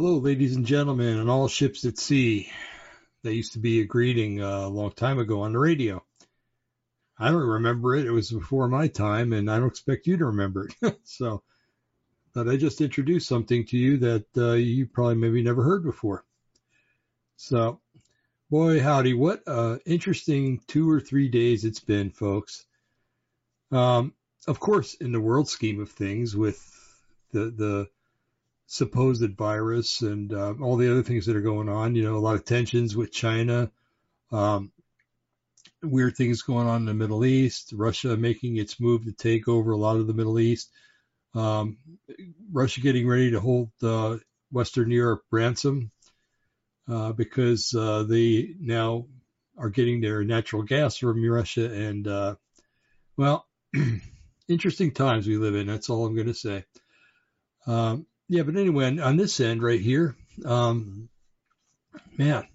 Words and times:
Hello, 0.00 0.18
ladies 0.18 0.54
and 0.54 0.64
gentlemen, 0.64 1.18
and 1.18 1.28
all 1.28 1.48
ships 1.48 1.84
at 1.84 1.98
sea. 1.98 2.52
That 3.24 3.34
used 3.34 3.54
to 3.54 3.58
be 3.58 3.80
a 3.80 3.84
greeting 3.84 4.40
uh, 4.40 4.60
a 4.60 4.68
long 4.68 4.92
time 4.92 5.18
ago 5.18 5.40
on 5.42 5.52
the 5.52 5.58
radio. 5.58 6.04
I 7.18 7.32
don't 7.32 7.42
remember 7.42 7.96
it. 7.96 8.06
It 8.06 8.12
was 8.12 8.30
before 8.30 8.68
my 8.68 8.86
time, 8.86 9.32
and 9.32 9.50
I 9.50 9.58
don't 9.58 9.66
expect 9.66 10.06
you 10.06 10.16
to 10.18 10.26
remember 10.26 10.68
it. 10.80 11.00
so, 11.02 11.42
but 12.32 12.48
I 12.48 12.56
just 12.56 12.80
introduced 12.80 13.26
something 13.26 13.66
to 13.66 13.76
you 13.76 13.96
that 13.96 14.26
uh, 14.36 14.52
you 14.52 14.86
probably 14.86 15.16
maybe 15.16 15.42
never 15.42 15.64
heard 15.64 15.82
before. 15.82 16.24
So, 17.36 17.80
boy, 18.50 18.80
howdy, 18.80 19.14
what 19.14 19.42
uh, 19.48 19.78
interesting 19.84 20.60
two 20.68 20.88
or 20.88 21.00
three 21.00 21.28
days 21.28 21.64
it's 21.64 21.80
been, 21.80 22.10
folks. 22.10 22.64
Um, 23.72 24.14
of 24.46 24.60
course, 24.60 24.94
in 24.94 25.10
the 25.10 25.20
world 25.20 25.48
scheme 25.48 25.80
of 25.80 25.90
things, 25.90 26.36
with 26.36 26.62
the 27.32 27.50
the 27.50 27.88
supposed 28.68 29.34
virus 29.36 30.02
and 30.02 30.32
uh, 30.32 30.52
all 30.60 30.76
the 30.76 30.90
other 30.90 31.02
things 31.02 31.26
that 31.26 31.34
are 31.34 31.40
going 31.40 31.70
on. 31.70 31.96
You 31.96 32.04
know, 32.04 32.16
a 32.16 32.20
lot 32.20 32.36
of 32.36 32.44
tensions 32.44 32.94
with 32.94 33.10
China, 33.10 33.72
um, 34.30 34.70
weird 35.82 36.16
things 36.16 36.42
going 36.42 36.68
on 36.68 36.82
in 36.82 36.86
the 36.86 36.94
Middle 36.94 37.24
East, 37.24 37.72
Russia 37.74 38.16
making 38.16 38.58
its 38.58 38.78
move 38.78 39.06
to 39.06 39.12
take 39.12 39.48
over 39.48 39.72
a 39.72 39.76
lot 39.76 39.96
of 39.96 40.06
the 40.06 40.12
Middle 40.12 40.38
East, 40.38 40.70
um, 41.34 41.78
Russia 42.52 42.82
getting 42.82 43.08
ready 43.08 43.30
to 43.30 43.40
hold 43.40 43.70
uh, 43.82 44.18
Western 44.52 44.90
Europe 44.90 45.22
ransom 45.30 45.90
uh, 46.88 47.12
because 47.12 47.74
uh, 47.74 48.02
they 48.02 48.54
now 48.60 49.06
are 49.56 49.70
getting 49.70 50.02
their 50.02 50.24
natural 50.24 50.62
gas 50.62 50.98
from 50.98 51.24
Russia. 51.24 51.72
And, 51.72 52.06
uh, 52.06 52.34
well, 53.16 53.46
interesting 54.48 54.92
times 54.92 55.26
we 55.26 55.38
live 55.38 55.54
in. 55.54 55.66
That's 55.66 55.88
all 55.88 56.04
I'm 56.04 56.14
going 56.14 56.26
to 56.26 56.34
say. 56.34 56.64
Um, 57.66 58.06
yeah, 58.28 58.42
but 58.42 58.56
anyway, 58.56 58.98
on 58.98 59.16
this 59.16 59.40
end 59.40 59.62
right 59.62 59.80
here, 59.80 60.14
um, 60.44 61.08
man, 62.16 62.46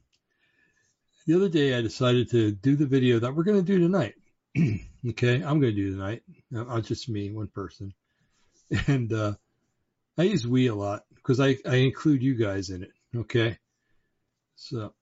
the 1.25 1.35
other 1.35 1.49
day 1.49 1.75
I 1.75 1.81
decided 1.81 2.29
to 2.31 2.51
do 2.51 2.75
the 2.75 2.85
video 2.85 3.19
that 3.19 3.33
we're 3.33 3.43
going 3.43 3.63
to 3.63 3.63
do 3.63 3.79
tonight. 3.79 4.15
okay, 5.09 5.35
I'm 5.35 5.59
going 5.59 5.61
to 5.61 5.71
do 5.71 5.91
tonight. 5.91 6.23
Not 6.51 6.83
just 6.83 7.09
me, 7.09 7.31
one 7.31 7.47
person. 7.47 7.93
And 8.87 9.13
uh, 9.13 9.33
I 10.17 10.23
use 10.23 10.47
we 10.47 10.67
a 10.67 10.73
lot 10.73 11.03
because 11.15 11.39
I, 11.39 11.57
I 11.65 11.75
include 11.75 12.23
you 12.23 12.33
guys 12.35 12.71
in 12.71 12.81
it. 12.81 12.91
Okay. 13.15 13.59
So, 14.55 14.93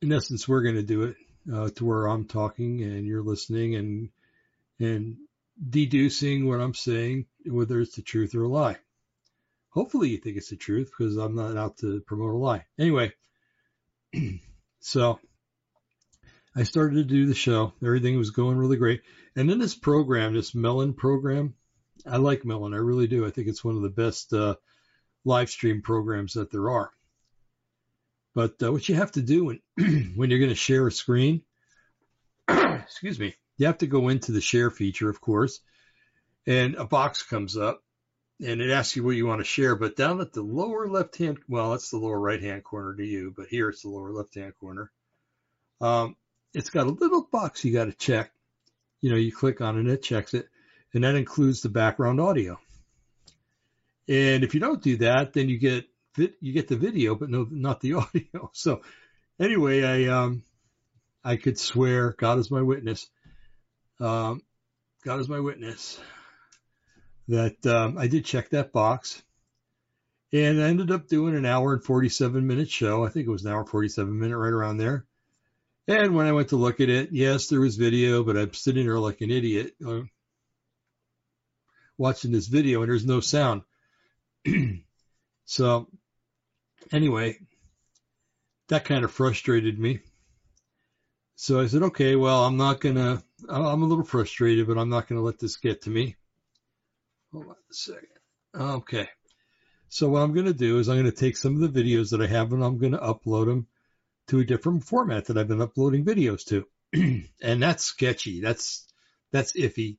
in 0.00 0.12
essence, 0.12 0.46
we're 0.46 0.62
going 0.62 0.76
to 0.76 0.82
do 0.82 1.02
it 1.04 1.16
uh, 1.52 1.70
to 1.70 1.84
where 1.84 2.06
I'm 2.06 2.26
talking 2.26 2.82
and 2.82 3.06
you're 3.06 3.22
listening 3.22 3.74
and 3.74 4.10
and 4.78 5.16
deducing 5.70 6.46
what 6.46 6.60
I'm 6.60 6.74
saying, 6.74 7.26
whether 7.46 7.80
it's 7.80 7.96
the 7.96 8.02
truth 8.02 8.34
or 8.34 8.44
a 8.44 8.48
lie. 8.48 8.76
Hopefully 9.74 10.10
you 10.10 10.18
think 10.18 10.36
it's 10.36 10.50
the 10.50 10.56
truth 10.56 10.92
because 10.96 11.16
I'm 11.16 11.34
not 11.34 11.56
out 11.56 11.78
to 11.78 12.00
promote 12.00 12.32
a 12.32 12.36
lie. 12.36 12.64
Anyway, 12.78 13.12
so 14.80 15.18
I 16.54 16.62
started 16.62 16.94
to 16.94 17.04
do 17.04 17.26
the 17.26 17.34
show. 17.34 17.72
Everything 17.82 18.16
was 18.16 18.30
going 18.30 18.56
really 18.56 18.76
great. 18.76 19.02
And 19.34 19.50
then 19.50 19.58
this 19.58 19.74
program, 19.74 20.32
this 20.32 20.54
Melon 20.54 20.94
program, 20.94 21.54
I 22.06 22.18
like 22.18 22.44
Melon. 22.44 22.72
I 22.72 22.76
really 22.76 23.08
do. 23.08 23.26
I 23.26 23.30
think 23.30 23.48
it's 23.48 23.64
one 23.64 23.74
of 23.74 23.82
the 23.82 23.88
best 23.88 24.32
uh, 24.32 24.54
live 25.24 25.50
stream 25.50 25.82
programs 25.82 26.34
that 26.34 26.52
there 26.52 26.70
are. 26.70 26.92
But 28.32 28.62
uh, 28.62 28.70
what 28.70 28.88
you 28.88 28.94
have 28.94 29.12
to 29.12 29.22
do 29.22 29.44
when 29.44 29.60
when 30.14 30.30
you're 30.30 30.38
going 30.38 30.50
to 30.50 30.54
share 30.54 30.86
a 30.86 30.92
screen, 30.92 31.42
excuse 32.48 33.18
me, 33.18 33.34
you 33.56 33.66
have 33.66 33.78
to 33.78 33.88
go 33.88 34.08
into 34.08 34.30
the 34.30 34.40
share 34.40 34.70
feature, 34.70 35.10
of 35.10 35.20
course, 35.20 35.58
and 36.46 36.76
a 36.76 36.84
box 36.84 37.24
comes 37.24 37.56
up 37.56 37.82
and 38.40 38.60
it 38.60 38.70
asks 38.70 38.96
you 38.96 39.04
what 39.04 39.16
you 39.16 39.26
want 39.26 39.40
to 39.40 39.44
share. 39.44 39.76
But 39.76 39.96
down 39.96 40.20
at 40.20 40.32
the 40.32 40.42
lower 40.42 40.88
left 40.88 41.16
hand, 41.16 41.38
well, 41.48 41.70
that's 41.70 41.90
the 41.90 41.98
lower 41.98 42.18
right 42.18 42.42
hand 42.42 42.64
corner 42.64 42.94
to 42.94 43.04
you, 43.04 43.32
but 43.36 43.46
here 43.46 43.68
it's 43.68 43.82
the 43.82 43.88
lower 43.88 44.12
left 44.12 44.34
hand 44.34 44.54
corner. 44.58 44.90
Um, 45.80 46.16
it's 46.52 46.70
got 46.70 46.86
a 46.86 46.90
little 46.90 47.22
box 47.22 47.64
you 47.64 47.72
got 47.72 47.86
to 47.86 47.92
check. 47.92 48.30
You 49.00 49.10
know, 49.10 49.16
you 49.16 49.32
click 49.32 49.60
on 49.60 49.76
it 49.76 49.80
and 49.80 49.90
it 49.90 50.02
checks 50.02 50.34
it, 50.34 50.48
and 50.92 51.04
that 51.04 51.14
includes 51.14 51.62
the 51.62 51.68
background 51.68 52.20
audio. 52.20 52.58
And 54.08 54.44
if 54.44 54.54
you 54.54 54.60
don't 54.60 54.82
do 54.82 54.96
that, 54.98 55.32
then 55.32 55.48
you 55.48 55.58
get 55.58 55.86
you 56.16 56.52
get 56.52 56.68
the 56.68 56.76
video, 56.76 57.14
but 57.14 57.28
no, 57.28 57.46
not 57.50 57.80
the 57.80 57.94
audio. 57.94 58.50
So 58.52 58.82
anyway, 59.38 59.82
I 59.82 60.10
um, 60.12 60.42
I 61.22 61.36
could 61.36 61.58
swear, 61.58 62.14
God 62.16 62.38
is 62.38 62.50
my 62.50 62.62
witness. 62.62 63.08
Um, 64.00 64.42
God 65.04 65.20
is 65.20 65.28
my 65.28 65.40
witness 65.40 65.98
that 67.28 67.64
um, 67.66 67.98
I 67.98 68.06
did 68.06 68.24
check 68.24 68.50
that 68.50 68.72
box. 68.72 69.22
And 70.32 70.60
I 70.60 70.68
ended 70.68 70.90
up 70.90 71.06
doing 71.06 71.36
an 71.36 71.46
hour 71.46 71.72
and 71.72 71.82
47 71.82 72.46
minute 72.46 72.68
show. 72.68 73.04
I 73.04 73.08
think 73.08 73.26
it 73.26 73.30
was 73.30 73.44
an 73.44 73.52
hour 73.52 73.64
47 73.64 74.18
minute 74.18 74.36
right 74.36 74.52
around 74.52 74.78
there. 74.78 75.06
And 75.86 76.14
when 76.14 76.26
I 76.26 76.32
went 76.32 76.48
to 76.48 76.56
look 76.56 76.80
at 76.80 76.88
it, 76.88 77.10
yes, 77.12 77.48
there 77.48 77.60
was 77.60 77.76
video, 77.76 78.24
but 78.24 78.36
I'm 78.36 78.52
sitting 78.52 78.86
there 78.86 78.98
like 78.98 79.20
an 79.20 79.30
idiot 79.30 79.74
uh, 79.86 80.00
watching 81.98 82.32
this 82.32 82.48
video 82.48 82.82
and 82.82 82.90
there's 82.90 83.06
no 83.06 83.20
sound. 83.20 83.62
so 85.44 85.88
anyway, 86.90 87.38
that 88.68 88.86
kind 88.86 89.04
of 89.04 89.12
frustrated 89.12 89.78
me. 89.78 90.00
So 91.36 91.60
I 91.60 91.66
said, 91.66 91.82
okay, 91.82 92.16
well, 92.16 92.44
I'm 92.44 92.56
not 92.56 92.80
going 92.80 92.94
to, 92.94 93.22
I'm 93.48 93.82
a 93.82 93.86
little 93.86 94.04
frustrated, 94.04 94.66
but 94.66 94.78
I'm 94.78 94.88
not 94.88 95.08
going 95.08 95.20
to 95.20 95.24
let 95.24 95.38
this 95.38 95.56
get 95.56 95.82
to 95.82 95.90
me. 95.90 96.16
Hold 97.34 97.46
on 97.48 97.56
a 97.68 97.74
second. 97.74 98.08
Okay. 98.54 99.08
So 99.88 100.08
what 100.08 100.20
I'm 100.20 100.34
going 100.34 100.46
to 100.46 100.54
do 100.54 100.78
is 100.78 100.88
I'm 100.88 100.94
going 100.94 101.10
to 101.10 101.12
take 101.12 101.36
some 101.36 101.60
of 101.60 101.72
the 101.72 101.82
videos 101.82 102.10
that 102.10 102.22
I 102.22 102.28
have 102.28 102.52
and 102.52 102.62
I'm 102.62 102.78
going 102.78 102.92
to 102.92 102.98
upload 102.98 103.46
them 103.46 103.66
to 104.28 104.38
a 104.38 104.44
different 104.44 104.84
format 104.84 105.24
that 105.24 105.36
I've 105.36 105.48
been 105.48 105.60
uploading 105.60 106.04
videos 106.04 106.44
to. 106.46 106.64
and 107.42 107.60
that's 107.60 107.84
sketchy. 107.84 108.40
That's, 108.40 108.86
that's 109.32 109.52
iffy 109.54 109.98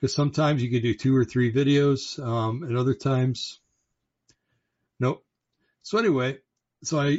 because 0.00 0.12
sometimes 0.12 0.60
you 0.60 0.68
can 0.68 0.82
do 0.82 0.94
two 0.94 1.14
or 1.14 1.24
three 1.24 1.52
videos. 1.52 2.18
Um, 2.18 2.64
and 2.64 2.76
other 2.76 2.94
times, 2.94 3.60
nope. 4.98 5.24
So 5.82 5.98
anyway, 5.98 6.38
so 6.82 6.98
I, 6.98 7.18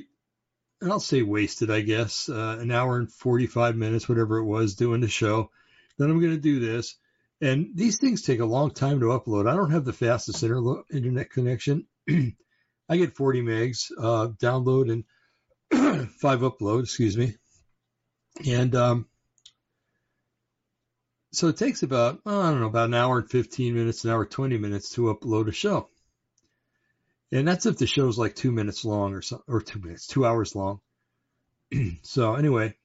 and 0.81 0.91
I'll 0.91 0.99
say 0.99 1.21
wasted, 1.21 1.71
I 1.71 1.79
guess, 1.79 2.27
uh, 2.27 2.57
an 2.59 2.69
hour 2.69 2.97
and 2.97 3.09
45 3.09 3.77
minutes, 3.77 4.09
whatever 4.09 4.39
it 4.39 4.45
was 4.45 4.75
doing 4.75 4.99
the 4.99 5.07
show. 5.07 5.51
Then 5.97 6.09
I'm 6.09 6.19
going 6.19 6.35
to 6.35 6.37
do 6.37 6.59
this. 6.59 6.97
And 7.39 7.69
these 7.75 7.99
things 7.99 8.23
take 8.23 8.39
a 8.39 8.45
long 8.45 8.71
time 8.71 8.99
to 9.01 9.07
upload. 9.07 9.47
I 9.47 9.55
don't 9.55 9.71
have 9.71 9.85
the 9.85 9.93
fastest 9.93 10.43
internet 10.43 11.29
connection. 11.29 11.85
I 12.09 12.97
get 12.97 13.15
40 13.15 13.41
megs 13.41 13.91
uh, 13.97 14.29
download 14.39 14.91
and 14.91 16.09
five 16.19 16.39
upload, 16.39 16.83
excuse 16.83 17.17
me. 17.17 17.35
And 18.47 18.73
um, 18.75 19.07
so 21.31 21.49
it 21.49 21.57
takes 21.57 21.83
about, 21.83 22.19
oh, 22.25 22.41
I 22.41 22.49
don't 22.49 22.61
know, 22.61 22.67
about 22.67 22.87
an 22.87 22.93
hour 22.93 23.19
and 23.19 23.29
15 23.29 23.75
minutes, 23.75 24.03
an 24.03 24.11
hour 24.11 24.25
20 24.25 24.57
minutes 24.57 24.91
to 24.91 25.13
upload 25.13 25.47
a 25.47 25.51
show. 25.51 25.89
And 27.31 27.47
that's 27.47 27.65
if 27.65 27.77
the 27.77 27.87
show's 27.87 28.17
like 28.17 28.35
two 28.35 28.51
minutes 28.51 28.85
long 28.85 29.13
or 29.13 29.21
so, 29.21 29.43
or 29.47 29.61
two 29.61 29.79
minutes, 29.79 30.07
two 30.07 30.25
hours 30.25 30.55
long. 30.55 30.79
so 32.03 32.35
anyway, 32.35 32.75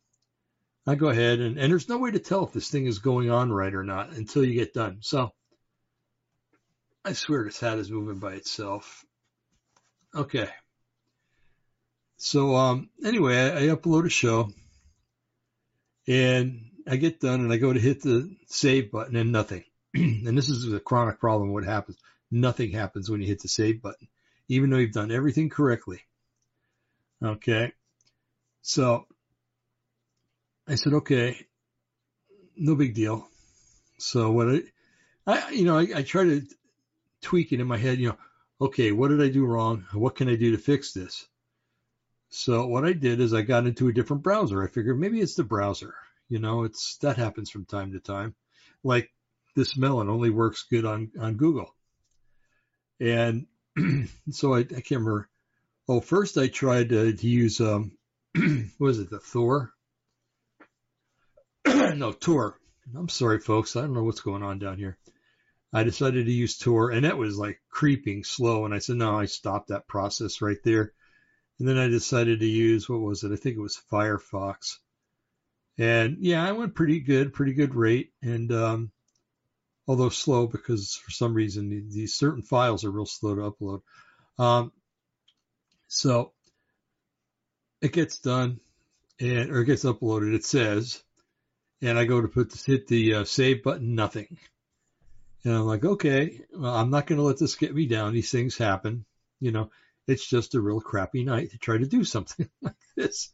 I 0.87 0.97
go 0.97 1.09
ahead 1.09 1.39
and, 1.39 1.59
and 1.59 1.71
there's 1.71 1.89
no 1.89 1.99
way 1.99 2.11
to 2.11 2.19
tell 2.19 2.45
if 2.45 2.53
this 2.53 2.71
thing 2.71 2.87
is 2.87 2.99
going 2.99 3.31
on 3.31 3.53
right 3.53 3.73
or 3.73 3.85
not 3.85 4.11
until 4.11 4.45
you 4.45 4.55
get 4.55 4.75
done. 4.75 4.99
So 5.01 5.33
I 7.05 7.13
swear 7.13 7.45
this 7.45 7.61
hat 7.61 7.79
is 7.79 7.91
moving 7.91 8.19
by 8.19 8.35
itself. 8.35 9.05
Okay. 10.15 10.49
So 12.17 12.57
um 12.57 12.91
anyway, 13.05 13.37
I, 13.37 13.59
I 13.59 13.63
upload 13.69 14.07
a 14.07 14.11
show 14.11 14.51
and 16.09 16.71
I 16.87 16.97
get 16.97 17.21
done 17.21 17.41
and 17.41 17.53
I 17.53 17.59
go 17.59 17.73
to 17.73 17.81
hit 17.81 18.03
the 18.03 18.35
save 18.47 18.91
button 18.91 19.15
and 19.15 19.31
nothing. 19.31 19.65
and 19.95 20.37
this 20.37 20.49
is 20.49 20.73
a 20.73 20.81
chronic 20.81 21.21
problem. 21.21 21.53
What 21.53 21.65
happens? 21.65 21.97
Nothing 22.31 22.73
happens 22.73 23.09
when 23.09 23.21
you 23.21 23.29
hit 23.29 23.41
the 23.41 23.49
save 23.49 23.83
button, 23.83 24.09
even 24.49 24.71
though 24.71 24.79
you've 24.79 24.93
done 24.93 25.13
everything 25.13 25.49
correctly. 25.49 26.01
Okay. 27.23 27.73
So 28.63 29.07
I 30.69 30.77
said, 30.77 30.95
okay, 30.95 31.47
no 32.57 32.75
big 32.75 32.95
deal. 32.95 33.29
So 33.99 34.31
what 34.31 34.49
I, 34.49 34.63
I 35.27 35.51
you 35.51 35.65
know, 35.65 35.79
I, 35.79 35.89
I 35.97 36.03
try 36.03 36.25
to 36.25 36.43
tweak 37.21 37.53
it 37.53 37.61
in 37.61 37.67
my 37.67 37.79
head, 37.79 37.99
you 37.99 38.11
know, 38.11 38.19
okay, 38.61 38.93
what 38.93 39.09
did 39.09 39.21
I 39.21 39.29
do 39.29 39.45
wrong? 39.45 39.87
What 39.93 40.17
can 40.17 40.29
I 40.29 40.37
do 40.37 40.53
to 40.53 40.59
fix 40.59 40.93
this? 40.93 41.27
So 42.31 42.67
what 42.67 42.85
I 42.85 42.93
did 42.93 43.21
is 43.21 43.35
I 43.35 43.43
got 43.43 43.67
into 43.67 43.89
a 43.89 43.93
different 43.93 44.23
browser. 44.23 44.63
I 44.63 44.69
figured 44.69 44.99
maybe 44.99 45.21
it's 45.21 45.35
the 45.35 45.45
browser. 45.45 45.95
You 46.29 46.39
know, 46.39 46.65
it's 46.65 46.97
that 46.99 47.17
happens 47.17 47.51
from 47.51 47.67
time 47.67 47.93
to 47.93 48.01
time. 48.01 48.35
Like 48.83 49.11
this 49.55 49.77
melon 49.77 50.09
only 50.09 50.31
works 50.31 50.65
good 50.71 50.87
on 50.87 51.11
on 51.21 51.35
Google. 51.35 51.75
And 53.01 53.47
so 54.31 54.55
I, 54.55 54.61
I 54.61 54.65
can't 54.65 54.91
remember. 55.03 55.29
Oh, 55.89 56.01
first 56.01 56.39
I 56.39 56.47
tried 56.47 56.91
to, 56.91 57.13
to 57.13 57.29
use 57.29 57.61
um, 57.61 57.93
what 58.35 58.71
was 58.79 58.99
it, 58.99 59.11
the 59.11 59.19
Thor? 59.19 59.75
No, 61.95 62.13
Tor. 62.13 62.59
I'm 62.97 63.09
sorry, 63.09 63.39
folks. 63.39 63.77
I 63.77 63.83
don't 63.83 63.95
know 63.95 64.05
what's 64.05 64.21
going 64.21 64.43
on 64.43 64.59
down 64.59 64.79
here. 64.79 64.99
I 65.73 65.85
decided 65.85 66.27
to 66.27 66.33
use 66.33 66.59
Tor, 66.59 66.91
and 66.91 67.05
that 67.05 67.17
was 67.17 67.39
like 67.39 67.61
creeping 67.71 68.25
slow. 68.25 68.65
And 68.65 68.75
I 68.75 68.79
said, 68.79 68.97
no, 68.97 69.19
I 69.19 69.25
stopped 69.27 69.69
that 69.69 69.89
process 69.89 70.43
right 70.43 70.59
there. 70.65 70.93
And 71.59 71.69
then 71.69 71.79
I 71.79 71.89
decided 71.89 72.41
to 72.41 72.47
use 72.47 72.89
what 72.89 73.01
was 73.01 73.23
it? 73.25 73.33
I 73.33 73.37
think 73.37 73.57
it 73.57 73.61
was 73.61 73.81
Firefox. 73.91 74.79
And 75.79 76.19
yeah, 76.21 76.47
I 76.47 76.53
went 76.53 76.75
pretty 76.75 77.01
good, 77.01 77.33
pretty 77.33 77.55
good 77.55 77.75
rate. 77.75 78.13
And 78.23 78.53
um, 78.53 78.93
although 79.87 80.09
slow 80.09 80.47
because 80.47 80.95
for 80.95 81.11
some 81.11 81.35
reason 81.35 81.89
these 81.91 82.15
certain 82.15 82.43
files 82.43 82.85
are 82.85 82.91
real 82.91 83.07
slow 83.07 83.35
to 83.35 83.51
upload. 83.51 83.83
Um, 84.39 84.73
so 85.89 86.33
it 87.81 87.93
gets 87.93 88.19
done 88.19 88.61
and 89.21 89.51
or 89.51 89.61
it 89.61 89.67
gets 89.67 89.85
uploaded. 89.85 90.35
It 90.35 90.45
says, 90.45 91.03
and 91.83 91.99
I 91.99 92.05
go 92.05 92.21
to 92.21 92.29
put 92.29 92.51
this, 92.51 92.65
hit 92.65 92.87
the 92.87 93.15
uh, 93.15 93.25
save 93.25 93.63
button, 93.63 93.95
nothing. 93.95 94.39
And 95.45 95.55
I'm 95.55 95.67
like, 95.67 95.85
okay, 95.85 96.41
well, 96.57 96.75
I'm 96.75 96.91
not 96.91 97.07
going 97.07 97.19
to 97.19 97.25
let 97.25 97.39
this 97.39 97.57
get 97.57 97.75
me 97.75 97.87
down. 97.87 98.15
These 98.15 98.31
things 98.31 98.57
happen. 98.57 99.05
You 99.41 99.51
know, 99.51 99.71
it's 100.07 100.27
just 100.27 100.55
a 100.55 100.61
real 100.61 100.81
crappy 100.81 101.25
night 101.25 101.51
to 101.51 101.59
try 101.59 101.77
to 101.77 101.87
do 101.87 102.05
something 102.15 102.49
like 102.63 102.75
this. 102.97 103.31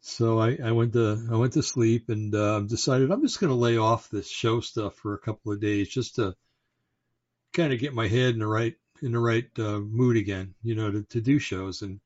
So 0.00 0.38
I, 0.38 0.58
I 0.62 0.70
went 0.70 0.92
to 0.92 1.26
I 1.32 1.36
went 1.36 1.54
to 1.54 1.64
sleep 1.64 2.10
and 2.10 2.32
uh, 2.32 2.60
decided 2.60 3.10
I'm 3.10 3.22
just 3.22 3.40
going 3.40 3.50
to 3.50 3.58
lay 3.58 3.76
off 3.76 4.08
this 4.08 4.28
show 4.28 4.60
stuff 4.60 4.94
for 4.94 5.14
a 5.14 5.18
couple 5.18 5.50
of 5.50 5.60
days 5.60 5.88
just 5.88 6.14
to 6.16 6.36
kind 7.54 7.72
of 7.72 7.80
get 7.80 7.92
my 7.92 8.06
head 8.06 8.34
in 8.34 8.38
the 8.38 8.46
right 8.46 8.76
in 9.02 9.12
the 9.12 9.18
right 9.18 9.48
uh, 9.58 9.80
mood 9.80 10.16
again, 10.16 10.54
you 10.62 10.76
know, 10.76 10.92
to, 10.92 11.02
to 11.04 11.20
do 11.20 11.40
shows. 11.40 11.82
And 11.82 12.00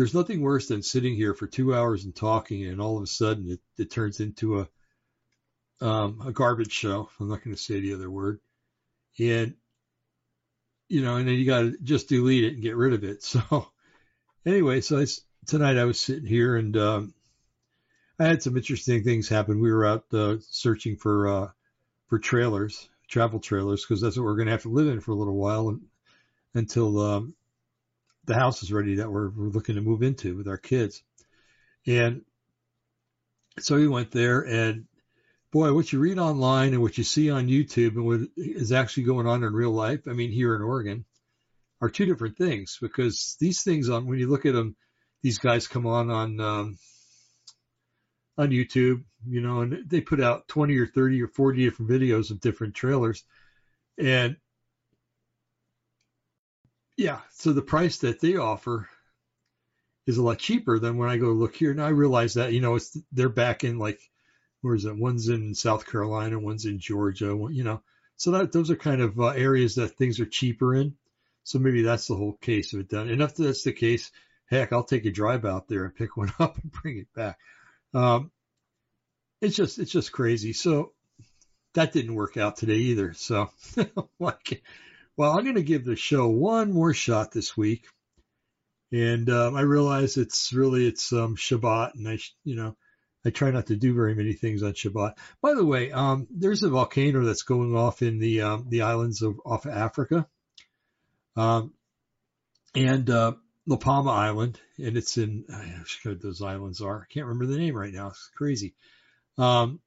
there's 0.00 0.14
nothing 0.14 0.40
worse 0.40 0.66
than 0.68 0.82
sitting 0.82 1.14
here 1.14 1.34
for 1.34 1.46
two 1.46 1.74
hours 1.74 2.06
and 2.06 2.16
talking, 2.16 2.64
and 2.64 2.80
all 2.80 2.96
of 2.96 3.02
a 3.02 3.06
sudden 3.06 3.50
it, 3.50 3.60
it 3.76 3.90
turns 3.90 4.18
into 4.18 4.60
a 4.60 4.68
um, 5.82 6.22
a 6.24 6.32
garbage 6.32 6.72
show. 6.72 7.10
I'm 7.20 7.28
not 7.28 7.44
going 7.44 7.54
to 7.54 7.62
say 7.62 7.80
the 7.80 7.92
other 7.92 8.10
word, 8.10 8.40
and 9.18 9.56
you 10.88 11.02
know, 11.02 11.16
and 11.16 11.28
then 11.28 11.34
you 11.34 11.44
got 11.44 11.60
to 11.60 11.76
just 11.82 12.08
delete 12.08 12.44
it 12.44 12.54
and 12.54 12.62
get 12.62 12.76
rid 12.76 12.94
of 12.94 13.04
it. 13.04 13.22
So 13.42 13.68
anyway, 14.46 14.80
so 14.80 14.98
I 14.98 15.06
tonight 15.44 15.76
I 15.76 15.84
was 15.84 16.00
sitting 16.00 16.24
here 16.24 16.56
and 16.56 16.74
um, 16.78 17.14
I 18.18 18.24
had 18.24 18.42
some 18.42 18.56
interesting 18.56 19.04
things 19.04 19.28
happen. 19.28 19.60
We 19.60 19.70
were 19.70 19.84
out 19.84 20.06
uh, 20.14 20.36
searching 20.48 20.96
for 20.96 21.28
uh, 21.28 21.48
for 22.06 22.18
trailers, 22.18 22.88
travel 23.06 23.38
trailers, 23.38 23.84
because 23.84 24.00
that's 24.00 24.16
what 24.16 24.24
we're 24.24 24.36
going 24.36 24.46
to 24.46 24.52
have 24.52 24.62
to 24.62 24.70
live 24.70 24.88
in 24.88 25.00
for 25.00 25.10
a 25.10 25.16
little 25.16 25.36
while 25.36 25.68
and, 25.68 25.82
until 26.54 26.98
um, 27.00 27.34
the 28.30 28.38
house 28.38 28.62
is 28.62 28.72
ready 28.72 28.96
that 28.96 29.10
we're, 29.10 29.28
we're 29.30 29.48
looking 29.48 29.74
to 29.74 29.80
move 29.80 30.02
into 30.02 30.36
with 30.36 30.46
our 30.46 30.56
kids. 30.56 31.02
And 31.84 32.22
so 33.58 33.74
we 33.74 33.88
went 33.88 34.12
there 34.12 34.46
and 34.46 34.84
boy, 35.50 35.72
what 35.74 35.92
you 35.92 35.98
read 35.98 36.18
online 36.18 36.72
and 36.72 36.80
what 36.80 36.96
you 36.96 37.02
see 37.02 37.28
on 37.28 37.48
YouTube 37.48 37.96
and 37.96 38.06
what 38.06 38.20
is 38.36 38.70
actually 38.70 39.02
going 39.02 39.26
on 39.26 39.42
in 39.42 39.52
real 39.52 39.72
life, 39.72 40.06
I 40.06 40.12
mean, 40.12 40.30
here 40.30 40.54
in 40.54 40.62
Oregon, 40.62 41.04
are 41.80 41.90
two 41.90 42.06
different 42.06 42.38
things 42.38 42.78
because 42.80 43.36
these 43.40 43.64
things 43.64 43.88
on 43.88 44.06
when 44.06 44.20
you 44.20 44.28
look 44.28 44.46
at 44.46 44.54
them 44.54 44.76
these 45.22 45.38
guys 45.38 45.66
come 45.66 45.86
on 45.86 46.08
on 46.10 46.40
um, 46.40 46.78
on 48.38 48.50
YouTube, 48.50 49.02
you 49.26 49.40
know, 49.40 49.62
and 49.62 49.90
they 49.90 50.00
put 50.00 50.20
out 50.20 50.46
20 50.46 50.76
or 50.78 50.86
30 50.86 51.20
or 51.22 51.28
40 51.28 51.64
different 51.64 51.90
videos 51.90 52.30
of 52.30 52.40
different 52.40 52.74
trailers. 52.74 53.24
And 53.98 54.36
yeah, 57.00 57.20
so 57.30 57.54
the 57.54 57.62
price 57.62 57.96
that 57.98 58.20
they 58.20 58.36
offer 58.36 58.86
is 60.06 60.18
a 60.18 60.22
lot 60.22 60.38
cheaper 60.38 60.78
than 60.78 60.98
when 60.98 61.08
I 61.08 61.16
go 61.16 61.28
look 61.32 61.56
here. 61.56 61.70
And 61.70 61.80
I 61.80 61.88
realize 61.88 62.34
that, 62.34 62.52
you 62.52 62.60
know, 62.60 62.74
it's 62.74 62.94
they're 63.10 63.30
back 63.30 63.64
in 63.64 63.78
like 63.78 63.98
where 64.60 64.74
is 64.74 64.84
it? 64.84 64.98
One's 64.98 65.30
in 65.30 65.54
South 65.54 65.86
Carolina, 65.86 66.38
one's 66.38 66.66
in 66.66 66.78
Georgia, 66.78 67.38
you 67.50 67.64
know. 67.64 67.80
So 68.18 68.32
that 68.32 68.52
those 68.52 68.70
are 68.70 68.76
kind 68.76 69.00
of 69.00 69.18
uh, 69.18 69.28
areas 69.28 69.76
that 69.76 69.96
things 69.96 70.20
are 70.20 70.26
cheaper 70.26 70.74
in. 70.74 70.94
So 71.42 71.58
maybe 71.58 71.80
that's 71.80 72.06
the 72.06 72.16
whole 72.16 72.34
case 72.34 72.74
of 72.74 72.80
it 72.80 72.90
done. 72.90 73.08
And 73.08 73.22
if 73.22 73.34
that's 73.34 73.64
the 73.64 73.72
case, 73.72 74.10
heck, 74.44 74.70
I'll 74.70 74.84
take 74.84 75.06
a 75.06 75.10
drive 75.10 75.46
out 75.46 75.68
there 75.68 75.86
and 75.86 75.96
pick 75.96 76.16
one 76.18 76.30
up 76.38 76.58
and 76.58 76.70
bring 76.70 76.98
it 76.98 77.08
back. 77.14 77.38
Um, 77.94 78.30
it's 79.40 79.56
just, 79.56 79.78
it's 79.78 79.90
just 79.90 80.12
crazy. 80.12 80.52
So 80.52 80.92
that 81.72 81.94
didn't 81.94 82.14
work 82.14 82.36
out 82.36 82.56
today 82.56 82.76
either. 82.76 83.14
So, 83.14 83.48
like, 84.18 84.62
well, 85.20 85.36
I'm 85.36 85.44
going 85.44 85.56
to 85.56 85.62
give 85.62 85.84
the 85.84 85.96
show 85.96 86.28
one 86.28 86.72
more 86.72 86.94
shot 86.94 87.30
this 87.30 87.54
week. 87.54 87.86
And 88.90 89.28
um, 89.28 89.54
I 89.54 89.60
realize 89.60 90.16
it's 90.16 90.50
really 90.54 90.86
it's 90.86 91.12
um, 91.12 91.36
Shabbat, 91.36 91.92
and 91.94 92.08
I, 92.08 92.18
you 92.42 92.56
know, 92.56 92.74
I 93.22 93.28
try 93.28 93.50
not 93.50 93.66
to 93.66 93.76
do 93.76 93.92
very 93.92 94.14
many 94.14 94.32
things 94.32 94.62
on 94.62 94.72
Shabbat. 94.72 95.18
By 95.42 95.52
the 95.52 95.64
way, 95.66 95.92
um, 95.92 96.26
there's 96.30 96.62
a 96.62 96.70
volcano 96.70 97.22
that's 97.22 97.42
going 97.42 97.76
off 97.76 98.00
in 98.00 98.18
the 98.18 98.40
um, 98.40 98.64
the 98.70 98.80
islands 98.80 99.20
of 99.20 99.38
off 99.44 99.66
of 99.66 99.74
Africa, 99.74 100.26
um, 101.36 101.74
and 102.74 103.10
uh, 103.10 103.32
La 103.66 103.76
Palma 103.76 104.12
Island, 104.12 104.58
and 104.78 104.96
it's 104.96 105.18
in 105.18 105.44
I 105.52 105.82
forget 105.84 106.22
those 106.22 106.40
islands 106.40 106.80
are. 106.80 107.02
I 107.02 107.12
can't 107.12 107.26
remember 107.26 107.52
the 107.52 107.58
name 107.58 107.76
right 107.76 107.92
now. 107.92 108.06
It's 108.06 108.30
crazy. 108.34 108.72
Um, 109.36 109.80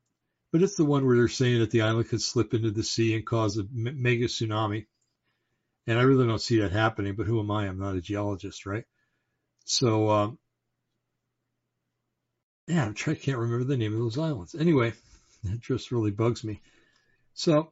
but 0.51 0.62
it's 0.62 0.75
the 0.75 0.85
one 0.85 1.07
where 1.07 1.15
they're 1.15 1.27
saying 1.27 1.62
that 1.62 1.71
the 1.71 1.81
island 1.81 2.09
could 2.09 2.21
slip 2.21 2.53
into 2.53 2.69
the 2.69 2.83
sea 2.83 3.15
and 3.15 3.25
cause 3.25 3.57
a 3.57 3.65
mega 3.71 4.27
tsunami. 4.27 4.85
And 5.85 6.00
I 6.00 6.03
really 6.03 6.25
don't 6.25 6.41
see 6.41 6.59
that 6.59 6.71
happening, 6.71 7.15
but 7.15 7.25
who 7.25 7.39
am 7.39 7.51
I? 7.51 7.68
I'm 7.68 7.80
not 7.80 7.95
a 7.95 8.01
geologist, 8.01 8.65
right? 8.65 8.85
So, 9.65 10.09
um, 10.09 10.39
yeah, 12.68 12.85
I'm 12.85 12.94
trying, 12.94 13.18
I 13.18 13.19
can't 13.19 13.38
remember 13.38 13.65
the 13.65 13.77
name 13.77 13.94
of 13.94 14.00
those 14.00 14.18
islands. 14.18 14.56
Anyway, 14.56 14.94
it 15.44 15.59
just 15.59 15.91
really 15.91 16.12
bugs 16.12 16.44
me. 16.44 16.62
So, 17.33 17.71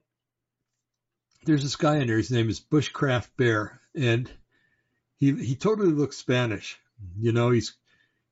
there's 1.46 1.64
this 1.64 1.76
guy 1.76 1.98
in 1.98 2.08
there. 2.08 2.18
His 2.18 2.32
name 2.32 2.50
is 2.50 2.60
Bushcraft 2.60 3.30
Bear, 3.38 3.82
and 3.96 4.30
he 5.18 5.34
he 5.34 5.56
totally 5.56 5.92
looks 5.92 6.18
Spanish. 6.18 6.80
You 7.20 7.32
know, 7.32 7.52
he's 7.52 7.76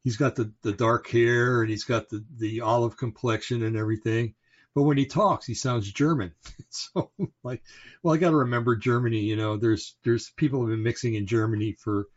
he's 0.03 0.17
got 0.17 0.35
the, 0.35 0.51
the 0.61 0.71
dark 0.73 1.07
hair 1.07 1.61
and 1.61 1.69
he's 1.69 1.83
got 1.83 2.09
the, 2.09 2.23
the 2.37 2.61
olive 2.61 2.97
complexion 2.97 3.63
and 3.63 3.75
everything. 3.75 4.33
But 4.75 4.83
when 4.83 4.97
he 4.97 5.05
talks, 5.05 5.45
he 5.45 5.55
sounds 5.55 5.91
German. 5.91 6.33
so 6.69 7.11
like, 7.43 7.63
well, 8.03 8.13
I 8.13 8.17
got 8.17 8.31
to 8.31 8.37
remember 8.37 8.75
Germany. 8.75 9.21
You 9.21 9.35
know, 9.35 9.57
there's 9.57 9.95
there's 10.03 10.29
people 10.31 10.61
have 10.61 10.69
been 10.69 10.83
mixing 10.83 11.15
in 11.15 11.27
Germany 11.27 11.73
for 11.73 12.07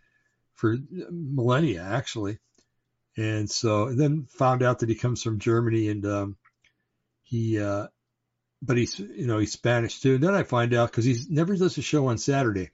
for 0.55 0.77
millennia 1.11 1.83
actually, 1.83 2.39
and 3.17 3.51
so 3.51 3.87
and 3.89 3.99
then 3.99 4.27
found 4.31 4.63
out 4.63 4.81
that 4.81 4.89
he 4.89 4.95
comes 4.95 5.23
from 5.23 5.39
Germany 5.39 5.89
and 5.89 6.07
um, 6.07 6.37
he. 7.23 7.59
Uh, 7.59 7.89
but 8.65 8.77
he's, 8.77 8.97
you 8.99 9.27
know, 9.27 9.39
he's 9.39 9.53
Spanish 9.53 10.01
too. 10.01 10.15
And 10.15 10.23
then 10.23 10.35
I 10.35 10.45
find 10.45 10.73
out 10.73 10.89
because 10.89 11.05
he 11.05 11.17
never 11.29 11.57
does 11.57 11.77
a 11.77 11.83
show 11.83 12.07
on 12.07 12.17
Saturday. 12.17 12.71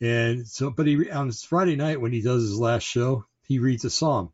And 0.00 0.46
so, 0.46 0.70
but 0.70 0.86
he 0.86 1.10
on 1.10 1.32
Friday 1.32 1.74
night 1.74 2.00
when 2.00 2.12
he 2.12 2.22
does 2.22 2.42
his 2.42 2.58
last 2.58 2.84
show, 2.84 3.26
he 3.48 3.58
reads 3.58 3.84
a 3.84 3.90
psalm, 3.90 4.32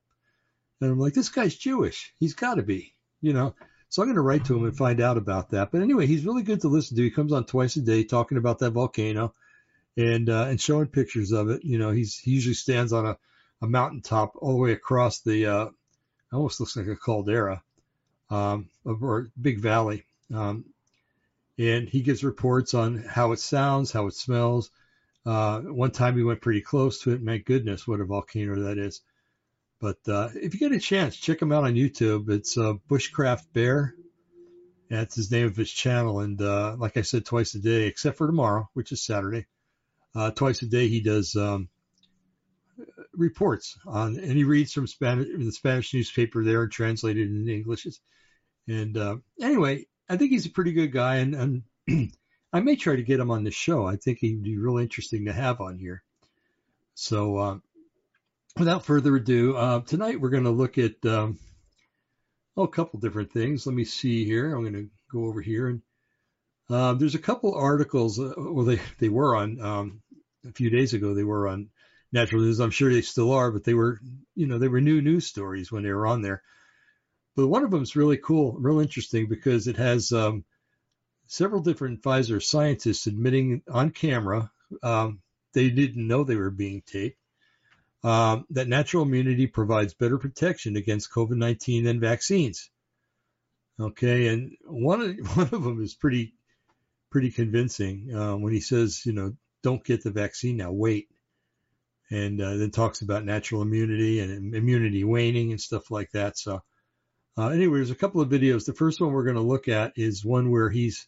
and 0.81 0.91
I'm 0.91 0.99
like, 0.99 1.15
this 1.15 1.31
guy's 1.31 1.57
Jewish. 1.57 2.13
He's 2.19 2.35
got 2.35 2.57
to 2.57 2.63
be, 2.63 2.95
you 3.23 3.33
know. 3.33 3.55
So 3.95 4.03
I'm 4.03 4.09
going 4.09 4.17
to 4.17 4.23
write 4.23 4.47
to 4.47 4.57
him 4.57 4.65
and 4.65 4.77
find 4.77 5.01
out 5.01 5.17
about 5.17 5.51
that. 5.51 5.71
But 5.71 5.81
anyway, 5.81 6.09
he's 6.09 6.27
really 6.27 6.43
good 6.43 6.63
to 6.63 6.69
listen 6.69 6.97
to. 6.97 7.03
He 7.05 7.13
comes 7.13 7.33
on 7.33 7.45
twice 7.45 7.77
a 7.77 7.81
day 7.81 8.03
talking 8.03 8.39
about 8.39 8.59
that 8.59 8.73
volcano, 8.73 9.33
and 9.97 10.29
uh, 10.29 10.47
and 10.49 10.61
showing 10.61 10.89
pictures 10.89 11.31
of 11.31 11.49
it. 11.49 11.65
You 11.65 11.79
know, 11.79 11.93
he's 11.93 12.19
he 12.19 12.33
usually 12.33 12.57
stands 12.57 12.93
on 12.93 13.07
a 13.07 13.17
a 13.63 13.69
mountaintop 13.69 14.33
all 14.35 14.55
the 14.55 14.59
way 14.59 14.73
across 14.73 15.21
the 15.21 15.47
uh, 15.47 15.69
almost 16.33 16.59
looks 16.59 16.77
like 16.77 16.89
a 16.89 16.97
caldera, 16.97 17.63
um, 18.31 18.69
or 18.85 19.31
big 19.41 19.61
valley. 19.61 20.05
Um, 20.35 20.65
and 21.57 21.89
he 21.89 22.01
gives 22.01 22.25
reports 22.25 22.75
on 22.75 22.97
how 22.99 23.31
it 23.31 23.39
sounds, 23.39 23.93
how 23.93 24.09
it 24.09 24.15
smells, 24.15 24.73
uh, 25.25 25.61
one 25.61 25.93
time 25.93 26.17
we 26.17 26.25
went 26.25 26.41
pretty 26.41 26.63
close 26.63 26.99
to 27.03 27.13
it. 27.13 27.23
My 27.23 27.39
goodness, 27.39 27.87
what 27.87 28.01
a 28.01 28.05
volcano 28.05 28.57
that 28.63 28.77
is. 28.77 29.03
But 29.85 29.99
uh, 30.09 30.31
if 30.35 30.55
you 30.55 30.61
get 30.61 30.73
a 30.73 30.81
chance, 30.81 31.15
check 31.15 31.43
him 31.43 31.53
out 31.53 31.65
on 31.65 31.75
YouTube. 31.75 32.31
It's 32.31 32.57
uh, 32.57 32.73
Bushcraft 32.89 33.53
Bear. 33.53 33.95
That's 34.89 35.15
his 35.15 35.31
name 35.31 35.45
of 35.45 35.57
his 35.57 35.71
channel. 35.71 36.21
And 36.21 36.41
uh, 36.41 36.77
like 36.79 36.97
I 36.97 37.03
said, 37.03 37.27
twice 37.27 37.55
a 37.55 37.59
day, 37.59 37.83
except 37.83 38.17
for 38.17 38.27
tomorrow, 38.27 38.71
which 38.73 38.93
is 38.93 39.05
Saturday. 39.05 39.45
Uh, 40.15 40.31
twice 40.31 40.63
a 40.63 40.67
day, 40.67 40.89
he 40.89 41.03
does 41.03 41.37
um, 41.37 41.69
reports 43.13 43.77
on, 43.87 44.19
and 44.19 44.33
he 44.33 44.45
reads 44.45 44.73
from 44.73 44.87
Spanish, 44.87 45.29
the 45.37 45.53
Spanish 45.53 45.93
newspaper 45.93 46.43
there 46.43 46.63
and 46.63 46.73
translated 46.73 47.29
in 47.29 47.47
English. 47.47 47.87
And 48.67 48.97
uh, 48.97 49.17
anyway, 49.39 49.85
I 50.09 50.17
think 50.17 50.31
he's 50.31 50.47
a 50.47 50.51
pretty 50.51 50.73
good 50.73 50.93
guy. 50.93 51.17
And, 51.17 51.63
and 51.87 52.13
I 52.55 52.61
may 52.61 52.77
try 52.77 52.97
to 52.97 53.03
get 53.03 53.21
him 53.21 53.31
on 53.31 53.45
the 53.45 53.51
show. 53.51 53.87
I 53.87 53.97
think 53.97 54.21
he'd 54.21 54.43
be 54.43 54.57
really 54.57 54.85
interesting 54.85 55.27
to 55.27 55.35
have 55.35 55.61
on 55.61 55.77
here. 55.77 56.03
So, 56.95 57.37
uh, 57.37 57.59
without 58.59 58.85
further 58.85 59.17
ado, 59.17 59.57
uh, 59.57 59.81
tonight 59.81 60.21
we're 60.21 60.31
going 60.31 60.45
to 60.45 60.51
look 60.51 60.79
at 60.79 61.05
um, 61.07 61.39
oh, 62.57 62.65
a 62.65 62.69
couple 62.69 63.01
different 63.01 63.33
things. 63.33 63.67
Let 63.67 63.75
me 63.75 63.85
see 63.85 64.25
here. 64.25 64.55
I'm 64.55 64.63
going 64.63 64.75
to 64.75 64.91
go 65.11 65.27
over 65.27 65.41
here 65.41 65.69
and 65.69 65.83
uh, 66.71 66.95
there's 66.95 67.15
a 67.15 67.21
couple 67.21 67.55
articles. 67.55 68.19
Uh, 68.19 68.33
well, 68.37 68.65
they 68.65 68.81
they 68.99 69.09
were 69.09 69.37
on 69.37 69.61
um, 69.61 70.03
a 70.49 70.53
few 70.53 70.71
days 70.71 70.95
ago. 70.95 71.15
They 71.15 71.25
were 71.25 71.49
on 71.49 71.69
Natural 72.13 72.43
News. 72.43 72.61
I'm 72.61 72.71
sure 72.71 72.93
they 72.93 73.03
still 73.03 73.33
are, 73.33 73.51
but 73.51 73.65
they 73.65 73.75
were 73.75 74.01
you 74.35 74.47
know 74.47 74.59
they 74.59 74.69
were 74.69 74.81
new 74.81 75.03
news 75.03 75.27
stories 75.27 75.71
when 75.71 75.83
they 75.83 75.93
were 75.93 76.07
on 76.07 76.23
there. 76.23 76.43
But 77.37 77.49
one 77.49 77.65
of 77.65 77.71
them 77.71 77.83
is 77.83 77.97
really 77.97 78.17
cool, 78.17 78.53
real 78.53 78.81
interesting 78.81 79.29
because 79.29 79.67
it 79.67 79.77
has 79.77 80.13
um, 80.13 80.45
several 81.27 81.61
different 81.61 82.03
Pfizer 82.03 82.43
scientists 82.43 83.07
admitting 83.07 83.63
on 83.69 83.91
camera 83.91 84.51
um, 84.83 85.21
they 85.53 85.69
didn't 85.69 86.07
know 86.07 86.25
they 86.25 86.37
were 86.37 86.51
being 86.51 86.83
taped. 86.87 87.19
Um, 88.05 88.45
that 88.51 88.69
natural 88.69 89.03
immunity 89.03 89.47
provides 89.47 89.95
better 89.95 90.19
protection 90.19 90.77
against 90.77 91.11
COVID 91.11 91.37
19 91.37 91.85
than 91.85 92.01
vaccines. 92.01 92.71
Okay, 93.81 94.29
and 94.29 94.53
one 94.67 95.01
of, 95.01 95.37
one 95.37 95.49
of 95.51 95.65
them 95.65 95.83
is 95.83 95.95
pretty 95.95 96.35
pretty 97.11 97.31
convincing 97.31 98.15
uh, 98.15 98.37
when 98.37 98.53
he 98.53 98.61
says, 98.61 99.07
you 99.07 99.13
know, 99.13 99.33
don't 99.63 99.85
get 99.85 100.03
the 100.03 100.11
vaccine 100.11 100.59
now, 100.59 100.71
wait, 100.71 101.09
and 102.11 102.41
uh, 102.41 102.57
then 102.57 102.71
talks 102.71 103.01
about 103.01 103.25
natural 103.25 103.63
immunity 103.63 104.21
and 104.21 104.55
immunity 104.55 105.05
waning 105.05 105.51
and 105.51 105.61
stuff 105.61 105.91
like 105.91 106.11
that. 106.11 106.37
So, 106.37 106.61
uh, 107.39 107.49
anyway, 107.49 107.79
there's 107.79 107.91
a 107.91 107.97
couple 107.97 108.21
of 108.21 108.29
videos. 108.29 108.67
The 108.67 108.75
first 108.75 109.01
one 109.01 109.13
we're 109.13 109.25
going 109.25 109.37
to 109.37 109.41
look 109.41 109.69
at 109.69 109.95
is 109.97 110.25
one 110.25 110.51
where 110.51 110.69
he's 110.69 111.07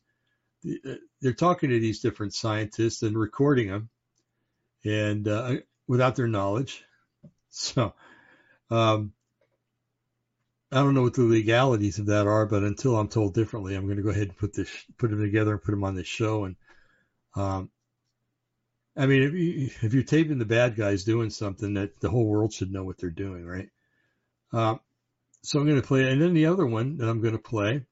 they're 1.20 1.34
talking 1.34 1.70
to 1.70 1.78
these 1.78 2.00
different 2.00 2.32
scientists 2.32 3.02
and 3.02 3.18
recording 3.18 3.68
them, 3.68 3.90
and 4.84 5.28
uh, 5.28 5.56
without 5.86 6.16
their 6.16 6.28
knowledge. 6.28 6.82
So, 7.48 7.94
um, 8.70 9.14
I 10.70 10.76
don't 10.82 10.92
know 10.92 11.00
what 11.00 11.14
the 11.14 11.22
legalities 11.22 11.98
of 11.98 12.06
that 12.06 12.26
are, 12.26 12.44
but 12.44 12.64
until 12.64 12.98
I'm 12.98 13.08
told 13.08 13.32
differently, 13.32 13.74
I'm 13.74 13.86
going 13.86 13.96
to 13.96 14.02
go 14.02 14.10
ahead 14.10 14.28
and 14.28 14.36
put 14.36 14.52
this, 14.52 14.68
put 14.98 15.08
them 15.08 15.22
together 15.22 15.52
and 15.52 15.62
put 15.62 15.70
them 15.70 15.84
on 15.84 15.94
this 15.94 16.06
show. 16.06 16.44
And, 16.44 16.56
um, 17.34 17.70
I 18.94 19.06
mean, 19.06 19.22
if, 19.22 19.32
you, 19.32 19.70
if 19.80 19.94
you're 19.94 20.02
taping 20.02 20.38
the 20.38 20.44
bad 20.44 20.76
guys 20.76 21.04
doing 21.04 21.30
something, 21.30 21.74
that 21.74 21.98
the 22.00 22.10
whole 22.10 22.26
world 22.26 22.52
should 22.52 22.72
know 22.72 22.84
what 22.84 22.98
they're 22.98 23.08
doing, 23.08 23.46
right? 23.46 23.70
Uh, 24.52 24.76
so 25.42 25.60
I'm 25.60 25.66
going 25.66 25.80
to 25.80 25.86
play, 25.86 26.10
and 26.10 26.20
then 26.20 26.34
the 26.34 26.46
other 26.46 26.66
one 26.66 26.98
that 26.98 27.08
I'm 27.08 27.20
going 27.20 27.32
to 27.36 27.38
play 27.38 27.86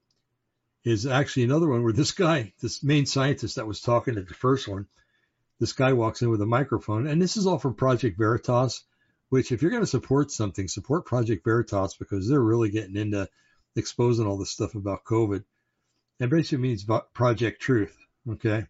is 0.84 1.06
actually 1.06 1.44
another 1.44 1.68
one 1.68 1.84
where 1.84 1.92
this 1.92 2.12
guy, 2.12 2.52
this 2.60 2.82
main 2.82 3.06
scientist 3.06 3.56
that 3.56 3.66
was 3.66 3.80
talking 3.80 4.18
at 4.18 4.28
the 4.28 4.34
first 4.34 4.66
one, 4.68 4.86
this 5.60 5.72
guy 5.72 5.92
walks 5.92 6.22
in 6.22 6.30
with 6.30 6.42
a 6.42 6.46
microphone, 6.46 7.06
and 7.06 7.20
this 7.20 7.36
is 7.36 7.46
all 7.46 7.58
from 7.58 7.74
Project 7.74 8.18
Veritas 8.18 8.84
which 9.34 9.50
if 9.50 9.62
you're 9.62 9.70
going 9.72 9.82
to 9.82 9.86
support 9.88 10.30
something, 10.30 10.68
support 10.68 11.06
Project 11.06 11.44
Veritas 11.44 11.96
because 11.96 12.28
they're 12.28 12.40
really 12.40 12.70
getting 12.70 12.94
into 12.94 13.28
exposing 13.74 14.28
all 14.28 14.38
this 14.38 14.52
stuff 14.52 14.76
about 14.76 15.02
COVID. 15.02 15.42
And 16.20 16.30
basically 16.30 16.58
means 16.58 16.86
Project 17.12 17.60
Truth. 17.60 17.96
Okay. 18.30 18.66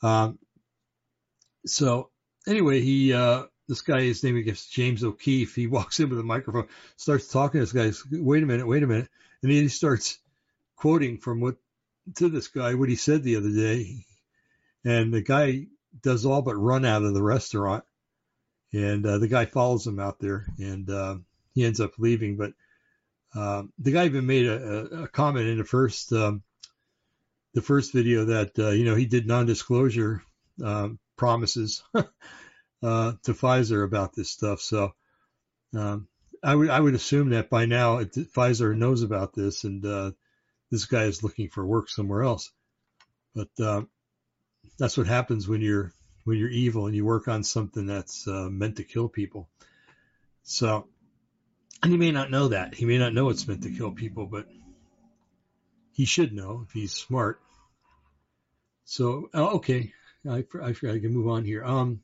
Um, 0.00 0.38
so 1.66 2.10
anyway, 2.46 2.80
he, 2.82 3.12
uh, 3.12 3.46
this 3.66 3.80
guy, 3.80 4.02
his 4.02 4.22
name 4.22 4.36
is 4.36 4.66
James 4.66 5.02
O'Keefe. 5.02 5.56
He 5.56 5.66
walks 5.76 5.98
in 5.98 6.08
with 6.08 6.20
a 6.20 6.22
microphone, 6.22 6.68
starts 6.96 7.26
talking 7.26 7.60
to 7.60 7.66
this 7.66 7.72
guy. 7.72 8.16
Wait 8.16 8.44
a 8.44 8.46
minute, 8.46 8.68
wait 8.68 8.84
a 8.84 8.86
minute. 8.86 9.08
And 9.42 9.50
then 9.50 9.62
he 9.62 9.68
starts 9.68 10.18
quoting 10.76 11.18
from 11.18 11.40
what 11.40 11.56
to 12.18 12.28
this 12.28 12.46
guy, 12.46 12.74
what 12.74 12.88
he 12.88 12.94
said 12.94 13.24
the 13.24 13.34
other 13.34 13.50
day. 13.50 14.04
And 14.84 15.12
the 15.12 15.22
guy 15.22 15.66
does 16.02 16.24
all 16.24 16.42
but 16.42 16.56
run 16.56 16.84
out 16.84 17.02
of 17.02 17.14
the 17.14 17.22
restaurant 17.22 17.84
and 18.72 19.04
uh, 19.06 19.18
the 19.18 19.28
guy 19.28 19.46
follows 19.46 19.86
him 19.86 19.98
out 19.98 20.18
there, 20.18 20.46
and 20.58 20.88
uh, 20.90 21.16
he 21.54 21.64
ends 21.64 21.80
up 21.80 21.92
leaving. 21.98 22.36
But 22.36 22.52
uh, 23.34 23.64
the 23.78 23.92
guy 23.92 24.06
even 24.06 24.26
made 24.26 24.46
a, 24.46 25.02
a 25.02 25.08
comment 25.08 25.48
in 25.48 25.58
the 25.58 25.64
first 25.64 26.12
um, 26.12 26.42
the 27.54 27.62
first 27.62 27.92
video 27.92 28.26
that 28.26 28.58
uh, 28.58 28.70
you 28.70 28.84
know 28.84 28.94
he 28.94 29.06
did 29.06 29.26
non-disclosure 29.26 30.22
um, 30.62 30.98
promises 31.16 31.82
uh, 31.94 32.04
to 32.82 33.34
Pfizer 33.34 33.84
about 33.84 34.14
this 34.14 34.30
stuff. 34.30 34.60
So 34.60 34.92
um, 35.74 36.08
I 36.42 36.54
would 36.54 36.70
I 36.70 36.78
would 36.78 36.94
assume 36.94 37.30
that 37.30 37.50
by 37.50 37.66
now 37.66 37.98
it, 37.98 38.12
Pfizer 38.12 38.76
knows 38.76 39.02
about 39.02 39.34
this, 39.34 39.64
and 39.64 39.84
uh, 39.84 40.10
this 40.70 40.84
guy 40.84 41.04
is 41.04 41.22
looking 41.22 41.48
for 41.48 41.64
work 41.64 41.88
somewhere 41.88 42.22
else. 42.22 42.50
But 43.34 43.48
that's 44.78 44.96
what 44.96 45.06
happens 45.06 45.48
when 45.48 45.60
you're 45.60 45.92
when 46.24 46.38
you're 46.38 46.50
evil 46.50 46.86
and 46.86 46.94
you 46.94 47.04
work 47.04 47.26
on 47.26 47.42
something 47.42 47.86
that's 47.86 48.28
uh, 48.28 48.48
meant 48.50 48.76
to 48.76 48.84
kill 48.84 49.08
people. 49.08 49.48
So, 50.42 50.86
and 51.82 51.90
he 51.90 51.98
may 51.98 52.10
not 52.10 52.30
know 52.30 52.48
that. 52.48 52.74
He 52.74 52.84
may 52.84 52.98
not 52.98 53.14
know 53.14 53.30
it's 53.30 53.48
meant 53.48 53.62
to 53.62 53.70
kill 53.70 53.92
people, 53.92 54.26
but 54.26 54.46
he 55.92 56.04
should 56.04 56.34
know 56.34 56.64
if 56.66 56.72
he's 56.72 56.92
smart. 56.92 57.40
So, 58.84 59.30
oh, 59.32 59.56
okay, 59.56 59.92
I, 60.28 60.44
I, 60.62 60.68
I 60.68 60.72
can 60.74 61.14
move 61.14 61.28
on 61.28 61.44
here. 61.44 61.64
Um, 61.64 62.02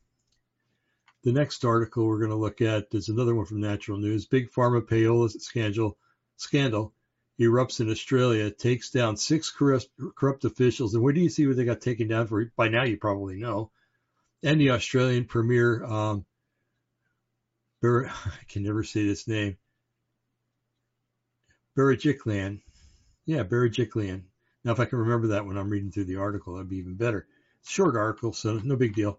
the 1.22 1.32
next 1.32 1.64
article 1.64 2.06
we're 2.06 2.18
going 2.18 2.30
to 2.30 2.36
look 2.36 2.62
at 2.62 2.86
is 2.92 3.08
another 3.08 3.34
one 3.34 3.46
from 3.46 3.60
Natural 3.60 3.98
News. 3.98 4.26
Big 4.26 4.50
Pharma 4.50 4.80
payola 4.80 5.30
scandal 5.30 5.98
scandal 6.36 6.93
erupts 7.40 7.80
in 7.80 7.90
Australia, 7.90 8.50
takes 8.50 8.90
down 8.90 9.16
six 9.16 9.50
corrupt, 9.50 9.88
corrupt 10.14 10.44
officials. 10.44 10.94
And 10.94 11.02
where 11.02 11.12
do 11.12 11.20
you 11.20 11.28
see 11.28 11.46
what 11.46 11.56
they 11.56 11.64
got 11.64 11.80
taken 11.80 12.08
down 12.08 12.26
for? 12.26 12.44
By 12.56 12.68
now, 12.68 12.84
you 12.84 12.96
probably 12.96 13.36
know 13.36 13.70
and 14.44 14.60
the 14.60 14.70
Australian 14.70 15.24
Premier, 15.24 15.82
um, 15.84 16.26
Ber- 17.80 18.06
I 18.26 18.44
can 18.48 18.62
never 18.62 18.84
say 18.84 19.06
this 19.06 19.26
name, 19.26 19.56
Berejiklian. 21.76 22.60
Yeah, 23.26 23.42
Berejiklian. 23.42 24.22
Now, 24.64 24.72
if 24.72 24.80
I 24.80 24.84
can 24.84 24.98
remember 24.98 25.28
that 25.28 25.46
when 25.46 25.56
I'm 25.56 25.70
reading 25.70 25.90
through 25.90 26.04
the 26.04 26.16
article, 26.16 26.54
that'd 26.54 26.68
be 26.68 26.76
even 26.76 26.94
better. 26.94 27.26
Short 27.66 27.96
article, 27.96 28.32
so 28.32 28.58
no 28.58 28.76
big 28.76 28.94
deal. 28.94 29.18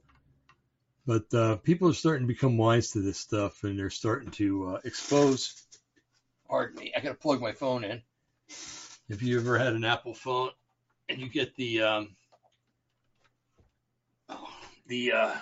But 1.07 1.33
uh, 1.33 1.57
people 1.57 1.89
are 1.89 1.93
starting 1.93 2.27
to 2.27 2.33
become 2.33 2.57
wise 2.57 2.91
to 2.91 3.01
this 3.01 3.19
stuff, 3.19 3.63
and 3.63 3.77
they're 3.77 3.89
starting 3.89 4.31
to 4.31 4.69
uh, 4.69 4.79
expose. 4.83 5.63
Pardon 6.47 6.79
me, 6.79 6.93
I 6.95 6.99
got 6.99 7.09
to 7.09 7.15
plug 7.15 7.41
my 7.41 7.53
phone 7.53 7.83
in. 7.83 8.01
If 9.07 9.21
you 9.21 9.39
ever 9.39 9.57
had 9.57 9.73
an 9.73 9.83
Apple 9.83 10.13
phone 10.13 10.51
and 11.09 11.19
you 11.19 11.29
get 11.29 11.55
the 11.55 11.81
um, 11.81 12.15
the 14.87 15.11
uh, 15.11 15.35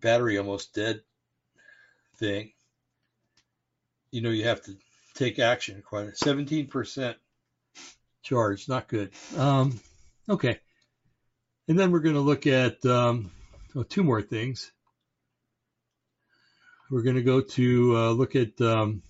battery 0.00 0.38
almost 0.38 0.74
dead 0.74 1.02
thing, 2.16 2.52
you 4.10 4.22
know, 4.22 4.30
you 4.30 4.44
have 4.44 4.62
to 4.62 4.76
take 5.14 5.38
action. 5.38 5.82
Quite 5.86 6.14
17% 6.14 7.14
charge, 8.22 8.68
not 8.68 8.88
good. 8.88 9.10
Um, 9.36 9.78
okay. 10.28 10.58
And 11.68 11.78
then 11.78 11.90
we're 11.90 12.00
going 12.00 12.14
to 12.14 12.20
look 12.20 12.46
at 12.46 12.84
um, 12.86 13.30
oh, 13.74 13.82
two 13.82 14.04
more 14.04 14.22
things. 14.22 14.70
We're 16.90 17.02
going 17.02 17.16
to 17.16 17.22
go 17.22 17.40
to 17.40 17.96
uh, 17.96 18.10
look 18.10 18.36
at 18.36 18.60
um, 18.60 19.02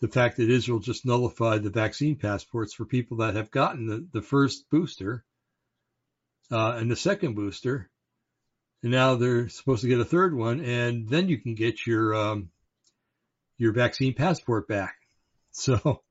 the 0.00 0.08
fact 0.08 0.38
that 0.38 0.50
Israel 0.50 0.80
just 0.80 1.06
nullified 1.06 1.62
the 1.62 1.70
vaccine 1.70 2.16
passports 2.16 2.74
for 2.74 2.84
people 2.84 3.18
that 3.18 3.36
have 3.36 3.50
gotten 3.50 3.86
the, 3.86 4.06
the 4.12 4.22
first 4.22 4.68
booster 4.68 5.24
uh, 6.50 6.72
and 6.76 6.90
the 6.90 6.96
second 6.96 7.34
booster. 7.34 7.88
And 8.82 8.90
now 8.90 9.14
they're 9.14 9.48
supposed 9.48 9.82
to 9.82 9.88
get 9.88 10.00
a 10.00 10.04
third 10.04 10.34
one, 10.34 10.60
and 10.60 11.08
then 11.08 11.28
you 11.28 11.38
can 11.38 11.54
get 11.54 11.86
your 11.86 12.14
um, 12.14 12.50
your 13.58 13.72
vaccine 13.72 14.14
passport 14.14 14.68
back. 14.68 14.94
So 15.52 16.02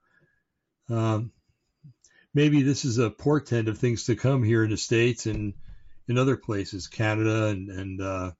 um, 0.90 1.32
maybe 2.34 2.62
this 2.62 2.84
is 2.84 2.98
a 2.98 3.10
portent 3.10 3.70
of 3.70 3.78
things 3.78 4.04
to 4.04 4.18
come 4.18 4.44
here 4.44 4.66
in 4.66 4.70
the 4.70 4.76
states 4.76 5.28
and 5.28 5.54
in 6.10 6.18
other 6.18 6.36
places, 6.36 6.88
Canada 6.88 7.46
and 7.46 7.70
and 7.70 8.02
uh, 8.02 8.32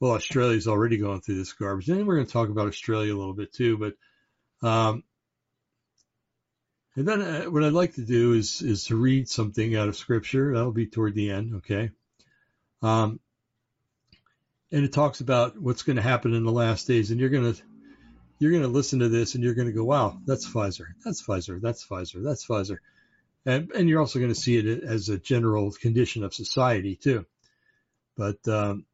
well, 0.00 0.12
Australia's 0.12 0.66
already 0.66 0.96
going 0.96 1.20
through 1.20 1.36
this 1.36 1.52
garbage. 1.52 1.88
And 1.88 2.06
we're 2.06 2.16
going 2.16 2.26
to 2.26 2.32
talk 2.32 2.48
about 2.48 2.68
Australia 2.68 3.14
a 3.14 3.18
little 3.18 3.34
bit 3.34 3.52
too, 3.52 3.76
but 3.76 4.66
um, 4.66 5.04
and 6.96 7.06
then 7.06 7.22
uh, 7.22 7.44
what 7.44 7.62
I'd 7.62 7.72
like 7.72 7.94
to 7.94 8.04
do 8.04 8.32
is 8.32 8.62
is 8.62 8.84
to 8.86 8.96
read 8.96 9.28
something 9.28 9.76
out 9.76 9.88
of 9.88 9.96
Scripture. 9.96 10.54
That'll 10.54 10.72
be 10.72 10.86
toward 10.86 11.14
the 11.14 11.30
end, 11.30 11.56
okay? 11.56 11.90
Um, 12.82 13.20
and 14.72 14.84
it 14.84 14.92
talks 14.92 15.20
about 15.20 15.60
what's 15.60 15.82
going 15.82 15.96
to 15.96 16.02
happen 16.02 16.34
in 16.34 16.44
the 16.44 16.52
last 16.52 16.86
days, 16.86 17.10
and 17.10 17.20
you're 17.20 17.30
going 17.30 17.54
to 17.54 17.62
you're 18.38 18.50
going 18.50 18.62
to 18.62 18.68
listen 18.68 19.00
to 19.00 19.08
this, 19.08 19.34
and 19.34 19.44
you're 19.44 19.54
going 19.54 19.68
to 19.68 19.72
go, 19.72 19.84
"Wow, 19.84 20.18
that's 20.26 20.48
Pfizer. 20.48 20.86
That's 21.04 21.22
Pfizer. 21.22 21.60
That's 21.60 21.86
Pfizer. 21.86 22.24
That's 22.24 22.46
Pfizer," 22.46 22.78
and 23.46 23.70
and 23.72 23.88
you're 23.88 24.00
also 24.00 24.18
going 24.18 24.32
to 24.32 24.40
see 24.40 24.56
it 24.56 24.82
as 24.82 25.08
a 25.08 25.18
general 25.18 25.70
condition 25.72 26.24
of 26.24 26.34
society 26.34 26.96
too. 26.96 27.26
But 28.16 28.46
um, 28.48 28.86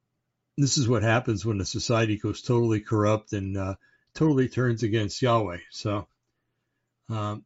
this 0.57 0.79
is 0.79 0.89
what 0.89 1.03
happens 1.03 1.45
when 1.45 1.61
a 1.61 1.65
society 1.65 2.17
goes 2.17 2.43
totally 2.43 2.81
corrupt 2.81 3.33
and 3.33 3.57
uh, 3.57 3.75
totally 4.15 4.49
turns 4.49 4.83
against 4.83 5.23
Yahweh. 5.23 5.59
So. 5.71 6.07
Um, 7.09 7.45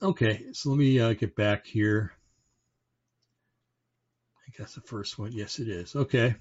Okay, 0.00 0.44
so 0.52 0.70
let 0.70 0.78
me 0.78 1.00
uh, 1.00 1.12
get 1.14 1.34
back 1.34 1.66
here. 1.66 2.12
I 4.46 4.56
guess 4.56 4.74
the 4.74 4.80
first 4.80 5.18
one, 5.18 5.32
yes, 5.32 5.58
it 5.58 5.68
is. 5.68 5.96
Okay. 5.96 6.36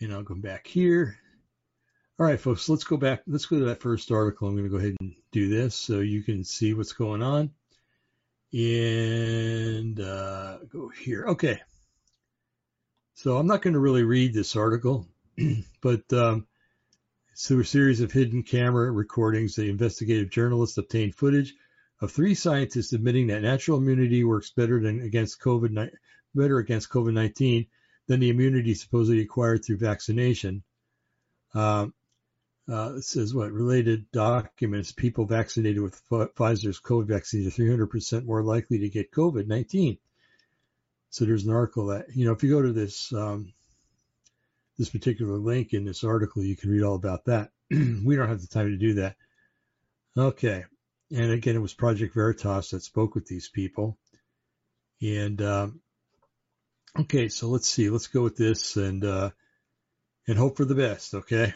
And 0.00 0.12
I'll 0.12 0.22
go 0.22 0.36
back 0.36 0.68
here. 0.68 1.18
All 2.20 2.26
right, 2.26 2.38
folks, 2.38 2.68
let's 2.68 2.84
go 2.84 2.96
back. 2.96 3.22
Let's 3.26 3.46
go 3.46 3.58
to 3.58 3.64
that 3.66 3.80
first 3.80 4.12
article. 4.12 4.46
I'm 4.46 4.54
going 4.54 4.66
to 4.66 4.70
go 4.70 4.76
ahead 4.76 4.94
and 5.00 5.16
do 5.32 5.48
this 5.48 5.74
so 5.74 5.98
you 5.98 6.22
can 6.22 6.44
see 6.44 6.74
what's 6.74 6.92
going 6.92 7.22
on. 7.22 7.50
And 8.52 9.98
uh, 9.98 10.58
go 10.68 10.90
here. 10.90 11.24
Okay. 11.30 11.60
So 13.22 13.38
I'm 13.38 13.46
not 13.46 13.62
going 13.62 13.74
to 13.74 13.78
really 13.78 14.02
read 14.02 14.34
this 14.34 14.56
article, 14.56 15.06
but 15.80 16.12
um, 16.12 16.48
through 17.38 17.60
a 17.60 17.64
series 17.64 18.00
of 18.00 18.10
hidden 18.10 18.42
camera 18.42 18.90
recordings, 18.90 19.54
the 19.54 19.70
investigative 19.70 20.28
journalists 20.28 20.76
obtained 20.76 21.14
footage 21.14 21.54
of 22.00 22.10
three 22.10 22.34
scientists 22.34 22.92
admitting 22.92 23.28
that 23.28 23.42
natural 23.42 23.78
immunity 23.78 24.24
works 24.24 24.50
better 24.50 24.80
than 24.80 25.02
against 25.02 25.40
COVID 25.40 25.90
better 26.34 26.58
against 26.58 26.90
COVID-19 26.90 27.68
than 28.08 28.18
the 28.18 28.28
immunity 28.28 28.74
supposedly 28.74 29.22
acquired 29.22 29.64
through 29.64 29.76
vaccination. 29.78 30.64
Um, 31.54 31.94
uh, 32.68 32.94
it 32.96 33.04
says 33.04 33.32
what 33.32 33.52
related 33.52 34.10
documents 34.10 34.90
people 34.90 35.26
vaccinated 35.26 35.80
with 35.80 36.02
Pfizer's 36.10 36.80
COVID 36.80 37.06
vaccine 37.06 37.46
are 37.46 37.50
300% 37.50 38.24
more 38.24 38.42
likely 38.42 38.80
to 38.80 38.88
get 38.88 39.12
COVID 39.12 39.46
19. 39.46 39.98
So 41.12 41.26
there's 41.26 41.44
an 41.44 41.52
article 41.52 41.86
that, 41.88 42.06
you 42.14 42.24
know, 42.24 42.32
if 42.32 42.42
you 42.42 42.50
go 42.50 42.62
to 42.62 42.72
this, 42.72 43.12
um, 43.12 43.52
this 44.78 44.88
particular 44.88 45.36
link 45.36 45.74
in 45.74 45.84
this 45.84 46.04
article, 46.04 46.42
you 46.42 46.56
can 46.56 46.70
read 46.70 46.82
all 46.82 46.94
about 46.94 47.26
that. 47.26 47.50
we 47.70 48.16
don't 48.16 48.30
have 48.30 48.40
the 48.40 48.46
time 48.46 48.70
to 48.70 48.78
do 48.78 48.94
that. 48.94 49.16
Okay. 50.16 50.64
And 51.14 51.30
again, 51.30 51.54
it 51.54 51.60
was 51.60 51.74
Project 51.74 52.14
Veritas 52.14 52.70
that 52.70 52.82
spoke 52.82 53.14
with 53.14 53.26
these 53.26 53.50
people. 53.50 53.98
And, 55.02 55.40
um, 55.42 55.80
okay, 56.98 57.28
so 57.28 57.48
let's 57.48 57.68
see. 57.68 57.90
Let's 57.90 58.06
go 58.06 58.22
with 58.22 58.36
this 58.36 58.76
and, 58.76 59.04
uh, 59.04 59.30
and 60.26 60.38
hope 60.38 60.56
for 60.56 60.64
the 60.64 60.74
best. 60.74 61.12
Okay 61.14 61.52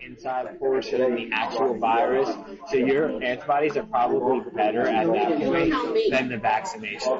inside 0.00 0.58
portion 0.58 1.00
of 1.00 1.12
the 1.12 1.30
actual 1.32 1.78
virus. 1.78 2.28
So 2.68 2.76
your 2.76 3.22
antibodies 3.22 3.76
are 3.76 3.84
probably 3.84 4.50
better 4.50 4.86
at 4.86 5.06
that 5.06 5.38
point 5.38 5.74
than 6.10 6.28
the 6.28 6.38
vaccination. 6.38 7.12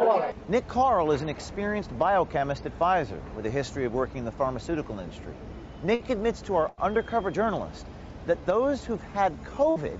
Nick 0.49 0.69
Karl 0.69 1.13
is 1.13 1.23
an 1.23 1.29
experienced 1.29 1.97
biochemist 1.99 2.67
at 2.67 2.79
Pfizer 2.79 3.21
with 3.35 3.47
a 3.47 3.51
history 3.51 3.85
of 3.85 3.93
working 3.93 4.19
in 4.19 4.25
the 4.25 4.33
pharmaceutical 4.33 4.99
industry. 4.99 5.35
Nick 5.83 6.11
admits 6.11 6.43
to 6.43 6.57
our 6.57 6.73
undercover 6.81 7.31
journalist 7.31 7.87
that 8.27 8.45
those 8.47 8.85
who've 8.85 9.03
had 9.13 9.33
COVID 9.45 9.99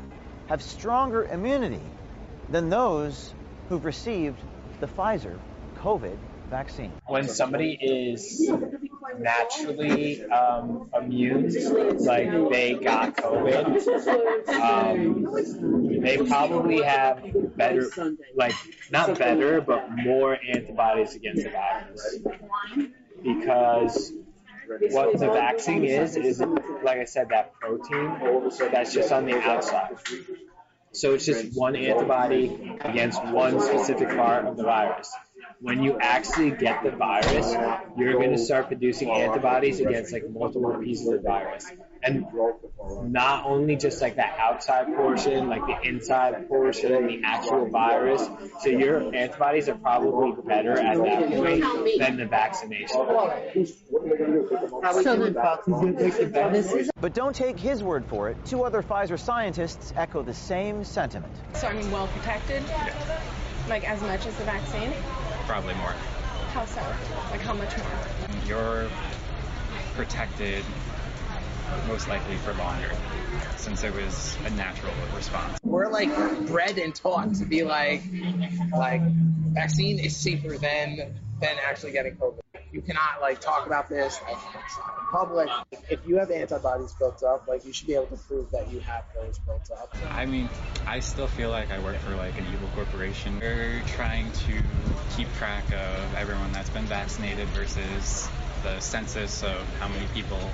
have 0.49 0.63
stronger 0.63 1.25
immunity 1.25 1.83
than 2.49 2.71
those 2.71 3.35
who've 3.69 3.85
received 3.85 4.39
the 4.81 4.87
Pfizer 4.87 5.39
COVID 5.79 6.17
vaccine. 6.51 6.93
When 7.07 7.29
somebody 7.29 7.79
is 7.81 8.51
naturally 9.19 10.25
um, 10.27 10.91
immune, 10.97 11.53
like 12.05 12.31
they 12.51 12.75
got 12.75 13.17
COVID, 13.17 14.49
um, 14.49 16.01
they 16.03 16.19
probably 16.19 16.83
have 16.83 17.23
better, 17.57 17.89
like 18.35 18.55
not 18.91 19.19
better, 19.19 19.61
but 19.61 19.91
more 19.91 20.39
antibodies 20.49 21.15
against 21.15 21.45
the 21.45 21.51
virus. 21.51 22.19
Because 23.23 24.13
what 24.91 25.19
the 25.19 25.27
vaccine 25.27 25.85
is, 25.85 26.17
is 26.17 26.41
like 26.83 26.99
I 26.99 27.05
said, 27.05 27.31
that 27.31 27.53
protein 27.55 28.51
that's 28.73 28.93
just 28.93 29.13
on 29.13 29.27
the 29.27 29.41
outside. 29.41 29.97
So 30.93 31.15
it's 31.15 31.27
just 31.27 31.57
one 31.57 31.77
antibody 31.77 32.77
against 32.81 33.23
one 33.25 33.61
specific 33.61 34.09
part 34.09 34.47
of 34.47 34.57
the 34.57 34.63
virus 34.63 35.13
when 35.61 35.83
you 35.83 35.99
actually 35.99 36.51
get 36.51 36.83
the 36.83 36.91
virus, 36.91 37.53
you're 37.97 38.13
going 38.13 38.33
to 38.33 38.39
start 38.39 38.69
producing 38.69 39.11
antibodies 39.11 39.81
against 39.81 40.13
like 40.13 40.29
multiple 40.29 40.75
pieces 40.83 41.09
of 41.09 41.23
virus. 41.23 41.67
And 42.03 42.27
not 43.05 43.47
only 43.47 43.77
just 43.77 44.01
like 44.03 44.17
that 44.17 44.39
outside 44.39 44.95
portion, 44.95 45.49
like 45.49 45.63
the 45.67 45.89
inside 45.89 46.49
portion, 46.49 47.07
the 47.07 47.23
actual 47.25 47.69
virus. 47.71 48.29
So 48.61 48.69
your 48.69 49.15
antibodies 49.15 49.69
are 49.69 49.77
probably 49.77 50.41
better 50.43 50.79
at 50.79 50.99
that 50.99 51.31
point 51.31 51.65
than 51.99 52.17
the 52.17 52.27
vaccination. 52.27 52.97
But 57.01 57.15
don't 57.15 57.35
take 57.35 57.59
his 57.59 57.83
word 57.83 58.05
for 58.07 58.29
it. 58.29 58.37
Two 58.45 58.63
other 58.63 58.83
Pfizer 58.83 59.19
scientists 59.19 59.93
echo 59.97 60.23
the 60.23 60.35
same 60.35 60.85
sentiment. 60.85 61.33
So 61.55 61.67
I 61.67 61.73
mean, 61.73 61.91
well 61.91 62.09
protected, 62.09 62.63
yeah. 62.69 63.21
like 63.69 63.89
as 63.89 64.01
much 64.03 64.27
as 64.27 64.37
the 64.37 64.45
vaccine. 64.45 64.93
Probably 65.47 65.75
more. 65.75 65.95
How 66.53 66.65
so? 66.65 66.81
Like 67.31 67.41
how 67.41 67.55
much 67.55 67.77
more? 67.77 67.87
You're 68.47 68.89
protected 69.95 70.65
most 71.87 72.09
likely 72.09 72.37
for 72.37 72.53
longer 72.55 72.91
since 73.57 73.85
it 73.85 73.95
was 73.95 74.37
a 74.45 74.51
natural 74.51 74.93
response. 75.15 75.61
We're 75.63 75.91
like 75.91 76.11
bred 76.47 76.79
and 76.79 76.95
taught 76.95 77.35
to 77.35 77.45
be 77.45 77.63
like 77.63 78.03
like 78.77 79.03
vaccine 79.53 79.99
is 79.99 80.17
safer 80.17 80.59
than 80.59 80.99
than 81.41 81.57
actually 81.69 81.93
getting 81.93 82.15
COVID. 82.17 82.41
You 82.77 82.83
cannot 82.83 83.23
like 83.23 83.41
talk 83.41 83.67
about 83.67 83.89
this 83.89 84.21
like, 84.29 84.37
in 84.37 84.61
public. 85.11 85.49
If 85.89 86.07
you 86.07 86.19
have 86.19 86.31
antibodies 86.31 86.93
built 86.93 87.23
up, 87.23 87.49
like 87.49 87.65
you 87.65 87.73
should 87.73 87.87
be 87.87 87.95
able 87.95 88.09
to 88.09 88.19
prove 88.19 88.51
that 88.51 88.71
you 88.71 88.81
have 88.81 89.05
those 89.15 89.39
built 89.39 89.71
up. 89.71 89.97
I 90.11 90.27
mean, 90.27 90.51
I 90.87 91.01
still 91.01 91.27
feel 91.27 91.49
like 91.49 91.71
I 91.71 91.79
work 91.79 91.97
for 92.01 92.15
like 92.17 92.37
an 92.39 92.45
evil 92.53 92.69
corporation. 92.75 93.41
We're 93.41 93.81
trying 93.87 94.31
to 94.31 94.63
keep 95.17 95.33
track 95.39 95.65
of 95.73 96.15
everyone 96.17 96.53
that's 96.53 96.69
been 96.69 96.85
vaccinated 96.85 97.49
versus 97.49 98.29
the 98.63 98.79
census 98.81 99.43
of 99.43 99.67
how 99.79 99.89
many 99.89 100.07
people 100.13 100.51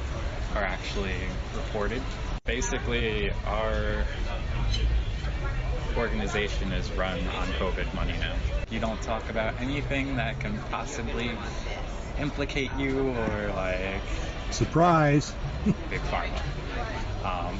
are 0.54 0.62
actually 0.62 1.16
reported. 1.56 2.02
Basically, 2.44 3.32
our 3.46 4.04
organization 5.96 6.70
is 6.70 6.88
run 6.92 7.18
on 7.18 7.48
COVID 7.54 7.92
money 7.94 8.14
now. 8.20 8.36
You 8.70 8.78
don't 8.78 9.02
talk 9.02 9.28
about 9.28 9.60
anything 9.60 10.16
that 10.16 10.38
can 10.38 10.56
possibly 10.70 11.32
implicate 12.18 12.70
you 12.76 13.08
or 13.08 13.52
like 13.54 14.02
surprise 14.50 15.34
big 15.90 16.00
pharma. 16.02 16.40
Um, 17.24 17.58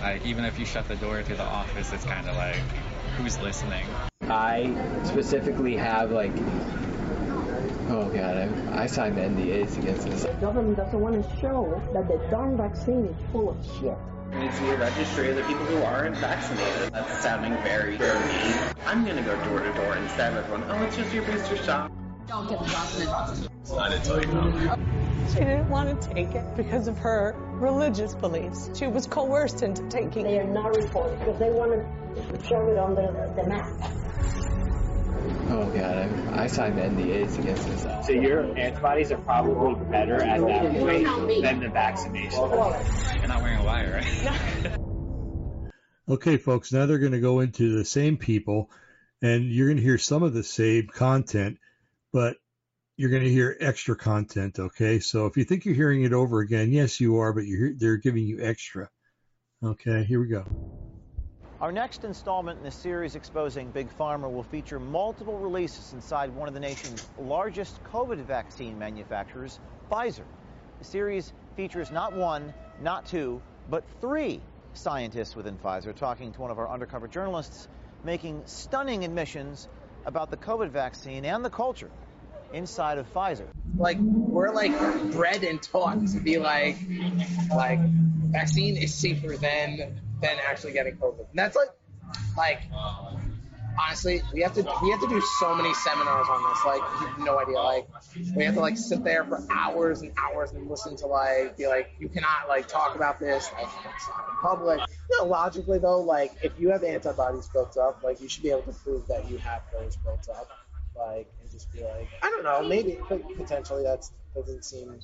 like 0.00 0.24
even 0.24 0.44
if 0.44 0.58
you 0.58 0.64
shut 0.64 0.86
the 0.88 0.96
door 0.96 1.22
to 1.22 1.34
the 1.34 1.42
office, 1.42 1.92
it's 1.92 2.04
kind 2.04 2.28
of 2.28 2.36
like 2.36 2.60
who's 3.16 3.38
listening. 3.40 3.84
I 4.22 5.02
specifically 5.04 5.76
have 5.76 6.10
like 6.10 6.32
Oh 7.90 8.08
god, 8.08 8.36
I, 8.72 8.82
I 8.82 8.86
signed 8.86 9.16
NDAs 9.16 9.76
against 9.78 10.06
this. 10.06 10.22
The 10.22 10.32
government 10.34 10.76
doesn't 10.76 11.00
want 11.00 11.16
to 11.16 11.40
show 11.40 11.82
that 11.92 12.06
the 12.06 12.18
darn 12.30 12.56
vaccine 12.56 13.06
is 13.06 13.16
full 13.32 13.50
of 13.50 13.64
shit. 13.64 13.96
We 14.32 14.38
need 14.38 14.52
to 14.52 14.56
see 14.58 14.68
a 14.68 14.76
registry 14.76 15.30
of 15.30 15.36
the 15.36 15.42
people 15.42 15.64
who 15.66 15.82
aren't 15.82 16.16
vaccinated. 16.18 16.92
That's 16.92 17.20
sounding 17.20 17.52
very 17.64 17.98
mean. 17.98 18.54
I'm 18.86 19.04
gonna 19.04 19.22
go 19.22 19.34
door 19.44 19.58
to 19.58 19.72
door 19.72 19.94
and 19.94 20.08
stab 20.10 20.34
everyone. 20.34 20.64
Oh, 20.68 20.84
it's 20.84 20.96
just 20.96 21.12
your 21.12 21.24
booster 21.24 21.56
shot. 21.56 21.90
Don't 22.30 22.48
get 22.48 22.60
the 22.60 22.64
vaccine. 22.66 23.48
I 23.76 23.88
didn't 23.88 24.04
tell 24.04 24.20
you 24.20 24.26
no. 24.28 24.76
She 25.30 25.40
didn't 25.40 25.68
want 25.68 26.00
to 26.00 26.08
take 26.10 26.32
it 26.32 26.44
because 26.56 26.86
of 26.86 26.96
her 26.98 27.34
religious 27.54 28.14
beliefs. 28.14 28.70
She 28.78 28.86
was 28.86 29.08
coerced 29.08 29.64
into 29.64 29.82
taking 29.88 30.26
it. 30.26 30.30
They 30.30 30.38
are 30.38 30.44
not 30.44 30.76
reported 30.76 31.18
because 31.18 31.40
they 31.40 31.50
want 31.50 31.72
to 31.72 32.46
show 32.46 32.68
it 32.68 32.78
on 32.78 32.94
the, 32.94 33.32
the 33.34 33.48
map. 33.48 33.72
Oh 35.48 35.68
god, 35.74 36.32
I, 36.32 36.44
I 36.44 36.46
signed 36.46 36.76
NDAs 36.76 37.36
against 37.36 37.66
this. 37.66 38.06
So 38.06 38.12
your 38.12 38.56
antibodies 38.56 39.10
are 39.10 39.18
probably 39.18 39.84
better 39.86 40.22
at 40.22 40.40
that 40.40 40.78
point 40.78 41.42
than 41.42 41.58
the 41.58 41.68
vaccination. 41.68 42.38
You're 42.38 43.26
not 43.26 43.42
wearing 43.42 43.58
a 43.58 43.64
wire, 43.64 44.00
right? 44.04 44.78
okay, 46.08 46.36
folks. 46.36 46.72
Now 46.72 46.86
they're 46.86 47.00
going 47.00 47.10
to 47.10 47.20
go 47.20 47.40
into 47.40 47.76
the 47.76 47.84
same 47.84 48.18
people, 48.18 48.70
and 49.20 49.50
you're 49.50 49.66
going 49.66 49.78
to 49.78 49.82
hear 49.82 49.98
some 49.98 50.22
of 50.22 50.32
the 50.32 50.44
same 50.44 50.86
content, 50.86 51.58
but 52.12 52.36
you're 52.96 53.10
going 53.10 53.24
to 53.24 53.30
hear 53.30 53.56
extra 53.60 53.96
content. 53.96 54.58
Okay, 54.58 54.98
so 54.98 55.26
if 55.26 55.36
you 55.36 55.44
think 55.44 55.64
you're 55.64 55.74
hearing 55.74 56.04
it 56.04 56.12
over 56.12 56.40
again, 56.40 56.72
yes, 56.72 57.00
you 57.00 57.16
are, 57.16 57.32
but 57.32 57.44
they're 57.78 57.96
giving 57.96 58.26
you 58.26 58.42
extra. 58.42 58.88
Okay, 59.64 60.04
here 60.04 60.20
we 60.20 60.26
go. 60.26 60.44
Our 61.60 61.72
next 61.72 62.04
installment 62.04 62.58
in 62.58 62.64
the 62.64 62.70
series 62.70 63.16
exposing 63.16 63.70
Big 63.70 63.88
Pharma 63.98 64.30
will 64.32 64.42
feature 64.42 64.80
multiple 64.80 65.38
releases 65.38 65.92
inside 65.92 66.34
one 66.34 66.48
of 66.48 66.54
the 66.54 66.60
nation's 66.60 67.06
largest 67.18 67.82
COVID 67.84 68.24
vaccine 68.24 68.78
manufacturers, 68.78 69.60
Pfizer. 69.90 70.24
The 70.78 70.84
series 70.84 71.34
features 71.56 71.90
not 71.90 72.14
one, 72.14 72.54
not 72.80 73.04
two, 73.04 73.42
but 73.68 73.84
three 74.00 74.40
scientists 74.72 75.36
within 75.36 75.58
Pfizer 75.58 75.94
talking 75.94 76.32
to 76.32 76.40
one 76.40 76.50
of 76.50 76.58
our 76.58 76.68
undercover 76.68 77.06
journalists, 77.06 77.68
making 78.04 78.40
stunning 78.46 79.04
admissions 79.04 79.68
about 80.06 80.30
the 80.30 80.36
COVID 80.36 80.70
vaccine 80.70 81.24
and 81.24 81.44
the 81.44 81.50
culture 81.50 81.90
inside 82.52 82.98
of 82.98 83.12
Pfizer. 83.12 83.46
Like 83.76 83.98
we're 83.98 84.52
like 84.52 84.72
bred 85.12 85.44
and 85.44 85.62
taught 85.62 86.06
to 86.08 86.20
be 86.20 86.38
like 86.38 86.76
like 87.54 87.80
vaccine 88.30 88.76
is 88.76 88.94
safer 88.94 89.36
than 89.36 90.00
than 90.20 90.36
actually 90.46 90.72
getting 90.72 90.96
COVID. 90.96 91.28
And 91.30 91.38
that's 91.38 91.56
like, 91.56 91.68
like, 92.36 92.62
honestly, 93.78 94.22
we 94.32 94.40
have 94.42 94.54
to 94.54 94.62
we 94.82 94.90
have 94.90 95.00
to 95.00 95.08
do 95.08 95.20
so 95.38 95.54
many 95.54 95.72
seminars 95.74 96.26
on 96.28 96.42
this. 96.50 96.64
Like, 96.64 96.80
you 97.00 97.06
have 97.06 97.18
no 97.18 97.38
idea. 97.38 97.58
Like, 97.58 97.88
we 98.36 98.44
have 98.44 98.54
to 98.54 98.60
like 98.60 98.76
sit 98.76 99.04
there 99.04 99.24
for 99.24 99.42
hours 99.50 100.02
and 100.02 100.12
hours 100.18 100.52
and 100.52 100.68
listen 100.68 100.96
to 100.96 101.06
like 101.06 101.56
be 101.56 101.66
like, 101.66 101.90
you 101.98 102.08
cannot 102.08 102.48
like 102.48 102.68
talk 102.68 102.94
about 102.96 103.20
this 103.20 103.50
like 103.58 103.68
in 103.84 104.36
public. 104.42 104.80
You 105.10 105.18
know, 105.20 105.26
logically 105.26 105.78
though, 105.78 106.00
like 106.00 106.32
if 106.42 106.52
you 106.58 106.70
have 106.70 106.84
antibodies 106.84 107.48
built 107.48 107.76
up, 107.76 108.02
like 108.02 108.20
you 108.20 108.28
should 108.28 108.42
be 108.42 108.50
able 108.50 108.62
to 108.62 108.72
prove 108.72 109.06
that 109.08 109.30
you 109.30 109.38
have 109.38 109.62
those 109.72 109.96
built 109.96 110.28
up. 110.28 110.48
Like, 110.96 111.32
and 111.40 111.50
just 111.50 111.72
be 111.72 111.82
like, 111.82 112.08
I 112.22 112.30
don't 112.30 112.44
know, 112.44 112.62
maybe 112.62 112.98
potentially 113.36 113.82
that's 113.84 114.12
doesn't 114.34 114.64
seem 114.64 115.00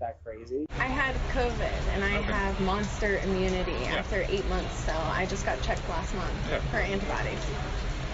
that 0.00 0.18
crazy. 0.24 0.66
I 0.78 0.86
had 0.86 1.14
COVID 1.32 1.94
and 1.94 2.04
I 2.04 2.18
Okay. 2.18 2.32
have 2.32 2.60
monster 2.60 3.18
immunity 3.18 3.84
after 3.86 4.24
eight 4.28 4.46
months, 4.48 4.74
so 4.84 4.92
I 4.92 5.26
just 5.26 5.44
got 5.46 5.60
checked 5.62 5.88
last 5.88 6.14
month 6.14 6.32
Yeah. 6.50 6.58
for 6.70 6.78
antibodies. 6.78 7.38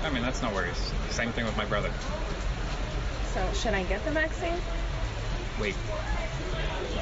I 0.05 0.11
mean, 0.11 0.23
that's 0.23 0.43
no 0.43 0.51
worries. 0.53 0.93
Same 1.11 1.33
thing 1.33 1.45
with 1.45 1.57
my 1.57 1.65
brother. 1.65 1.91
So 3.35 3.53
should 3.53 3.75
I 3.75 3.83
get 3.85 4.05
the 4.05 4.11
vaccine? 4.11 4.55
Wait, 5.61 5.75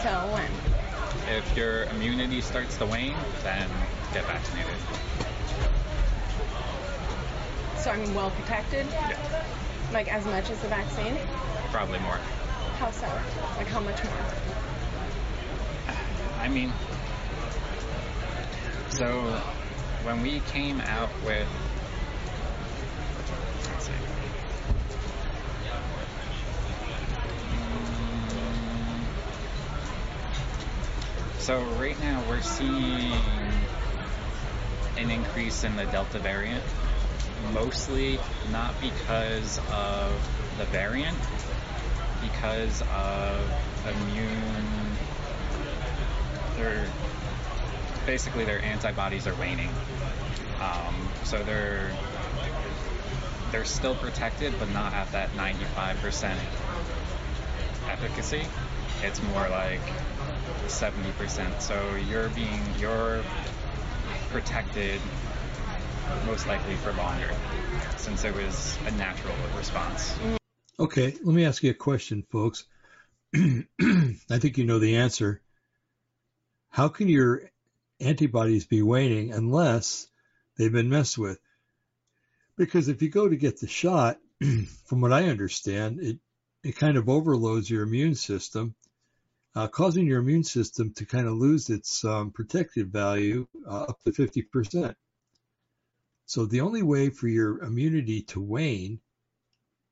Till 0.03 0.21
when? 0.33 0.51
if 1.37 1.57
your 1.57 1.85
immunity 1.85 2.41
starts 2.41 2.77
to 2.79 2.87
wane, 2.87 3.17
then 3.43 3.69
get 4.15 4.25
vaccinated. 4.27 4.73
So 7.79 7.91
I'm 7.91 8.15
well 8.15 8.31
protected? 8.31 8.87
Yeah, 8.87 9.45
Like 9.93 10.13
as 10.13 10.25
much 10.27 10.51
as 10.51 10.59
the 10.61 10.69
vaccine? 10.69 11.17
probably 11.71 11.99
more. 12.01 12.19
How 12.79 12.91
so? 12.91 13.07
Like 13.57 13.67
how 13.69 13.81
much 13.81 14.03
more? 14.05 14.13
I 16.41 16.49
mean, 16.49 16.73
so 18.91 19.23
when 20.05 20.23
we 20.23 20.41
came 20.53 20.81
out 20.81 21.11
with, 21.25 21.49
Mm, 23.93 24.21
So 31.39 31.63
right 31.81 31.99
now 32.01 32.23
we're 32.29 32.41
seeing 32.43 33.13
an 34.99 35.11
increase 35.11 35.65
in 35.65 35.77
the 35.77 35.85
Delta 35.85 36.19
variant, 36.19 36.65
mostly 37.53 38.19
not 38.51 38.75
because 38.81 39.59
of 39.71 40.13
the 40.59 40.65
variant, 40.65 41.17
because 42.23 42.83
of 42.83 43.51
immune 43.87 44.67
their 46.57 46.87
basically 48.07 48.45
their 48.45 48.63
antibodies 48.63 49.27
are 49.27 49.35
waning. 49.35 49.71
Um, 50.61 51.09
so 51.25 51.43
they're 51.43 51.91
they're 53.51 53.65
still 53.65 53.95
protected, 53.95 54.55
but 54.59 54.71
not 54.71 54.93
at 54.93 55.11
that 55.13 55.31
95% 55.33 56.37
efficacy. 57.89 58.47
It's 59.03 59.23
more 59.23 59.49
like 59.49 59.81
70%. 60.67 61.61
So 61.61 61.95
you're 61.95 62.29
being 62.31 62.63
you're 62.79 63.23
protected 64.31 65.01
most 66.25 66.47
likely 66.47 66.75
for 66.77 66.93
longer, 66.93 67.31
since 67.97 68.25
it 68.25 68.35
was 68.35 68.77
a 68.87 68.91
natural 68.93 69.35
response. 69.57 70.19
Okay, 70.79 71.15
let 71.23 71.35
me 71.35 71.45
ask 71.45 71.63
you 71.63 71.71
a 71.71 71.75
question, 71.75 72.25
folks. 72.31 72.65
I 73.35 74.39
think 74.39 74.59
you 74.59 74.65
know 74.65 74.79
the 74.79 74.97
answer. 74.97 75.41
How 76.71 76.89
can 76.89 77.09
your 77.09 77.51
antibodies 78.01 78.67
be 78.67 78.83
waning 78.83 79.33
unless 79.33 80.09
they've 80.57 80.73
been 80.73 80.91
messed 80.91 81.17
with? 81.17 81.39
Because 82.57 82.89
if 82.89 83.03
you 83.03 83.11
go 83.11 83.29
to 83.29 83.37
get 83.37 83.61
the 83.61 83.67
shot, 83.67 84.19
from 84.87 85.01
what 85.01 85.13
I 85.13 85.29
understand, 85.29 86.01
it, 86.01 86.19
it 86.63 86.77
kind 86.77 86.97
of 86.97 87.09
overloads 87.09 87.69
your 87.69 87.83
immune 87.83 88.15
system, 88.15 88.75
uh, 89.55 89.69
causing 89.69 90.07
your 90.07 90.21
immune 90.21 90.45
system 90.45 90.93
to 90.95 91.07
kind 91.07 91.27
of 91.27 91.35
lose 91.35 91.71
its 91.71 92.05
um, 92.05 92.31
protective 92.31 92.89
value 92.89 93.47
uh, 93.67 93.85
up 93.85 94.03
to 94.05 94.13
50%. 94.13 94.95
So 96.27 96.47
the 96.47 96.63
only 96.63 96.83
way 96.83 97.11
for 97.11 97.29
your 97.29 97.63
immunity 97.63 98.23
to 98.23 98.41
wane 98.41 99.01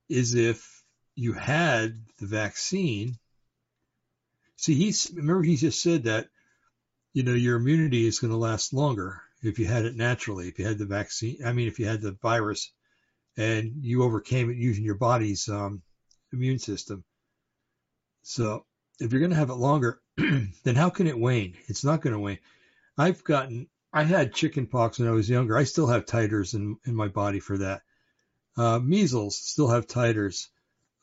is 0.09 0.35
if 0.35 0.83
you 1.15 1.33
had 1.33 1.97
the 2.19 2.27
vaccine. 2.27 3.17
See, 4.57 4.75
he's 4.75 5.11
remember 5.15 5.43
he 5.43 5.55
just 5.55 5.81
said 5.81 6.03
that 6.03 6.27
you 7.13 7.23
know 7.23 7.33
your 7.33 7.55
immunity 7.55 8.05
is 8.05 8.19
going 8.19 8.31
to 8.31 8.37
last 8.37 8.73
longer 8.73 9.21
if 9.47 9.59
you 9.59 9.65
had 9.65 9.85
it 9.85 9.95
naturally. 9.95 10.47
If 10.47 10.59
you 10.59 10.65
had 10.65 10.77
the 10.77 10.85
vaccine, 10.85 11.37
I 11.45 11.53
mean, 11.53 11.67
if 11.67 11.79
you 11.79 11.85
had 11.85 12.01
the 12.01 12.13
virus 12.21 12.71
and 13.37 13.83
you 13.83 14.03
overcame 14.03 14.49
it 14.49 14.57
using 14.57 14.83
your 14.83 14.95
body's 14.95 15.49
um, 15.49 15.81
immune 16.31 16.59
system. 16.59 17.03
So 18.23 18.65
if 18.99 19.11
you're 19.11 19.19
going 19.19 19.31
to 19.31 19.37
have 19.37 19.49
it 19.49 19.55
longer, 19.55 20.01
then 20.17 20.75
how 20.75 20.89
can 20.89 21.07
it 21.07 21.19
wane? 21.19 21.55
It's 21.67 21.83
not 21.83 22.01
going 22.01 22.13
to 22.13 22.19
wane. 22.19 22.39
I've 22.97 23.23
gotten, 23.23 23.67
I 23.91 24.03
had 24.03 24.33
chicken 24.33 24.67
pox 24.67 24.99
when 24.99 25.07
I 25.07 25.11
was 25.11 25.29
younger. 25.29 25.57
I 25.57 25.65
still 25.65 25.87
have 25.87 26.05
titers 26.05 26.53
in, 26.53 26.77
in 26.85 26.95
my 26.95 27.07
body 27.07 27.39
for 27.39 27.57
that. 27.57 27.81
Uh, 28.57 28.79
measles 28.79 29.35
still 29.35 29.67
have 29.67 29.85
titers. 29.85 30.47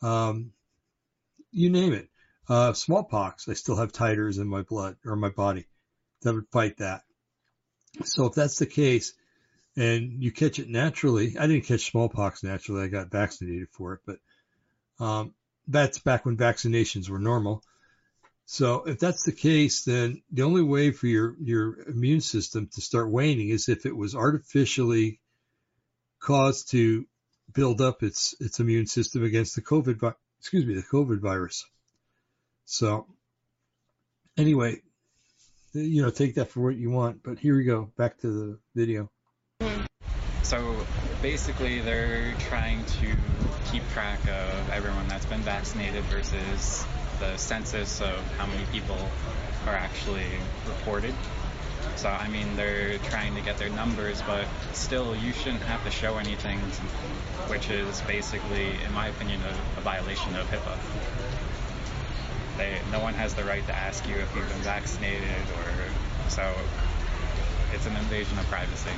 Um, 0.00 0.52
you 1.50 1.68
name 1.70 1.92
it. 1.92 2.08
Uh, 2.48 2.72
smallpox, 2.72 3.48
I 3.48 3.52
still 3.52 3.76
have 3.76 3.92
titers 3.92 4.40
in 4.40 4.48
my 4.48 4.62
blood 4.62 4.96
or 5.04 5.16
my 5.16 5.28
body 5.28 5.66
that 6.22 6.34
would 6.34 6.48
fight 6.50 6.78
that. 6.78 7.02
So 8.04 8.26
if 8.26 8.34
that's 8.34 8.58
the 8.58 8.66
case 8.66 9.12
and 9.76 10.22
you 10.22 10.32
catch 10.32 10.58
it 10.58 10.68
naturally, 10.68 11.36
I 11.38 11.46
didn't 11.46 11.66
catch 11.66 11.90
smallpox 11.90 12.42
naturally. 12.42 12.82
I 12.82 12.88
got 12.88 13.10
vaccinated 13.10 13.68
for 13.70 13.94
it, 13.94 14.00
but, 14.06 14.18
um, 15.04 15.34
that's 15.68 15.98
back 15.98 16.26
when 16.26 16.36
vaccinations 16.36 17.08
were 17.08 17.18
normal. 17.18 17.62
So 18.46 18.84
if 18.84 18.98
that's 18.98 19.22
the 19.22 19.32
case, 19.32 19.84
then 19.84 20.22
the 20.32 20.42
only 20.42 20.62
way 20.62 20.90
for 20.90 21.06
your, 21.06 21.36
your 21.40 21.88
immune 21.88 22.20
system 22.20 22.68
to 22.74 22.80
start 22.80 23.10
waning 23.10 23.50
is 23.50 23.68
if 23.68 23.86
it 23.86 23.96
was 23.96 24.14
artificially 24.14 25.20
caused 26.18 26.70
to 26.72 27.06
build 27.52 27.80
up 27.80 28.02
its, 28.02 28.34
its 28.40 28.60
immune 28.60 28.86
system 28.86 29.22
against 29.24 29.54
the 29.54 29.62
COVID, 29.62 30.14
excuse 30.40 30.66
me, 30.66 30.74
the 30.74 30.82
COVID 30.82 31.20
virus. 31.20 31.64
So 32.64 33.06
anyway, 34.36 34.82
you 35.72 36.02
know, 36.02 36.10
take 36.10 36.34
that 36.34 36.48
for 36.48 36.60
what 36.60 36.76
you 36.76 36.90
want, 36.90 37.22
but 37.22 37.38
here 37.38 37.56
we 37.56 37.64
go. 37.64 37.90
Back 37.96 38.18
to 38.18 38.26
the 38.26 38.58
video. 38.74 39.10
So 40.42 40.76
basically, 41.22 41.80
they're 41.80 42.34
trying 42.40 42.84
to 42.84 43.16
keep 43.70 43.88
track 43.90 44.20
of 44.28 44.70
everyone 44.70 45.08
that's 45.08 45.24
been 45.24 45.40
vaccinated 45.40 46.02
versus 46.04 46.84
the 47.20 47.36
census 47.36 48.00
of 48.00 48.16
how 48.36 48.46
many 48.46 48.64
people 48.72 48.98
are 49.66 49.74
actually 49.74 50.26
reported. 50.66 51.14
So, 51.96 52.08
I 52.08 52.28
mean, 52.28 52.56
they're 52.56 52.98
trying 52.98 53.34
to 53.36 53.40
get 53.40 53.58
their 53.58 53.70
numbers, 53.70 54.20
but 54.22 54.46
still, 54.72 55.16
you 55.16 55.32
shouldn't 55.32 55.62
have 55.62 55.84
to 55.84 55.90
show 55.90 56.16
anything, 56.18 56.58
which 57.48 57.70
is 57.70 58.00
basically, 58.02 58.70
in 58.84 58.92
my 58.92 59.08
opinion, 59.08 59.40
a, 59.42 59.78
a 59.78 59.82
violation 59.82 60.34
of 60.36 60.46
HIPAA. 60.48 60.76
They, 62.56 62.80
no 62.90 63.00
one 63.00 63.14
has 63.14 63.34
the 63.34 63.44
right 63.44 63.66
to 63.66 63.74
ask 63.74 64.06
you 64.08 64.16
if 64.16 64.34
you've 64.36 64.48
been 64.48 64.58
vaccinated, 64.58 65.22
or 65.22 66.30
so 66.30 66.54
it's 67.72 67.86
an 67.86 67.96
invasion 67.96 68.38
of 68.38 68.46
privacy. 68.46 68.90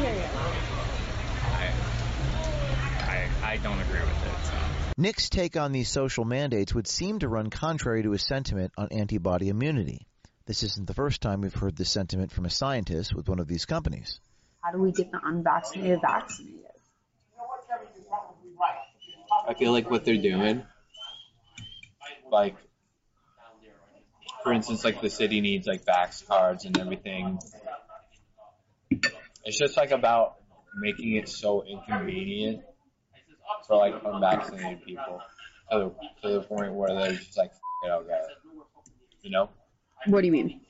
Yeah, 0.00 0.14
yeah. 0.14 0.28
I, 1.52 3.28
I, 3.42 3.52
I 3.52 3.56
don't 3.58 3.80
agree 3.80 4.00
with 4.00 4.26
it. 4.26 4.46
So. 4.46 4.54
Nick's 4.96 5.30
take 5.30 5.56
on 5.56 5.72
these 5.72 5.88
social 5.88 6.24
mandates 6.24 6.74
would 6.74 6.86
seem 6.86 7.20
to 7.20 7.28
run 7.28 7.50
contrary 7.50 8.02
to 8.02 8.10
his 8.10 8.22
sentiment 8.22 8.72
on 8.76 8.88
antibody 8.90 9.48
immunity. 9.48 10.06
This 10.46 10.62
isn't 10.64 10.86
the 10.86 10.94
first 10.94 11.20
time 11.20 11.40
we've 11.40 11.54
heard 11.54 11.76
this 11.76 11.90
sentiment 11.90 12.32
from 12.32 12.44
a 12.44 12.50
scientist 12.50 13.14
with 13.14 13.28
one 13.28 13.38
of 13.38 13.46
these 13.46 13.66
companies. 13.66 14.18
How 14.60 14.72
do 14.72 14.78
we 14.78 14.90
get 14.92 15.12
the 15.12 15.20
unvaccinated 15.24 16.00
vaccinated? 16.00 16.56
I 19.48 19.54
feel 19.54 19.72
like 19.72 19.90
what 19.90 20.04
they're 20.04 20.16
doing, 20.16 20.62
like, 22.30 22.56
for 24.42 24.52
instance, 24.52 24.84
like 24.84 25.00
the 25.00 25.10
city 25.10 25.40
needs 25.40 25.66
like 25.66 25.84
vax 25.84 26.26
cards 26.26 26.64
and 26.64 26.78
everything. 26.78 27.38
It's 29.44 29.58
just 29.58 29.76
like 29.76 29.90
about 29.90 30.36
making 30.78 31.16
it 31.16 31.28
so 31.28 31.64
inconvenient 31.64 32.62
for 33.66 33.76
like 33.76 33.94
unvaccinated 34.04 34.84
people 34.84 35.20
to 35.70 35.78
the, 36.22 36.28
to 36.28 36.34
the 36.34 36.40
point 36.42 36.72
where 36.74 36.94
they're 36.94 37.12
just 37.12 37.36
like, 37.36 37.50
it, 37.84 37.90
I'll 37.90 38.02
get 38.04 38.20
it. 38.20 38.36
You 39.22 39.30
know? 39.30 39.50
What 40.06 40.20
do 40.20 40.26
you 40.26 40.32
mean? 40.32 40.60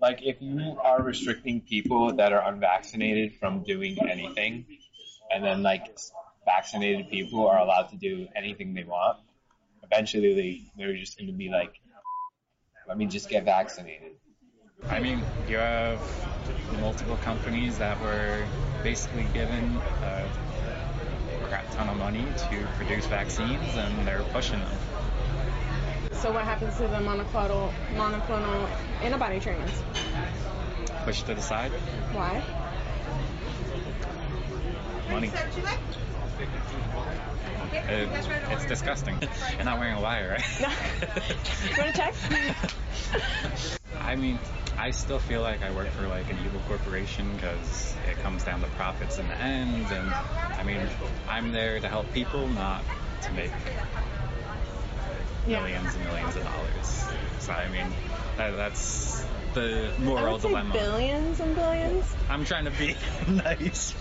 Like 0.00 0.20
if 0.22 0.36
you 0.40 0.78
are 0.82 1.00
restricting 1.00 1.60
people 1.60 2.14
that 2.16 2.32
are 2.32 2.48
unvaccinated 2.52 3.36
from 3.38 3.62
doing 3.62 3.96
anything, 4.08 4.66
and 5.32 5.44
then 5.44 5.62
like 5.62 5.96
vaccinated 6.44 7.08
people 7.08 7.46
are 7.46 7.58
allowed 7.58 7.90
to 7.90 7.96
do 7.96 8.26
anything 8.34 8.74
they 8.74 8.82
want, 8.82 9.18
eventually 9.84 10.34
they 10.34 10.62
they're 10.76 10.96
just 10.96 11.16
going 11.16 11.28
to 11.28 11.32
be 11.32 11.48
like, 11.48 11.74
let 12.86 12.98
me 12.98 13.06
just 13.06 13.28
get 13.28 13.44
vaccinated. 13.44 14.12
I 14.88 15.00
mean, 15.00 15.22
you 15.48 15.56
have 15.56 16.00
multiple 16.80 17.16
companies 17.16 17.78
that 17.78 18.00
were 18.00 18.44
basically 18.82 19.26
given 19.32 19.76
a 20.02 20.28
crap 21.44 21.70
ton 21.72 21.88
of 21.88 21.96
money 21.96 22.26
to 22.50 22.68
produce 22.76 23.06
vaccines, 23.06 23.76
and 23.76 24.06
they're 24.06 24.24
pushing 24.32 24.58
them. 24.58 24.78
So 26.12 26.32
what 26.32 26.44
happens 26.44 26.76
to 26.76 26.82
the 26.82 26.98
monoclonal 26.98 27.72
monoclonal 27.94 28.68
antibody 29.02 29.40
trains? 29.40 29.70
Pushed 31.04 31.26
to 31.26 31.34
the 31.34 31.42
side. 31.42 31.72
Why? 32.12 32.42
Money. 35.10 35.30
It, 37.72 38.08
it's 38.50 38.66
disgusting. 38.66 39.16
You're 39.54 39.64
not 39.64 39.78
wearing 39.78 39.96
a 39.96 40.00
wire, 40.00 40.30
right? 40.38 40.60
No. 40.60 40.68
you 40.68 41.82
want 41.82 41.94
to 41.94 42.00
check? 42.00 42.14
I 44.00 44.16
mean, 44.16 44.38
I 44.76 44.90
still 44.90 45.18
feel 45.18 45.42
like 45.42 45.62
I 45.62 45.70
work 45.70 45.88
for 45.90 46.06
like 46.08 46.30
an 46.30 46.38
evil 46.44 46.60
corporation 46.68 47.34
because 47.34 47.94
it 48.10 48.18
comes 48.18 48.44
down 48.44 48.60
to 48.60 48.66
profits 48.68 49.18
in 49.18 49.28
the 49.28 49.36
end, 49.36 49.86
and 49.90 50.12
I 50.12 50.62
mean, 50.64 50.80
I'm 51.28 51.52
there 51.52 51.80
to 51.80 51.88
help 51.88 52.12
people, 52.12 52.46
not 52.48 52.82
to 53.22 53.32
make 53.32 53.52
millions 55.46 55.94
and 55.94 56.04
millions 56.04 56.36
of 56.36 56.44
dollars. 56.44 57.04
So 57.40 57.52
I 57.52 57.68
mean, 57.70 57.86
that, 58.36 58.56
that's 58.56 59.24
the 59.54 59.92
moral 59.98 60.26
I 60.26 60.32
would 60.32 60.42
say 60.42 60.48
dilemma. 60.48 60.72
billions 60.72 61.40
and 61.40 61.54
billions. 61.54 62.14
I'm 62.28 62.44
trying 62.44 62.64
to 62.64 62.70
be 62.70 62.96
nice. 63.28 63.94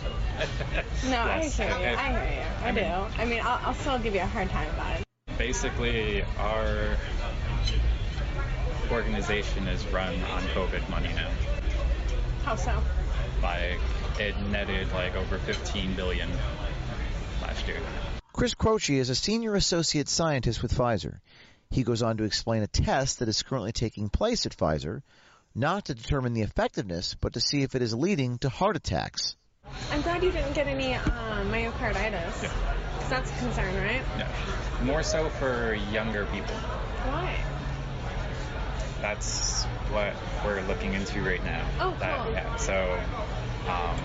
No, 1.04 1.10
Yes, 1.26 1.60
I 1.60 1.64
hear 1.64 1.78
you. 1.80 1.86
I- 1.86 2.02
I 2.02 2.26
hear 2.26 2.34
you. 2.36 2.48
I, 2.64 2.68
I 2.68 2.72
mean- 2.72 2.84
do. 2.84 3.22
I 3.22 3.26
mean, 3.26 3.40
I'll, 3.44 3.68
I'll 3.68 3.74
still 3.74 4.00
give 4.00 4.14
you 4.14 4.22
a 4.22 4.26
hard 4.26 4.50
time 4.50 4.70
about 4.74 5.00
it. 5.00 5.04
Basically, 5.38 6.24
our 6.38 6.98
organization 8.92 9.68
is 9.68 9.86
run 9.88 10.14
on 10.24 10.42
COVID 10.54 10.88
money 10.90 11.10
now. 11.14 11.30
How 12.44 12.56
so? 12.56 12.82
Like 13.42 13.80
it 14.20 14.36
netted 14.52 14.92
like 14.92 15.16
over 15.16 15.38
15 15.38 15.96
billion 15.96 16.30
last 17.42 17.68
year. 17.68 17.80
Chris 18.34 18.54
Croce 18.54 18.98
is 18.98 19.10
a 19.10 19.16
senior 19.16 19.56
associate 19.56 20.10
scientist 20.10 20.62
with 20.62 20.74
Pfizer. 20.74 21.20
He 21.70 21.84
goes 21.84 22.02
on 22.02 22.18
to 22.18 22.24
explain 22.24 22.64
a 22.64 22.68
test 22.68 23.20
that 23.20 23.30
is 23.30 23.44
currently 23.44 23.72
taking 23.72 24.10
place 24.10 24.46
at 24.46 24.56
Pfizer, 24.56 25.02
not 25.56 25.86
to 25.86 25.96
determine 25.96 26.34
the 26.34 26.42
effectiveness, 26.42 27.16
but 27.20 27.34
to 27.34 27.40
see 27.40 27.62
if 27.64 27.76
it 27.76 27.82
is 27.82 27.94
leading 27.94 28.38
to 28.40 28.50
heart 28.50 28.76
attacks. 28.76 29.36
I'm 29.92 30.02
glad 30.02 30.24
you 30.24 30.32
didn't 30.32 30.54
get 30.54 30.68
any 30.68 30.94
uh, 30.94 31.00
myocarditis. 31.46 32.42
'Cause 32.42 33.10
that's 33.10 33.32
a 33.32 33.36
concern, 33.36 33.76
right? 33.78 34.04
No, 34.18 34.26
more 34.86 35.04
so 35.04 35.30
for 35.30 35.74
younger 35.74 36.26
people. 36.26 36.56
Why? 36.56 37.36
That's 39.02 39.64
what 39.92 40.14
we're 40.46 40.62
looking 40.62 40.94
into 40.94 41.22
right 41.24 41.44
now. 41.44 41.66
Oh, 41.80 41.96
that, 42.00 42.20
cool. 42.24 42.32
Yeah. 42.34 42.56
So, 42.58 43.00
um, 43.68 43.98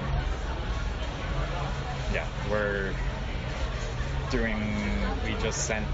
yeah, 2.13 2.27
we're 2.51 2.95
doing. 4.31 4.59
We 5.25 5.35
just 5.43 5.67
sent 5.67 5.87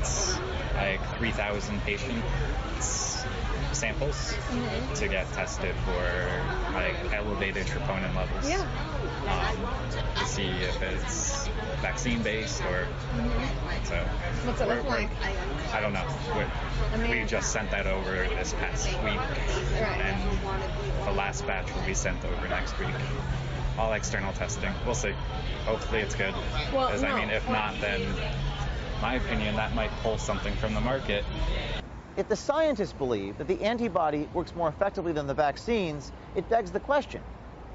like 0.76 1.00
3,000 1.18 1.82
patients 1.84 2.24
samples 3.74 4.34
Mhm. 4.50 4.94
to 4.98 5.08
get 5.08 5.30
tested 5.32 5.74
for 5.84 6.72
like 6.74 6.94
elevated 7.12 7.66
troponin 7.66 8.14
levels. 8.14 8.48
Yeah. 8.48 8.64
Um, 9.28 9.56
to 10.16 10.24
see 10.26 10.48
if 10.48 10.82
it's 10.82 11.48
vaccine 11.80 12.22
based 12.22 12.60
or 12.62 12.86
so. 13.84 13.94
Mm-hmm. 13.94 14.46
What's 14.48 14.60
it 14.60 14.68
look 14.68 14.84
like? 14.84 15.08
I 15.72 15.80
don't 15.80 15.92
know. 15.92 16.04
I 16.04 16.96
We, 16.96 17.02
mean- 17.02 17.10
we 17.22 17.24
just 17.26 17.52
sent 17.52 17.70
that 17.70 17.86
over 17.86 18.10
this 18.12 18.52
past 18.54 18.86
week, 19.02 19.18
Right. 19.18 20.00
and 20.00 21.06
the 21.06 21.12
last 21.12 21.46
batch 21.46 21.72
will 21.74 21.82
be 21.82 21.94
sent 21.94 22.24
over 22.24 22.48
next 22.48 22.78
week. 22.78 22.88
All 23.78 23.92
external 23.94 24.32
testing. 24.34 24.72
We'll 24.84 24.94
see. 24.94 25.14
Hopefully 25.64 26.00
it's 26.02 26.14
good. 26.14 26.34
Well, 26.72 26.86
Because 26.88 27.02
no. 27.02 27.08
I 27.08 27.20
mean, 27.20 27.30
if 27.30 27.48
not, 27.48 27.80
then 27.80 28.02
my 29.00 29.14
opinion 29.14 29.56
that 29.56 29.74
might 29.74 29.90
pull 30.02 30.18
something 30.18 30.54
from 30.56 30.74
the 30.74 30.80
market. 30.80 31.24
If 32.16 32.28
the 32.28 32.36
scientists 32.36 32.92
believe 32.92 33.38
that 33.38 33.48
the 33.48 33.62
antibody 33.62 34.28
works 34.34 34.54
more 34.54 34.68
effectively 34.68 35.12
than 35.12 35.26
the 35.26 35.34
vaccines, 35.34 36.12
it 36.36 36.48
begs 36.50 36.70
the 36.70 36.80
question 36.80 37.22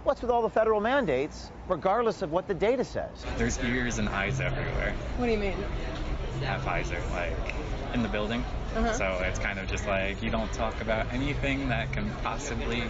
what's 0.03 0.21
with 0.21 0.31
all 0.31 0.41
the 0.41 0.49
federal 0.49 0.79
mandates, 0.79 1.51
regardless 1.67 2.21
of 2.21 2.31
what 2.31 2.47
the 2.47 2.53
data 2.53 2.85
says? 2.85 3.25
There's 3.37 3.61
ears 3.61 3.97
and 3.97 4.07
eyes 4.07 4.39
everywhere 4.39 4.93
What 5.17 5.25
do 5.25 5.31
you 5.33 5.37
mean? 5.37 5.57
at 6.45 6.61
Pfizer, 6.61 7.01
like 7.11 7.53
in 7.93 8.03
the 8.03 8.07
building. 8.07 8.41
Uh-huh. 8.75 8.93
So 8.93 9.05
it's 9.25 9.39
kind 9.39 9.59
of 9.59 9.67
just 9.67 9.85
like 9.85 10.21
you 10.23 10.29
don't 10.29 10.51
talk 10.53 10.79
about 10.79 11.11
anything 11.11 11.67
that 11.69 11.91
can 11.91 12.09
possibly 12.23 12.83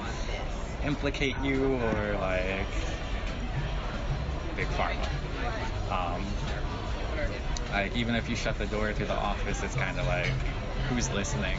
implicate 0.85 1.35
you 1.41 1.75
or 1.75 2.17
like 2.21 2.67
big 4.55 4.67
pharma. 4.67 5.07
Um, 5.91 6.23
like 7.71 7.95
even 7.95 8.13
if 8.15 8.29
you 8.29 8.35
shut 8.35 8.57
the 8.59 8.67
door 8.67 8.91
to 8.91 9.05
the 9.05 9.15
office, 9.15 9.63
it's 9.63 9.75
kind 9.75 9.97
of 9.99 10.05
like 10.05 10.31
who's 10.87 11.09
listening. 11.11 11.57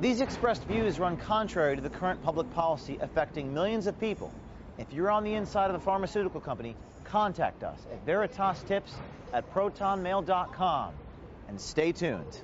These 0.00 0.20
expressed 0.20 0.64
views 0.64 0.98
run 0.98 1.16
contrary 1.16 1.76
to 1.76 1.82
the 1.82 1.90
current 1.90 2.22
public 2.22 2.50
policy 2.52 2.98
affecting 3.00 3.54
millions 3.54 3.86
of 3.86 3.98
people. 3.98 4.32
If 4.78 4.92
you're 4.92 5.10
on 5.10 5.24
the 5.24 5.34
inside 5.34 5.70
of 5.70 5.76
a 5.76 5.80
pharmaceutical 5.80 6.40
company, 6.40 6.76
contact 7.04 7.62
us 7.62 7.78
at 7.90 8.04
veritastips 8.04 8.92
at 9.32 9.50
protonmail.com 9.54 10.92
and 11.48 11.60
stay 11.60 11.92
tuned. 11.92 12.40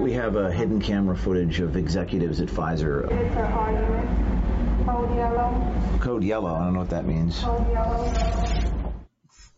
We 0.00 0.12
have 0.12 0.36
a 0.36 0.50
hidden 0.50 0.80
camera 0.80 1.16
footage 1.16 1.60
of 1.60 1.76
executives 1.76 2.40
at 2.40 2.48
Pfizer. 2.48 3.10
It's 3.10 3.36
an 3.36 3.52
argument. 3.52 4.86
Code 4.86 5.16
yellow. 5.16 5.98
Code 6.00 6.24
yellow, 6.24 6.54
I 6.54 6.64
don't 6.64 6.74
know 6.74 6.80
what 6.80 6.90
that 6.90 7.06
means. 7.06 7.44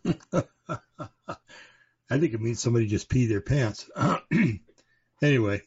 I 2.11 2.19
think 2.19 2.33
it 2.35 2.41
means 2.41 2.61
somebody 2.61 2.87
just 2.87 3.09
peed 3.09 3.29
their 3.29 3.41
pants. 3.41 3.89
anyway, 5.23 5.63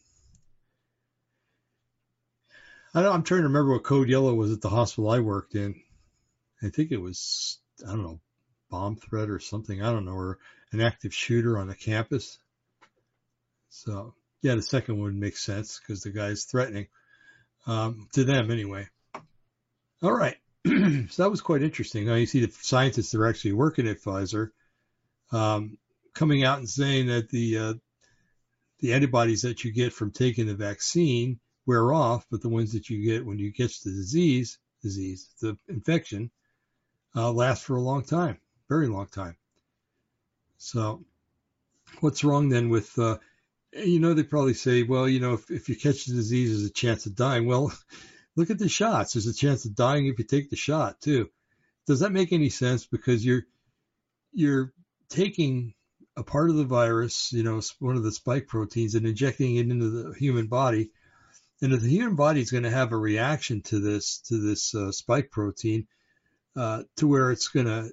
I 2.94 3.08
I'm 3.08 3.24
trying 3.24 3.42
to 3.42 3.48
remember 3.48 3.74
what 3.74 3.84
code 3.84 4.10
yellow 4.10 4.34
was 4.34 4.52
at 4.52 4.62
the 4.62 4.70
hospital 4.70 5.10
I 5.10 5.20
worked 5.20 5.56
in. 5.56 5.76
I 6.64 6.70
think 6.70 6.92
it 6.92 7.02
was 7.02 7.60
I 7.86 7.92
don't 7.92 8.04
know 8.04 8.20
bomb 8.70 8.96
threat 8.96 9.30
or 9.30 9.40
something. 9.40 9.82
I 9.82 9.92
don't 9.92 10.06
know 10.06 10.14
or 10.14 10.40
an 10.72 10.82
active 10.82 11.14
shooter 11.14 11.58
on 11.58 11.70
a 11.70 11.76
campus. 11.76 12.40
So 13.70 14.16
yeah, 14.42 14.56
the 14.56 14.62
second 14.62 15.00
one 15.00 15.20
makes 15.20 15.44
sense 15.44 15.80
because 15.80 16.02
the 16.02 16.10
guy's 16.10 16.46
threatening 16.46 16.88
um, 17.68 18.08
to 18.14 18.24
them 18.24 18.50
anyway. 18.50 18.88
All 20.02 20.12
right, 20.12 20.38
so 20.66 21.24
that 21.24 21.30
was 21.30 21.42
quite 21.42 21.62
interesting. 21.62 22.08
Now 22.08 22.16
you 22.16 22.26
see 22.26 22.44
the 22.44 22.52
scientists 22.52 23.12
that 23.12 23.20
are 23.20 23.28
actually 23.28 23.54
working 23.54 23.88
at 23.88 24.02
Pfizer 24.02 24.50
um, 25.32 25.78
coming 26.14 26.44
out 26.44 26.60
and 26.60 26.70
saying 26.70 27.08
that 27.08 27.30
the 27.30 27.58
uh, 27.58 27.74
the 28.80 28.94
antibodies 28.94 29.44
that 29.44 29.64
you 29.64 29.72
get 29.72 29.94
from 29.94 30.12
taking 30.12 30.48
the 30.48 30.56
vaccine 30.56 31.40
wear 31.66 31.94
off, 31.94 32.26
but 32.32 32.42
the 32.42 32.50
ones 32.50 32.74
that 32.74 32.90
you 32.90 33.04
get 33.04 33.26
when 33.26 33.40
you 33.40 33.54
catch 33.54 33.82
the 33.82 33.92
disease, 33.92 34.58
disease, 34.82 35.30
the 35.42 35.58
infection, 35.68 36.32
uh, 37.16 37.32
last 37.32 37.64
for 37.64 37.76
a 37.76 37.82
long 37.82 38.04
time, 38.04 38.40
very 38.68 38.88
long 38.88 39.08
time. 39.08 39.38
So, 40.58 41.04
what's 42.00 42.24
wrong 42.24 42.50
then 42.50 42.70
with, 42.70 42.98
uh, 42.98 43.18
you 43.74 44.00
know, 44.00 44.14
they 44.14 44.24
probably 44.24 44.54
say, 44.54 44.84
well, 44.84 45.08
you 45.08 45.20
know, 45.20 45.34
if, 45.34 45.50
if 45.52 45.70
you 45.70 45.76
catch 45.76 46.06
the 46.06 46.14
disease, 46.14 46.50
there's 46.50 46.70
a 46.70 46.74
chance 46.74 47.06
of 47.06 47.16
dying. 47.16 47.46
Well, 47.46 47.72
look 48.36 48.50
at 48.50 48.60
the 48.60 48.70
shots. 48.70 49.14
There's 49.14 49.28
a 49.28 49.34
chance 49.34 49.66
of 49.66 49.76
dying 49.76 50.08
if 50.08 50.18
you 50.18 50.26
take 50.26 50.50
the 50.50 50.56
shot 50.56 51.02
too. 51.02 51.30
Does 51.88 52.00
that 52.00 52.12
make 52.12 52.32
any 52.32 52.50
sense? 52.50 52.86
Because 52.86 53.26
you're 53.26 53.44
you're 54.32 54.72
taking 55.10 55.74
a 56.22 56.24
part 56.24 56.52
of 56.52 56.56
the 56.56 56.64
virus, 56.64 57.34
you 57.34 57.42
know, 57.42 57.60
one 57.80 57.98
of 57.98 58.04
the 58.04 58.12
spike 58.12 58.48
proteins, 58.48 58.96
and 58.96 59.08
injecting 59.08 59.56
it 59.56 59.70
into 59.70 59.90
the 59.90 60.14
human 60.14 60.48
body. 60.48 60.92
And 61.62 61.74
if 61.74 61.82
the 61.82 61.90
human 61.90 62.16
body 62.16 62.42
is 62.42 62.52
going 62.52 62.64
to 62.64 62.70
have 62.70 62.92
a 62.92 62.98
reaction 62.98 63.62
to 63.64 63.80
this 63.80 64.20
to 64.30 64.38
this 64.38 64.74
uh, 64.76 64.92
spike 64.92 65.32
protein, 65.32 65.88
uh, 66.56 66.84
to 66.98 67.08
where 67.08 67.32
it's 67.32 67.50
going 67.50 67.66
to 67.66 67.92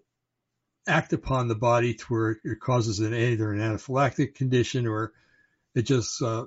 act 0.87 1.13
upon 1.13 1.49
the 1.49 1.55
body 1.55 1.95
to 1.95 2.05
where 2.07 2.39
it 2.45 2.61
causes 2.61 3.01
an 3.01 3.15
either 3.15 3.53
an 3.53 3.61
anaphylactic 3.61 4.35
condition 4.35 4.87
or 4.87 5.13
it 5.75 5.83
just 5.83 6.23
uh, 6.23 6.47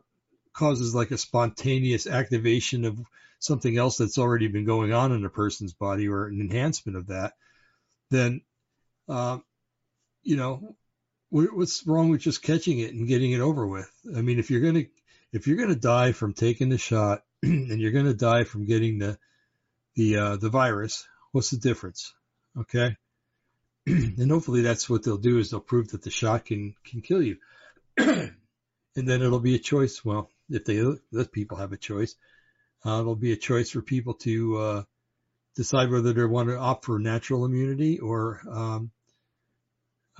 causes 0.53 0.95
like 0.95 1.11
a 1.11 1.17
spontaneous 1.17 2.07
activation 2.07 2.85
of 2.85 2.99
something 3.39 3.77
else 3.77 3.97
that's 3.97 4.17
already 4.17 4.47
been 4.47 4.65
going 4.65 4.93
on 4.93 5.11
in 5.11 5.25
a 5.25 5.29
person's 5.29 5.73
body 5.73 6.07
or 6.07 6.27
an 6.27 6.39
enhancement 6.39 6.97
of 6.97 7.07
that, 7.07 7.33
then 8.11 8.41
uh, 9.09 9.39
you 10.23 10.35
know 10.35 10.75
what's 11.31 11.87
wrong 11.87 12.09
with 12.09 12.21
just 12.21 12.43
catching 12.43 12.79
it 12.79 12.93
and 12.93 13.07
getting 13.07 13.31
it 13.31 13.39
over 13.39 13.65
with? 13.65 13.89
I 14.15 14.21
mean, 14.21 14.37
if 14.37 14.51
you're 14.51 14.61
gonna 14.61 14.85
if 15.31 15.47
you're 15.47 15.57
gonna 15.57 15.75
die 15.75 16.11
from 16.11 16.33
taking 16.33 16.69
the 16.69 16.77
shot 16.77 17.23
and 17.43 17.79
you're 17.79 17.91
gonna 17.91 18.13
die 18.13 18.43
from 18.43 18.65
getting 18.65 18.99
the 18.99 19.17
the 19.95 20.17
uh, 20.17 20.35
the 20.37 20.49
virus, 20.49 21.07
what's 21.31 21.49
the 21.49 21.57
difference? 21.57 22.13
Okay, 22.57 22.97
and 23.87 24.29
hopefully 24.29 24.61
that's 24.61 24.89
what 24.89 25.03
they'll 25.03 25.17
do 25.17 25.37
is 25.37 25.49
they'll 25.49 25.61
prove 25.61 25.89
that 25.89 26.03
the 26.03 26.11
shot 26.11 26.45
can 26.45 26.75
can 26.83 27.01
kill 27.01 27.21
you, 27.21 27.37
and 27.97 28.33
then 28.95 29.21
it'll 29.21 29.39
be 29.39 29.55
a 29.55 29.59
choice. 29.59 30.03
Well, 30.03 30.29
if 30.49 30.65
they 30.65 30.83
let 31.11 31.31
people 31.31 31.57
have 31.57 31.71
a 31.71 31.77
choice, 31.77 32.15
uh, 32.85 32.99
it'll 32.99 33.15
be 33.15 33.31
a 33.31 33.37
choice 33.37 33.71
for 33.71 33.81
people 33.81 34.15
to 34.15 34.57
uh, 34.57 34.83
decide 35.55 35.89
whether 35.89 36.11
they 36.11 36.25
want 36.25 36.49
to 36.49 36.57
opt 36.57 36.85
for 36.85 36.99
natural 36.99 37.45
immunity 37.45 37.99
or 37.99 38.41
um, 38.49 38.91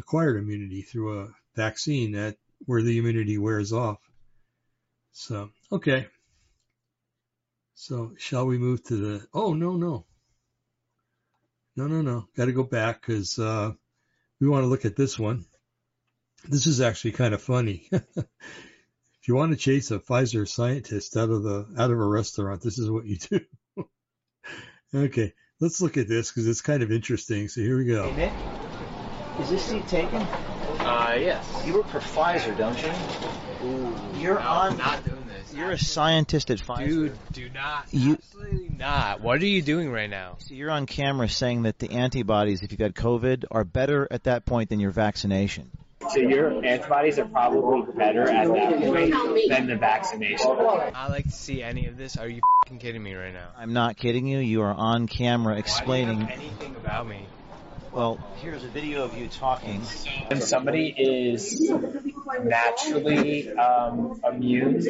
acquired 0.02 0.38
immunity 0.38 0.82
through 0.82 1.22
a 1.22 1.28
vaccine 1.56 2.14
that 2.14 2.36
where 2.66 2.82
the 2.82 2.98
immunity 2.98 3.38
wears 3.38 3.72
off. 3.72 4.00
So, 5.12 5.50
okay. 5.72 6.08
So, 7.76 8.14
shall 8.18 8.48
we 8.48 8.58
move 8.58 8.84
to 8.86 8.96
the? 8.96 9.28
Oh 9.34 9.54
no, 9.54 9.76
no, 9.76 10.06
no, 11.76 11.88
no, 11.88 12.02
no. 12.02 12.28
Got 12.36 12.46
to 12.46 12.52
go 12.52 12.64
back 12.64 13.02
because 13.02 13.38
uh, 13.40 13.72
we 14.40 14.50
want 14.50 14.64
to 14.64 14.68
look 14.68 14.86
at 14.86 14.96
this 14.96 15.18
one. 15.18 15.46
This 16.48 16.66
is 16.66 16.82
actually 16.82 17.12
kind 17.12 17.34
of 17.34 17.42
funny. 17.42 17.88
if 17.92 19.28
you 19.28 19.36
want 19.36 19.52
to 19.52 19.58
chase 19.58 19.92
a 19.92 20.00
Pfizer 20.00 20.48
scientist 20.48 21.16
out 21.16 21.30
of 21.30 21.44
the 21.44 21.68
out 21.78 21.92
of 21.92 22.00
a 22.00 22.06
restaurant, 22.06 22.62
this 22.62 22.80
is 22.80 22.90
what 22.90 23.06
you 23.06 23.18
do. 23.18 23.40
okay, 24.96 25.34
let's 25.60 25.82
look 25.82 25.98
at 25.98 26.08
this 26.08 26.32
because 26.32 26.48
it's 26.48 26.62
kind 26.62 26.84
of 26.84 26.92
interesting. 26.92 27.48
So 27.48 27.62
here 27.62 27.78
we 27.78 27.86
go. 27.86 28.12
Hey, 28.12 28.32
is 29.40 29.50
this 29.50 29.64
seat 29.64 29.88
taken? 29.88 30.22
Uh, 30.22 31.16
yes. 31.20 31.64
You 31.66 31.74
work 31.76 31.88
for 31.88 32.00
Pfizer, 32.00 32.58
don't 32.58 32.82
you? 32.82 32.92
Ooh, 33.68 33.96
You're 34.20 34.40
no, 34.40 34.48
on. 34.48 34.72
I'm 34.74 34.78
not 34.78 35.06
doing 35.06 35.24
this. 35.28 35.54
You're 35.54 35.72
a 35.72 35.78
scientist 35.78 36.50
at 36.52 36.60
Pfizer. 36.60 36.86
Dude, 36.88 37.18
do 37.32 37.50
not. 37.50 37.86
You- 37.92 38.14
Absolutely 38.14 38.70
not. 38.78 39.22
What 39.22 39.42
are 39.42 39.46
you 39.46 39.62
doing 39.62 39.92
right 39.92 40.10
now? 40.10 40.36
So 40.40 40.54
you're 40.54 40.72
on 40.72 40.86
camera 40.86 41.30
saying 41.30 41.64
that 41.64 41.78
the 41.80 41.92
antibodies, 41.92 42.64
if 42.64 42.72
you've 42.72 42.82
had 42.82 42.96
COVID, 42.96 43.46
are 43.52 43.64
better 43.64 44.08
at 44.10 44.24
that 44.24 44.46
point 44.46 44.70
than 44.70 44.80
your 44.80 44.92
vaccination. 44.92 45.70
So 46.10 46.18
your 46.20 46.66
antibodies 46.66 47.20
are 47.20 47.26
probably 47.26 47.94
better 47.94 48.24
at 48.24 48.48
that 48.48 48.80
point 48.82 49.50
than 49.50 49.68
the 49.68 49.76
vaccination. 49.76 50.48
I 50.50 51.08
like 51.10 51.26
to 51.26 51.32
see 51.32 51.62
any 51.62 51.86
of 51.86 51.96
this. 51.96 52.18
Are 52.18 52.28
you 52.28 52.42
fing 52.68 52.80
kidding 52.80 53.04
me 53.04 53.14
right 53.14 53.34
now? 53.34 53.50
I'm 53.58 53.74
not 53.74 53.98
kidding 53.98 54.26
you. 54.26 54.40
You 54.40 54.64
are 54.64 54.74
on 54.74 55.08
camera 55.08 55.54
Why 55.54 55.54
do 55.54 55.58
you 55.58 55.60
explaining. 55.60 56.30
anything 56.30 56.76
about 56.76 57.08
me? 57.08 57.28
Well, 57.94 58.20
here's 58.38 58.64
a 58.64 58.70
video 58.70 59.04
of 59.04 59.18
you 59.18 59.28
talking. 59.28 59.82
When 60.28 60.40
somebody 60.40 60.96
is 60.98 61.70
naturally 62.42 63.52
um, 63.52 64.22
immune, 64.24 64.82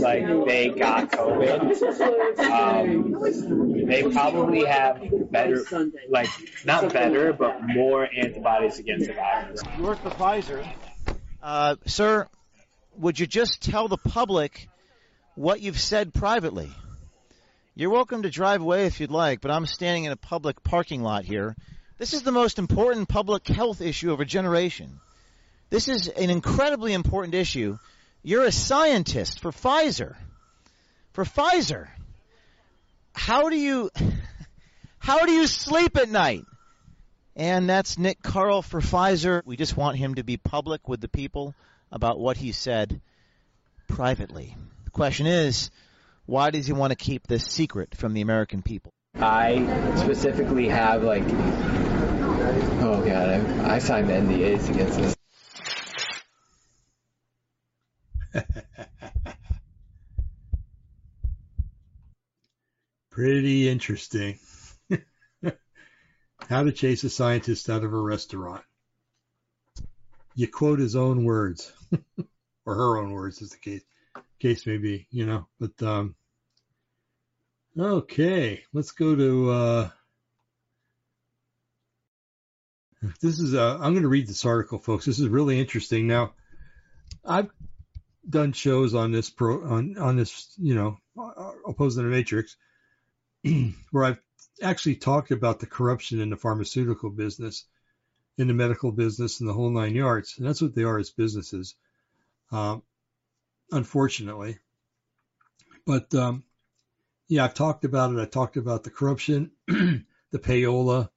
like 0.00 0.46
they 0.46 0.70
got 0.70 1.10
COVID, 1.12 2.40
um, 2.40 3.86
they 3.86 4.04
probably 4.04 4.64
have 4.64 5.30
better, 5.30 5.66
like 6.08 6.30
not 6.64 6.90
better, 6.94 7.34
but 7.34 7.60
more 7.62 8.08
antibodies 8.10 8.78
against 8.78 9.08
the 9.08 9.12
virus. 9.12 9.60
You 9.76 9.84
work 9.84 10.02
for 10.02 10.08
Pfizer. 10.10 10.66
Uh, 11.42 11.76
sir, 11.84 12.26
would 12.96 13.20
you 13.20 13.26
just 13.26 13.60
tell 13.60 13.86
the 13.88 13.98
public 13.98 14.70
what 15.34 15.60
you've 15.60 15.78
said 15.78 16.14
privately? 16.14 16.70
You're 17.74 17.90
welcome 17.90 18.22
to 18.22 18.30
drive 18.30 18.62
away 18.62 18.86
if 18.86 18.98
you'd 19.00 19.10
like, 19.10 19.42
but 19.42 19.50
I'm 19.50 19.66
standing 19.66 20.04
in 20.04 20.12
a 20.12 20.16
public 20.16 20.62
parking 20.62 21.02
lot 21.02 21.26
here. 21.26 21.54
This 21.98 22.12
is 22.12 22.22
the 22.22 22.32
most 22.32 22.58
important 22.58 23.08
public 23.08 23.48
health 23.48 23.80
issue 23.80 24.12
of 24.12 24.20
a 24.20 24.26
generation. 24.26 25.00
This 25.70 25.88
is 25.88 26.08
an 26.08 26.28
incredibly 26.28 26.92
important 26.92 27.34
issue. 27.34 27.78
You're 28.22 28.44
a 28.44 28.52
scientist 28.52 29.40
for 29.40 29.50
Pfizer. 29.50 30.14
For 31.12 31.24
Pfizer. 31.24 31.88
How 33.14 33.48
do 33.48 33.56
you 33.56 33.90
how 34.98 35.24
do 35.24 35.32
you 35.32 35.46
sleep 35.46 35.96
at 35.96 36.10
night? 36.10 36.44
And 37.34 37.68
that's 37.68 37.98
Nick 37.98 38.22
Karl 38.22 38.62
for 38.62 38.80
Pfizer. 38.80 39.42
We 39.46 39.56
just 39.56 39.76
want 39.76 39.96
him 39.96 40.16
to 40.16 40.24
be 40.24 40.36
public 40.36 40.88
with 40.88 41.00
the 41.00 41.08
people 41.08 41.54
about 41.90 42.18
what 42.18 42.36
he 42.36 42.52
said 42.52 43.00
privately. 43.88 44.54
The 44.84 44.90
question 44.90 45.26
is, 45.26 45.70
why 46.26 46.50
does 46.50 46.66
he 46.66 46.72
want 46.72 46.90
to 46.90 46.96
keep 46.96 47.26
this 47.26 47.46
secret 47.46 47.94
from 47.94 48.12
the 48.12 48.20
American 48.20 48.62
people? 48.62 48.92
I 49.18 49.94
specifically 49.96 50.68
have 50.68 51.02
like, 51.02 51.24
oh 52.82 53.02
god, 53.06 53.28
I, 53.30 53.76
I 53.76 53.78
signed 53.78 54.08
NDAs 54.08 54.68
against 54.68 54.98
this. 54.98 55.16
Pretty 63.10 63.68
interesting. 63.68 64.38
How 66.48 66.62
to 66.64 66.72
chase 66.72 67.02
a 67.04 67.08
scientist 67.08 67.70
out 67.70 67.84
of 67.84 67.94
a 67.94 67.98
restaurant. 67.98 68.62
You 70.34 70.46
quote 70.48 70.78
his 70.78 70.94
own 70.94 71.24
words, 71.24 71.72
or 72.66 72.74
her 72.74 72.98
own 72.98 73.12
words, 73.12 73.40
as 73.40 73.48
the 73.50 73.56
case 73.56 73.82
case 74.38 74.66
may 74.66 74.76
be, 74.76 75.06
you 75.10 75.24
know. 75.24 75.46
But 75.58 75.82
um, 75.82 76.14
okay, 77.78 78.62
let's 78.72 78.92
go 78.92 79.14
to. 79.14 79.50
Uh, 79.50 79.88
this 83.20 83.38
is. 83.38 83.54
Uh, 83.54 83.74
I'm 83.74 83.92
going 83.92 84.02
to 84.02 84.08
read 84.08 84.26
this 84.26 84.44
article, 84.44 84.78
folks. 84.78 85.04
This 85.04 85.18
is 85.18 85.28
really 85.28 85.60
interesting. 85.60 86.06
Now, 86.06 86.34
I've 87.24 87.50
done 88.28 88.52
shows 88.52 88.94
on 88.94 89.12
this 89.12 89.30
pro 89.30 89.64
on 89.64 89.98
on 89.98 90.16
this, 90.16 90.52
you 90.58 90.74
know, 90.74 90.98
opposing 91.66 92.04
the 92.04 92.10
matrix, 92.10 92.56
where 93.90 94.04
I've 94.04 94.20
actually 94.62 94.96
talked 94.96 95.30
about 95.30 95.60
the 95.60 95.66
corruption 95.66 96.20
in 96.20 96.30
the 96.30 96.36
pharmaceutical 96.36 97.10
business, 97.10 97.64
in 98.38 98.48
the 98.48 98.54
medical 98.54 98.92
business, 98.92 99.40
and 99.40 99.48
the 99.48 99.54
whole 99.54 99.70
nine 99.70 99.94
yards. 99.94 100.34
And 100.38 100.46
that's 100.46 100.62
what 100.62 100.74
they 100.74 100.84
are 100.84 100.98
as 100.98 101.10
businesses, 101.10 101.74
um, 102.50 102.82
unfortunately. 103.70 104.58
But 105.86 106.12
um, 106.14 106.42
yeah, 107.28 107.44
I've 107.44 107.54
talked 107.54 107.84
about 107.84 108.12
it. 108.12 108.20
I 108.20 108.24
talked 108.26 108.56
about 108.56 108.84
the 108.84 108.90
corruption, 108.90 109.50
the 109.66 110.04
payola, 110.34 111.08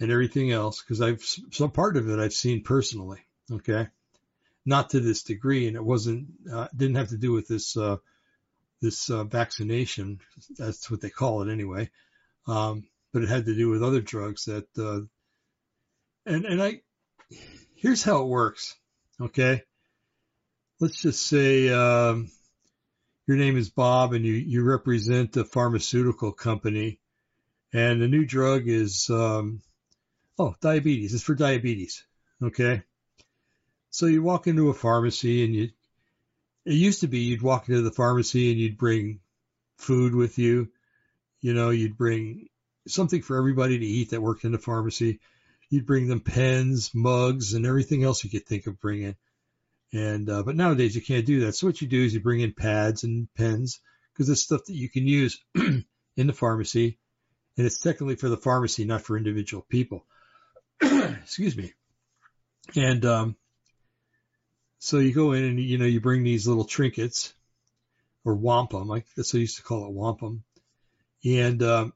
and 0.00 0.10
everything 0.10 0.52
else 0.52 0.82
because 0.82 1.00
I've 1.00 1.22
some 1.22 1.70
part 1.70 1.96
of 1.96 2.08
it 2.08 2.18
I've 2.18 2.32
seen 2.32 2.62
personally. 2.62 3.20
Okay, 3.50 3.88
not 4.64 4.90
to 4.90 5.00
this 5.00 5.22
degree, 5.22 5.66
and 5.66 5.76
it 5.76 5.84
wasn't 5.84 6.28
uh, 6.52 6.68
didn't 6.76 6.96
have 6.96 7.08
to 7.08 7.18
do 7.18 7.32
with 7.32 7.48
this 7.48 7.76
uh, 7.76 7.96
this 8.80 9.10
uh, 9.10 9.24
vaccination. 9.24 10.20
That's 10.56 10.90
what 10.90 11.00
they 11.00 11.10
call 11.10 11.42
it 11.42 11.52
anyway. 11.52 11.90
Um, 12.46 12.88
but 13.12 13.22
it 13.22 13.28
had 13.28 13.46
to 13.46 13.54
do 13.54 13.68
with 13.68 13.82
other 13.82 14.00
drugs 14.00 14.44
that, 14.46 14.66
uh, 14.78 15.00
and, 16.26 16.44
and 16.44 16.62
I, 16.62 16.80
here's 17.74 18.02
how 18.02 18.22
it 18.22 18.28
works. 18.28 18.76
Okay. 19.20 19.62
Let's 20.80 21.00
just 21.00 21.26
say, 21.26 21.70
um, 21.70 22.30
your 23.28 23.36
name 23.36 23.56
is 23.56 23.70
Bob 23.70 24.12
and 24.12 24.24
you, 24.24 24.32
you 24.32 24.64
represent 24.64 25.36
a 25.36 25.44
pharmaceutical 25.44 26.32
company 26.32 26.98
and 27.72 28.02
the 28.02 28.08
new 28.08 28.24
drug 28.24 28.66
is, 28.66 29.08
um, 29.10 29.60
oh, 30.38 30.56
diabetes. 30.60 31.14
It's 31.14 31.22
for 31.22 31.36
diabetes. 31.36 32.04
Okay. 32.42 32.82
So 33.90 34.06
you 34.06 34.22
walk 34.22 34.48
into 34.48 34.70
a 34.70 34.74
pharmacy 34.74 35.44
and 35.44 35.54
you, 35.54 35.68
it 36.64 36.74
used 36.74 37.02
to 37.02 37.06
be 37.06 37.20
you'd 37.20 37.42
walk 37.42 37.68
into 37.68 37.82
the 37.82 37.92
pharmacy 37.92 38.50
and 38.50 38.58
you'd 38.58 38.76
bring 38.78 39.20
food 39.76 40.14
with 40.14 40.38
you 40.38 40.70
you 41.40 41.54
know, 41.54 41.70
you'd 41.70 41.96
bring 41.96 42.48
something 42.86 43.22
for 43.22 43.36
everybody 43.36 43.78
to 43.78 43.86
eat 43.86 44.10
that 44.10 44.22
worked 44.22 44.44
in 44.44 44.52
the 44.52 44.58
pharmacy. 44.58 45.20
You'd 45.70 45.86
bring 45.86 46.08
them 46.08 46.20
pens, 46.20 46.90
mugs, 46.94 47.52
and 47.54 47.66
everything 47.66 48.02
else 48.02 48.24
you 48.24 48.30
could 48.30 48.46
think 48.46 48.66
of 48.66 48.80
bringing. 48.80 49.16
And 49.92 50.28
uh, 50.28 50.42
but 50.42 50.56
nowadays 50.56 50.94
you 50.94 51.02
can't 51.02 51.26
do 51.26 51.40
that. 51.40 51.54
So 51.54 51.66
what 51.66 51.80
you 51.80 51.88
do 51.88 52.04
is 52.04 52.12
you 52.12 52.20
bring 52.20 52.40
in 52.40 52.52
pads 52.52 53.04
and 53.04 53.28
pens 53.34 53.80
because 54.12 54.28
it's 54.28 54.42
stuff 54.42 54.64
that 54.66 54.74
you 54.74 54.88
can 54.90 55.06
use 55.06 55.40
in 55.54 55.84
the 56.16 56.32
pharmacy, 56.32 56.98
and 57.56 57.66
it's 57.66 57.80
technically 57.80 58.16
for 58.16 58.28
the 58.28 58.36
pharmacy, 58.36 58.84
not 58.84 59.02
for 59.02 59.16
individual 59.16 59.64
people. 59.68 60.04
Excuse 60.82 61.56
me. 61.56 61.72
And 62.76 63.04
um, 63.06 63.36
so 64.78 64.98
you 64.98 65.14
go 65.14 65.32
in 65.32 65.44
and 65.44 65.60
you 65.60 65.78
know 65.78 65.86
you 65.86 66.00
bring 66.00 66.22
these 66.22 66.46
little 66.46 66.64
trinkets 66.64 67.32
or 68.24 68.34
wampum, 68.34 68.88
like 68.88 69.06
that's 69.16 69.32
what 69.32 69.38
I 69.38 69.40
used 69.40 69.56
to 69.56 69.62
call 69.62 69.86
it 69.86 69.92
wampum 69.92 70.44
and 71.24 71.62
um, 71.62 71.92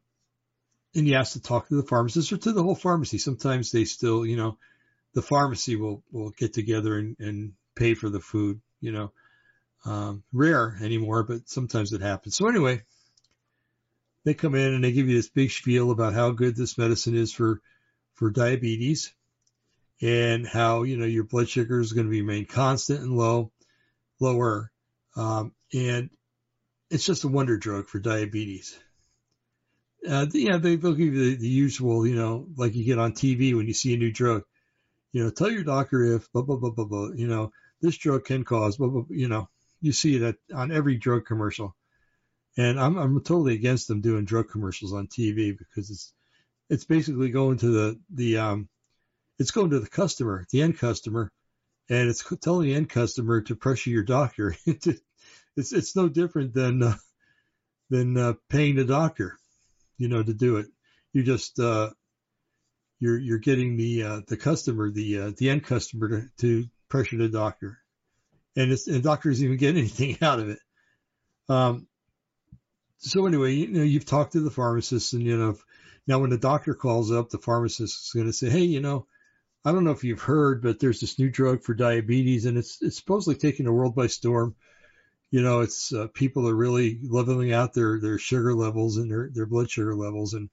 and 0.94 1.06
you 1.06 1.14
ask 1.14 1.32
to 1.32 1.42
talk 1.42 1.68
to 1.68 1.76
the 1.76 1.86
pharmacist 1.86 2.32
or 2.32 2.36
to 2.38 2.52
the 2.52 2.62
whole 2.62 2.74
pharmacy. 2.74 3.18
Sometimes 3.18 3.70
they 3.70 3.84
still, 3.84 4.26
you 4.26 4.36
know, 4.36 4.58
the 5.14 5.22
pharmacy 5.22 5.76
will 5.76 6.02
will 6.12 6.30
get 6.30 6.52
together 6.52 6.98
and, 6.98 7.16
and 7.18 7.52
pay 7.74 7.94
for 7.94 8.08
the 8.08 8.20
food. 8.20 8.60
You 8.80 8.92
know, 8.92 9.12
um, 9.84 10.22
rare 10.32 10.76
anymore, 10.80 11.22
but 11.22 11.48
sometimes 11.48 11.92
it 11.92 12.00
happens. 12.00 12.36
So 12.36 12.48
anyway, 12.48 12.82
they 14.24 14.34
come 14.34 14.54
in 14.54 14.74
and 14.74 14.82
they 14.84 14.92
give 14.92 15.08
you 15.08 15.16
this 15.16 15.28
big 15.28 15.50
spiel 15.50 15.90
about 15.90 16.14
how 16.14 16.30
good 16.30 16.56
this 16.56 16.78
medicine 16.78 17.16
is 17.16 17.32
for 17.32 17.60
for 18.14 18.30
diabetes 18.30 19.14
and 20.00 20.46
how 20.46 20.82
you 20.82 20.96
know 20.96 21.06
your 21.06 21.24
blood 21.24 21.48
sugar 21.48 21.80
is 21.80 21.92
going 21.92 22.06
to 22.06 22.10
remain 22.10 22.46
constant 22.46 23.00
and 23.00 23.16
low, 23.16 23.52
lower, 24.20 24.70
um, 25.16 25.52
and 25.72 26.10
it's 26.90 27.06
just 27.06 27.24
a 27.24 27.28
wonder 27.28 27.56
drug 27.56 27.88
for 27.88 27.98
diabetes 27.98 28.78
uh, 30.08 30.26
yeah, 30.32 30.56
they, 30.58 30.76
they'll 30.76 30.94
give 30.94 31.14
you 31.14 31.30
the, 31.30 31.36
the, 31.36 31.48
usual, 31.48 32.06
you 32.06 32.16
know, 32.16 32.46
like 32.56 32.74
you 32.74 32.84
get 32.84 32.98
on 32.98 33.12
TV 33.12 33.54
when 33.54 33.66
you 33.66 33.74
see 33.74 33.94
a 33.94 33.98
new 33.98 34.10
drug. 34.10 34.42
You 35.12 35.24
know, 35.24 35.30
tell 35.30 35.50
your 35.50 35.64
doctor 35.64 36.16
if 36.16 36.30
blah 36.32 36.42
blah 36.42 36.56
blah 36.56 36.70
blah 36.70 36.84
blah. 36.84 37.10
You 37.14 37.26
know, 37.26 37.52
this 37.80 37.96
drug 37.96 38.24
can 38.24 38.44
cause 38.44 38.76
blah 38.76 38.88
blah. 38.88 39.04
You 39.10 39.28
know, 39.28 39.48
you 39.80 39.92
see 39.92 40.18
that 40.18 40.36
on 40.54 40.72
every 40.72 40.96
drug 40.96 41.26
commercial, 41.26 41.76
and 42.56 42.80
I'm 42.80 42.96
I'm 42.96 43.14
totally 43.20 43.54
against 43.54 43.88
them 43.88 44.00
doing 44.00 44.24
drug 44.24 44.50
commercials 44.50 44.92
on 44.92 45.06
TV 45.06 45.56
because 45.56 45.90
it's 45.90 46.12
it's 46.70 46.84
basically 46.84 47.30
going 47.30 47.58
to 47.58 47.70
the 47.70 48.00
the 48.14 48.38
um 48.38 48.68
it's 49.38 49.50
going 49.50 49.70
to 49.70 49.80
the 49.80 49.88
customer, 49.88 50.46
the 50.50 50.62
end 50.62 50.78
customer, 50.78 51.30
and 51.88 52.08
it's 52.08 52.24
telling 52.40 52.68
the 52.68 52.74
end 52.74 52.88
customer 52.88 53.40
to 53.42 53.56
pressure 53.56 53.90
your 53.90 54.04
doctor. 54.04 54.56
it's 54.66 55.72
it's 55.72 55.96
no 55.96 56.08
different 56.08 56.54
than 56.54 56.82
uh, 56.82 56.96
than 57.90 58.16
uh, 58.16 58.34
paying 58.48 58.76
the 58.76 58.84
doctor 58.84 59.38
you 60.02 60.08
know, 60.08 60.22
to 60.22 60.34
do 60.34 60.56
it. 60.56 60.66
You 61.12 61.22
just, 61.22 61.60
uh, 61.60 61.90
you're 63.02 63.18
you're 63.18 63.38
getting 63.38 63.76
the 63.76 64.04
uh, 64.04 64.20
the 64.28 64.36
customer, 64.36 64.88
the 64.88 65.18
uh, 65.18 65.32
the 65.36 65.50
end 65.50 65.64
customer 65.64 66.08
to, 66.08 66.28
to 66.38 66.68
pressure 66.88 67.16
the 67.16 67.28
doctor, 67.28 67.78
and 68.54 68.70
it's 68.70 68.86
and 68.86 69.02
doctors 69.02 69.42
even 69.42 69.56
get 69.56 69.76
anything 69.76 70.16
out 70.22 70.38
of 70.38 70.50
it. 70.50 70.60
Um, 71.48 71.88
so 72.98 73.26
anyway, 73.26 73.54
you 73.54 73.66
know, 73.66 73.82
you've 73.82 74.06
talked 74.06 74.34
to 74.34 74.40
the 74.40 74.52
pharmacist, 74.52 75.14
and 75.14 75.24
you 75.24 75.36
know, 75.36 75.56
now 76.06 76.20
when 76.20 76.30
the 76.30 76.38
doctor 76.38 76.74
calls 76.74 77.10
up, 77.10 77.28
the 77.28 77.38
pharmacist 77.38 78.04
is 78.04 78.12
going 78.14 78.28
to 78.28 78.32
say, 78.32 78.48
hey, 78.48 78.62
you 78.62 78.80
know, 78.80 79.08
I 79.64 79.72
don't 79.72 79.82
know 79.82 79.90
if 79.90 80.04
you've 80.04 80.22
heard, 80.22 80.62
but 80.62 80.78
there's 80.78 81.00
this 81.00 81.18
new 81.18 81.28
drug 81.28 81.64
for 81.64 81.74
diabetes, 81.74 82.46
and 82.46 82.56
it's 82.56 82.80
it's 82.82 82.98
supposedly 82.98 83.34
taking 83.34 83.66
the 83.66 83.72
world 83.72 83.96
by 83.96 84.06
storm. 84.06 84.54
You 85.32 85.42
know, 85.42 85.62
it's 85.62 85.92
uh, 85.92 86.06
people 86.14 86.48
are 86.48 86.54
really 86.54 87.00
leveling 87.02 87.52
out 87.52 87.74
their 87.74 87.98
their 87.98 88.18
sugar 88.18 88.54
levels 88.54 88.96
and 88.96 89.10
their 89.10 89.28
their 89.34 89.46
blood 89.46 89.68
sugar 89.68 89.96
levels, 89.96 90.34
and 90.34 90.50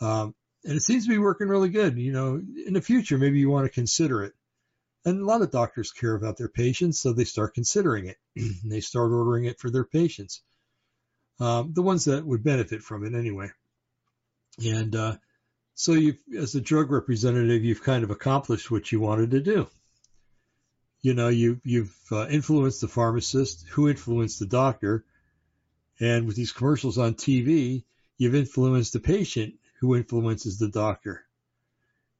um, 0.00 0.34
and 0.66 0.76
it 0.76 0.82
seems 0.82 1.04
to 1.04 1.10
be 1.10 1.18
working 1.18 1.48
really 1.48 1.68
good. 1.68 1.96
You 1.96 2.12
know, 2.12 2.42
in 2.66 2.74
the 2.74 2.80
future, 2.80 3.18
maybe 3.18 3.38
you 3.38 3.48
want 3.48 3.66
to 3.66 3.72
consider 3.72 4.24
it. 4.24 4.34
And 5.04 5.20
a 5.20 5.24
lot 5.24 5.40
of 5.40 5.52
doctors 5.52 5.92
care 5.92 6.16
about 6.16 6.36
their 6.36 6.48
patients, 6.48 6.98
so 6.98 7.12
they 7.12 7.24
start 7.24 7.54
considering 7.54 8.06
it. 8.06 8.16
they 8.64 8.80
start 8.80 9.12
ordering 9.12 9.44
it 9.44 9.60
for 9.60 9.70
their 9.70 9.84
patients, 9.84 10.42
um, 11.38 11.72
the 11.72 11.82
ones 11.82 12.06
that 12.06 12.26
would 12.26 12.42
benefit 12.42 12.82
from 12.82 13.04
it 13.04 13.14
anyway. 13.16 13.48
And 14.64 14.96
uh, 14.96 15.16
so, 15.76 15.92
you, 15.92 16.16
as 16.36 16.56
a 16.56 16.60
drug 16.60 16.90
representative, 16.90 17.64
you've 17.64 17.84
kind 17.84 18.02
of 18.02 18.10
accomplished 18.10 18.68
what 18.68 18.90
you 18.90 18.98
wanted 18.98 19.30
to 19.30 19.40
do. 19.40 19.68
You 21.02 21.14
know, 21.14 21.28
you, 21.28 21.60
you've 21.62 21.94
uh, 22.10 22.26
influenced 22.26 22.80
the 22.80 22.88
pharmacist, 22.88 23.68
who 23.68 23.88
influenced 23.88 24.40
the 24.40 24.46
doctor, 24.46 25.04
and 26.00 26.26
with 26.26 26.34
these 26.34 26.50
commercials 26.50 26.98
on 26.98 27.14
TV, 27.14 27.84
you've 28.18 28.34
influenced 28.34 28.92
the 28.92 29.00
patient, 29.00 29.54
who 29.80 29.96
influences 29.96 30.58
the 30.58 30.68
doctor. 30.68 31.24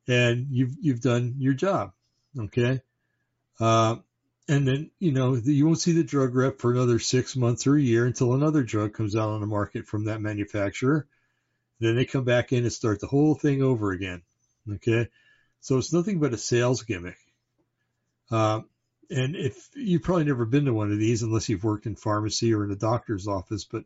And 0.09 0.49
you've 0.51 0.77
you've 0.81 1.01
done 1.01 1.35
your 1.39 1.55
job, 1.55 1.93
okay? 2.39 2.81
Uh, 3.59 3.97
and 4.49 4.67
then 4.67 4.91
you 4.99 5.13
know 5.13 5.35
you 5.35 5.67
won't 5.67 5.81
see 5.81 5.93
the 5.93 6.05
drug 6.05 6.35
rep 6.35 6.61
for 6.61 6.73
another 6.73 6.99
six 6.99 7.35
months 7.35 7.67
or 7.67 7.77
a 7.77 7.83
year 7.83 8.07
until 8.07 8.35
another 8.35 8.63
drug 8.63 8.95
comes 8.95 9.17
out 9.17 9.31
on 9.31 9.41
the 9.41 9.47
market 9.47 9.87
from 9.87 10.05
that 10.05 10.21
manufacturer. 10.21 11.07
Then 11.81 11.97
they 11.97 12.05
come 12.05 12.25
back 12.25 12.53
in 12.53 12.63
and 12.63 12.73
start 12.73 13.01
the 13.01 13.07
whole 13.07 13.35
thing 13.35 13.63
over 13.63 13.91
again, 13.91 14.23
okay? 14.75 15.09
So 15.61 15.79
it's 15.79 15.93
nothing 15.93 16.21
but 16.21 16.33
a 16.33 16.39
sales 16.39 16.83
gimmick. 16.83 17.19
Uh, 18.31 18.63
and 19.11 19.37
if 19.37 19.69
you've 19.75 20.03
probably 20.03 20.25
never 20.25 20.45
been 20.45 20.65
to 20.65 20.73
one 20.73 20.91
of 20.91 20.99
these 20.99 21.23
unless 21.23 21.49
you've 21.49 21.65
worked 21.65 21.87
in 21.87 21.97
pharmacy 21.97 22.55
or 22.55 22.65
in 22.65 22.71
a 22.71 22.77
doctor's 22.77 23.29
office, 23.29 23.65
but 23.65 23.85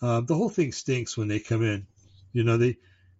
uh, 0.00 0.20
the 0.20 0.34
whole 0.34 0.48
thing 0.48 0.72
stinks 0.72 1.16
when 1.16 1.28
they 1.28 1.40
come 1.40 1.62
in. 1.62 1.86
You 2.32 2.44
know, 2.44 2.56
they 2.56 2.76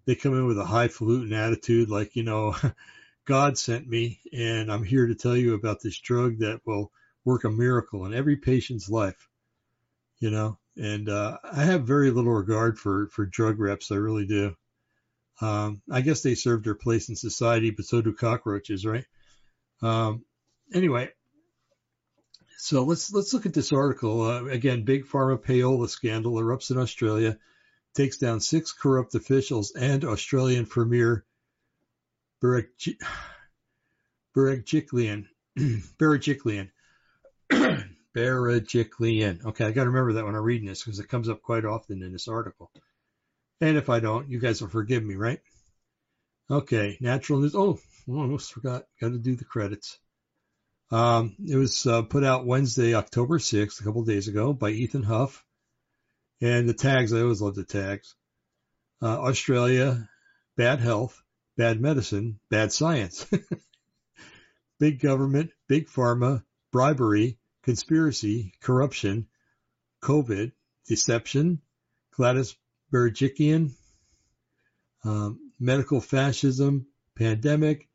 they 0.06 0.14
come 0.14 0.34
in 0.34 0.46
with 0.46 0.59
a 0.59 0.64
highfalutin 0.64 1.32
attitude, 1.32 1.90
like 1.90 2.16
you 2.16 2.22
know, 2.22 2.56
God 3.24 3.59
sent 3.59 3.86
me, 3.88 4.20
and 4.32 4.72
I'm 4.72 4.84
here 4.84 5.06
to 5.06 5.14
tell 5.14 5.36
you 5.36 5.54
about 5.54 5.82
this 5.82 5.98
drug 5.98 6.38
that 6.38 6.61
will 6.64 6.90
work 7.24 7.44
a 7.44 7.50
miracle 7.50 8.06
in 8.06 8.14
every 8.14 8.36
patient's 8.36 8.88
life. 8.88 9.28
You 10.18 10.30
know, 10.30 10.59
and 10.76 11.09
uh, 11.09 11.38
I 11.44 11.64
have 11.64 11.86
very 11.86 12.11
little 12.11 12.32
regard 12.32 12.78
for 12.78 13.09
for 13.09 13.26
drug 13.26 13.59
reps. 13.59 13.90
I 13.90 13.96
really 13.96 14.26
do. 14.26 14.56
Um, 15.40 15.82
I 15.90 16.00
guess 16.00 16.22
they 16.22 16.34
serve 16.34 16.64
their 16.64 16.74
place 16.74 17.09
in 17.09 17.16
society, 17.16 17.70
but 17.70 17.84
so 17.84 18.00
do 18.00 18.12
cockroaches, 18.12 18.84
right? 18.84 19.04
Um, 19.82 20.24
anyway, 20.74 21.11
so 22.56 22.82
let's 22.82 23.12
let's 23.12 23.32
look 23.32 23.46
at 23.46 23.54
this 23.54 23.72
article 23.72 24.22
uh, 24.22 24.44
again. 24.46 24.84
Big 24.84 25.06
pharma 25.06 25.38
payola 25.38 25.88
scandal 25.88 26.34
erupts 26.34 26.70
in 26.70 26.78
Australia 26.78 27.38
takes 27.99 28.16
down 28.18 28.38
six 28.38 28.72
corrupt 28.72 29.16
officials 29.16 29.72
and 29.72 30.05
Australian 30.05 30.66
Premier 30.66 31.24
Berejiklian. 32.40 32.96
Berejiklian. 35.99 36.70
Berejiklian. 38.14 39.44
Okay, 39.44 39.64
I 39.64 39.72
got 39.72 39.82
to 39.82 39.90
remember 39.90 40.12
that 40.12 40.24
when 40.24 40.36
I'm 40.36 40.42
reading 40.44 40.68
this 40.68 40.84
because 40.84 41.01
it 41.01 41.09
comes 41.09 41.28
up 41.28 41.42
quite 41.42 41.64
often 41.64 42.05
in 42.05 42.12
this 42.12 42.28
article. 42.28 42.70
And 43.61 43.76
if 43.76 43.90
I 43.90 43.99
don't, 43.99 44.30
you 44.30 44.38
guys 44.38 44.62
will 44.62 44.68
forgive 44.68 45.03
me, 45.03 45.16
right? 45.16 45.40
Okay, 46.49 46.99
natural 47.01 47.40
news. 47.40 47.57
Oh, 47.57 47.80
almost 48.07 48.53
forgot. 48.53 48.84
Got 49.01 49.09
to 49.09 49.18
do 49.18 49.34
the 49.34 49.44
credits. 49.44 49.99
Um, 50.92 51.34
it 51.44 51.57
was 51.57 51.84
uh, 51.84 52.03
put 52.03 52.22
out 52.22 52.46
Wednesday, 52.46 52.94
October 52.94 53.40
6th, 53.40 53.80
a 53.80 53.84
couple 53.84 54.05
days 54.05 54.28
ago, 54.28 54.53
by 54.53 54.70
Ethan 54.70 55.03
Huff. 55.03 55.44
And 56.41 56.68
the 56.68 56.74
tags, 56.74 57.12
I 57.12 57.20
always 57.20 57.41
love 57.41 57.55
the 57.55 57.64
tags. 57.64 58.14
Uh, 59.03 59.20
Australia, 59.20 60.09
bad 60.57 60.80
health, 60.80 61.20
bad 61.57 61.80
medicine, 61.80 62.39
bad 62.49 62.72
science. 62.72 63.26
big 64.78 65.01
government, 65.01 65.51
big 65.66 65.89
pharma, 65.89 66.43
bribery, 66.70 67.39
conspiracy, 67.62 68.53
corruption, 68.61 69.26
COVID, 70.03 70.53
deception, 70.86 71.61
Gladys 72.12 72.57
Berejiklian, 72.93 73.72
um, 75.05 75.53
medical 75.59 76.01
fascism, 76.01 76.86
pandemic, 77.14 77.89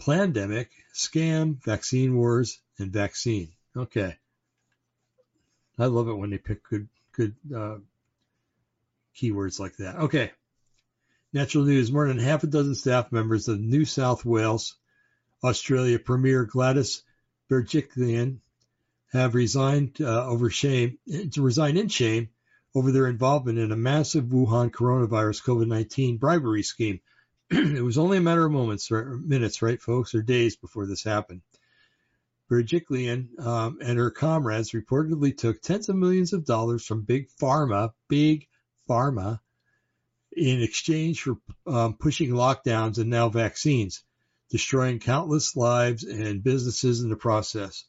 plandemic, 0.00 0.68
scam, 0.94 1.62
vaccine 1.62 2.16
wars, 2.16 2.60
and 2.78 2.92
vaccine. 2.92 3.52
Okay. 3.76 4.16
I 5.78 5.86
love 5.86 6.08
it 6.08 6.14
when 6.14 6.30
they 6.30 6.38
pick 6.38 6.62
good 6.64 6.88
good 7.12 7.34
uh, 7.54 7.78
keywords 9.16 9.60
like 9.60 9.76
that. 9.76 9.96
Okay. 9.96 10.32
Natural 11.32 11.64
news. 11.64 11.92
More 11.92 12.08
than 12.08 12.18
half 12.18 12.42
a 12.42 12.46
dozen 12.46 12.74
staff 12.74 13.12
members 13.12 13.48
of 13.48 13.60
New 13.60 13.84
South 13.84 14.24
Wales, 14.24 14.76
Australia 15.44 15.98
Premier 15.98 16.44
Gladys 16.44 17.02
Berejiklian 17.50 18.38
have 19.12 19.34
resigned 19.34 20.00
uh, 20.00 20.26
over 20.26 20.50
shame 20.50 20.98
to 21.32 21.42
resign 21.42 21.76
in 21.76 21.88
shame 21.88 22.28
over 22.74 22.92
their 22.92 23.08
involvement 23.08 23.58
in 23.58 23.72
a 23.72 23.76
massive 23.76 24.26
Wuhan 24.26 24.70
coronavirus 24.70 25.42
COVID-19 25.42 26.20
bribery 26.20 26.62
scheme. 26.62 27.00
it 27.50 27.82
was 27.82 27.98
only 27.98 28.18
a 28.18 28.20
matter 28.20 28.46
of 28.46 28.52
moments 28.52 28.90
or 28.92 29.18
minutes, 29.18 29.62
right, 29.62 29.82
folks, 29.82 30.14
or 30.14 30.22
days 30.22 30.56
before 30.56 30.86
this 30.86 31.02
happened. 31.02 31.42
Berejiklian 32.50 33.38
um, 33.44 33.78
and 33.80 33.98
her 33.98 34.10
comrades 34.10 34.72
reportedly 34.72 35.36
took 35.36 35.60
tens 35.60 35.88
of 35.88 35.96
millions 35.96 36.32
of 36.32 36.44
dollars 36.44 36.84
from 36.84 37.02
big 37.02 37.28
pharma, 37.40 37.90
big 38.08 38.46
pharma, 38.90 39.38
in 40.32 40.62
exchange 40.62 41.22
for 41.22 41.36
um, 41.66 41.94
pushing 41.94 42.30
lockdowns 42.30 42.98
and 42.98 43.10
now 43.10 43.28
vaccines, 43.28 44.02
destroying 44.50 44.98
countless 44.98 45.56
lives 45.56 46.04
and 46.04 46.42
businesses 46.42 47.00
in 47.00 47.10
the 47.10 47.16
process. 47.16 47.84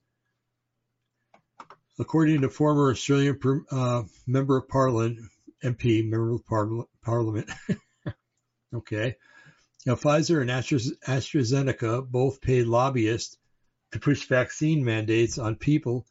According 1.99 2.41
to 2.41 2.49
former 2.49 2.91
Australian 2.91 3.39
uh, 3.71 4.03
member 4.27 4.57
of 4.57 4.67
Parliament, 4.67 5.19
MP, 5.63 6.03
member 6.07 6.35
of 6.35 6.45
Parliament, 6.45 6.89
Parliament 7.03 7.49
okay, 8.73 9.15
now, 9.85 9.95
Pfizer 9.95 10.41
and 10.41 10.51
AstraZeneca 10.51 12.07
both 12.07 12.41
paid 12.41 12.67
lobbyists 12.67 13.37
to 13.91 13.99
push 13.99 14.27
vaccine 14.27 14.85
mandates 14.85 15.39
on 15.39 15.55
people, 15.55 16.05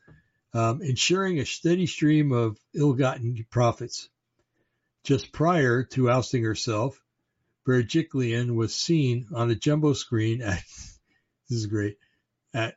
um, 0.52 0.82
ensuring 0.82 1.38
a 1.38 1.46
steady 1.46 1.86
stream 1.86 2.32
of 2.32 2.58
ill-gotten 2.74 3.46
profits. 3.48 4.08
Just 5.04 5.32
prior 5.32 5.84
to 5.84 6.10
ousting 6.10 6.44
herself, 6.44 7.00
Berejiklian 7.66 8.54
was 8.54 8.74
seen 8.74 9.28
on 9.34 9.50
a 9.50 9.54
jumbo 9.54 9.92
screen 9.92 10.42
at 10.42 10.62
this 11.48 11.58
is 11.58 11.66
great 11.66 11.96
at 12.52 12.76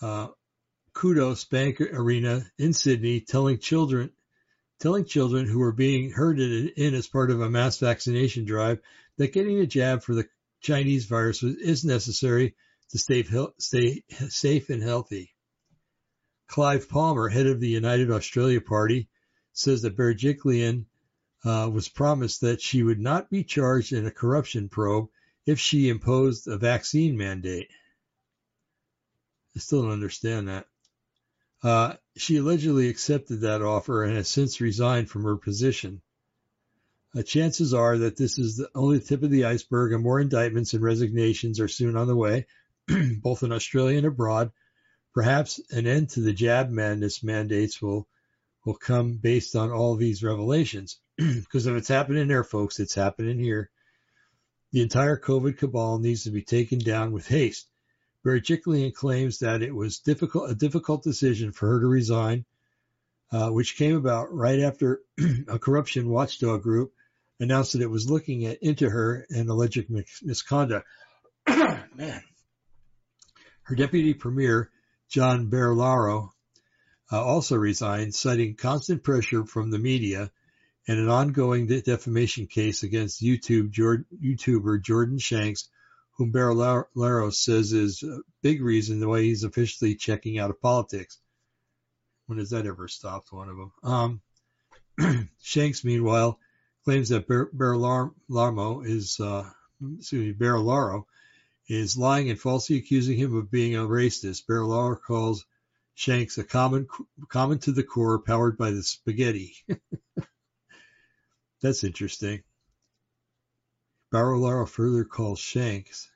uh, 0.00 0.28
Qudos 0.94 1.48
Bank 1.48 1.80
Arena 1.80 2.44
in 2.58 2.72
Sydney, 2.72 3.20
telling 3.20 3.58
children 3.58 4.10
telling 4.80 5.04
children 5.04 5.46
who 5.46 5.58
were 5.58 5.72
being 5.72 6.10
herded 6.10 6.72
in 6.76 6.94
as 6.94 7.06
part 7.06 7.30
of 7.30 7.40
a 7.40 7.50
mass 7.50 7.78
vaccination 7.78 8.46
drive 8.46 8.80
that 9.18 9.32
getting 9.32 9.58
a 9.60 9.66
jab 9.66 10.02
for 10.02 10.14
the 10.14 10.26
Chinese 10.62 11.04
virus 11.04 11.42
is 11.42 11.84
necessary 11.84 12.54
to 12.90 12.98
stay, 12.98 13.24
stay 13.58 14.02
safe 14.28 14.70
and 14.70 14.82
healthy. 14.82 15.34
Clive 16.48 16.88
Palmer, 16.88 17.28
head 17.28 17.46
of 17.46 17.60
the 17.60 17.68
United 17.68 18.10
Australia 18.10 18.60
Party, 18.60 19.08
says 19.52 19.82
that 19.82 19.96
Berejiklian 19.96 20.86
uh, 21.44 21.70
was 21.72 21.88
promised 21.88 22.42
that 22.42 22.60
she 22.60 22.82
would 22.82 23.00
not 23.00 23.30
be 23.30 23.44
charged 23.44 23.92
in 23.92 24.06
a 24.06 24.10
corruption 24.10 24.68
probe 24.68 25.08
if 25.46 25.58
she 25.58 25.88
imposed 25.88 26.46
a 26.46 26.58
vaccine 26.58 27.16
mandate. 27.16 27.68
I 29.56 29.58
still 29.58 29.82
don't 29.82 29.92
understand 29.92 30.48
that. 30.48 30.66
Uh, 31.62 31.94
she 32.16 32.36
allegedly 32.36 32.88
accepted 32.88 33.40
that 33.40 33.62
offer 33.62 34.04
and 34.04 34.16
has 34.16 34.28
since 34.28 34.60
resigned 34.60 35.10
from 35.10 35.24
her 35.24 35.36
position. 35.36 36.00
Uh, 37.16 37.22
chances 37.22 37.74
are 37.74 37.98
that 37.98 38.16
this 38.16 38.38
is 38.38 38.56
the 38.56 38.70
only 38.74 39.00
tip 39.00 39.22
of 39.22 39.30
the 39.30 39.44
iceberg, 39.44 39.92
and 39.92 40.02
more 40.02 40.20
indictments 40.20 40.74
and 40.74 40.82
resignations 40.82 41.58
are 41.58 41.68
soon 41.68 41.96
on 41.96 42.06
the 42.06 42.16
way, 42.16 42.46
both 43.20 43.42
in 43.42 43.52
Australia 43.52 43.98
and 43.98 44.06
abroad. 44.06 44.52
Perhaps 45.12 45.60
an 45.70 45.86
end 45.86 46.10
to 46.10 46.20
the 46.20 46.32
jab 46.32 46.70
madness 46.70 47.22
mandates 47.22 47.82
will 47.82 48.06
will 48.64 48.74
come 48.74 49.14
based 49.14 49.56
on 49.56 49.70
all 49.70 49.96
these 49.96 50.22
revelations. 50.22 50.98
because 51.16 51.66
if 51.66 51.74
it's 51.76 51.88
happening 51.88 52.28
there, 52.28 52.44
folks, 52.44 52.78
it's 52.78 52.94
happening 52.94 53.38
here. 53.38 53.70
The 54.72 54.82
entire 54.82 55.18
COVID 55.18 55.58
cabal 55.58 55.98
needs 55.98 56.24
to 56.24 56.30
be 56.30 56.42
taken 56.42 56.78
down 56.78 57.12
with 57.12 57.26
haste. 57.26 57.66
Berejiklian 58.24 58.94
claims 58.94 59.38
that 59.38 59.62
it 59.62 59.74
was 59.74 60.00
difficult, 60.00 60.50
a 60.50 60.54
difficult 60.54 61.02
decision 61.02 61.52
for 61.52 61.68
her 61.68 61.80
to 61.80 61.86
resign, 61.86 62.44
uh, 63.32 63.48
which 63.48 63.76
came 63.76 63.96
about 63.96 64.32
right 64.32 64.60
after 64.60 65.00
a 65.48 65.58
corruption 65.58 66.08
watchdog 66.08 66.62
group 66.62 66.92
announced 67.40 67.72
that 67.72 67.82
it 67.82 67.90
was 67.90 68.10
looking 68.10 68.44
at, 68.46 68.62
into 68.62 68.88
her 68.88 69.26
and 69.30 69.48
alleged 69.48 69.86
misconduct. 70.22 70.86
Man. 71.48 72.22
Her 73.62 73.74
deputy 73.74 74.14
premier, 74.14 74.70
John 75.08 75.48
Barilaro, 75.48 76.26
uh, 76.26 76.30
also 77.18 77.56
resigned, 77.56 78.14
citing 78.14 78.54
constant 78.54 79.02
pressure 79.02 79.44
from 79.44 79.70
the 79.70 79.78
media 79.78 80.30
and 80.86 80.98
an 80.98 81.08
ongoing 81.08 81.66
defamation 81.66 82.46
case 82.46 82.82
against 82.82 83.22
YouTube 83.22 83.72
YouTuber 83.72 84.82
Jordan 84.82 85.18
Shanks, 85.18 85.68
whom 86.12 86.32
Barilaro 86.32 87.32
says 87.32 87.72
is 87.72 88.02
a 88.02 88.20
big 88.42 88.62
reason 88.62 89.06
why 89.06 89.22
he's 89.22 89.44
officially 89.44 89.94
checking 89.94 90.38
out 90.38 90.50
of 90.50 90.60
politics. 90.60 91.18
When 92.26 92.38
has 92.38 92.50
that 92.50 92.66
ever 92.66 92.88
stopped 92.88 93.32
one 93.32 93.48
of 93.48 93.56
them? 93.56 94.20
Um, 94.98 95.28
Shanks, 95.42 95.84
meanwhile, 95.84 96.38
claims 96.84 97.08
that 97.08 97.28
Barilaro 97.28 98.86
is, 98.86 99.18
uh, 99.18 99.48
excuse 99.98 100.26
me, 100.26 100.32
Barilaro 100.32 101.04
is 101.68 101.96
lying 101.96 102.30
and 102.30 102.40
falsely 102.40 102.76
accusing 102.76 103.16
him 103.16 103.36
of 103.36 103.50
being 103.50 103.76
a 103.76 103.80
racist. 103.80 104.46
Barilaro 104.46 105.00
calls 105.00 105.44
Shanks 106.00 106.38
a 106.38 106.44
common, 106.44 106.88
common 107.28 107.58
to 107.58 107.72
the 107.72 107.82
core, 107.82 108.20
powered 108.20 108.56
by 108.56 108.70
the 108.70 108.82
spaghetti. 108.82 109.54
That's 111.60 111.84
interesting. 111.84 112.42
Barilaro 114.10 114.66
further 114.66 115.04
calls 115.04 115.40
Shanks. 115.40 116.10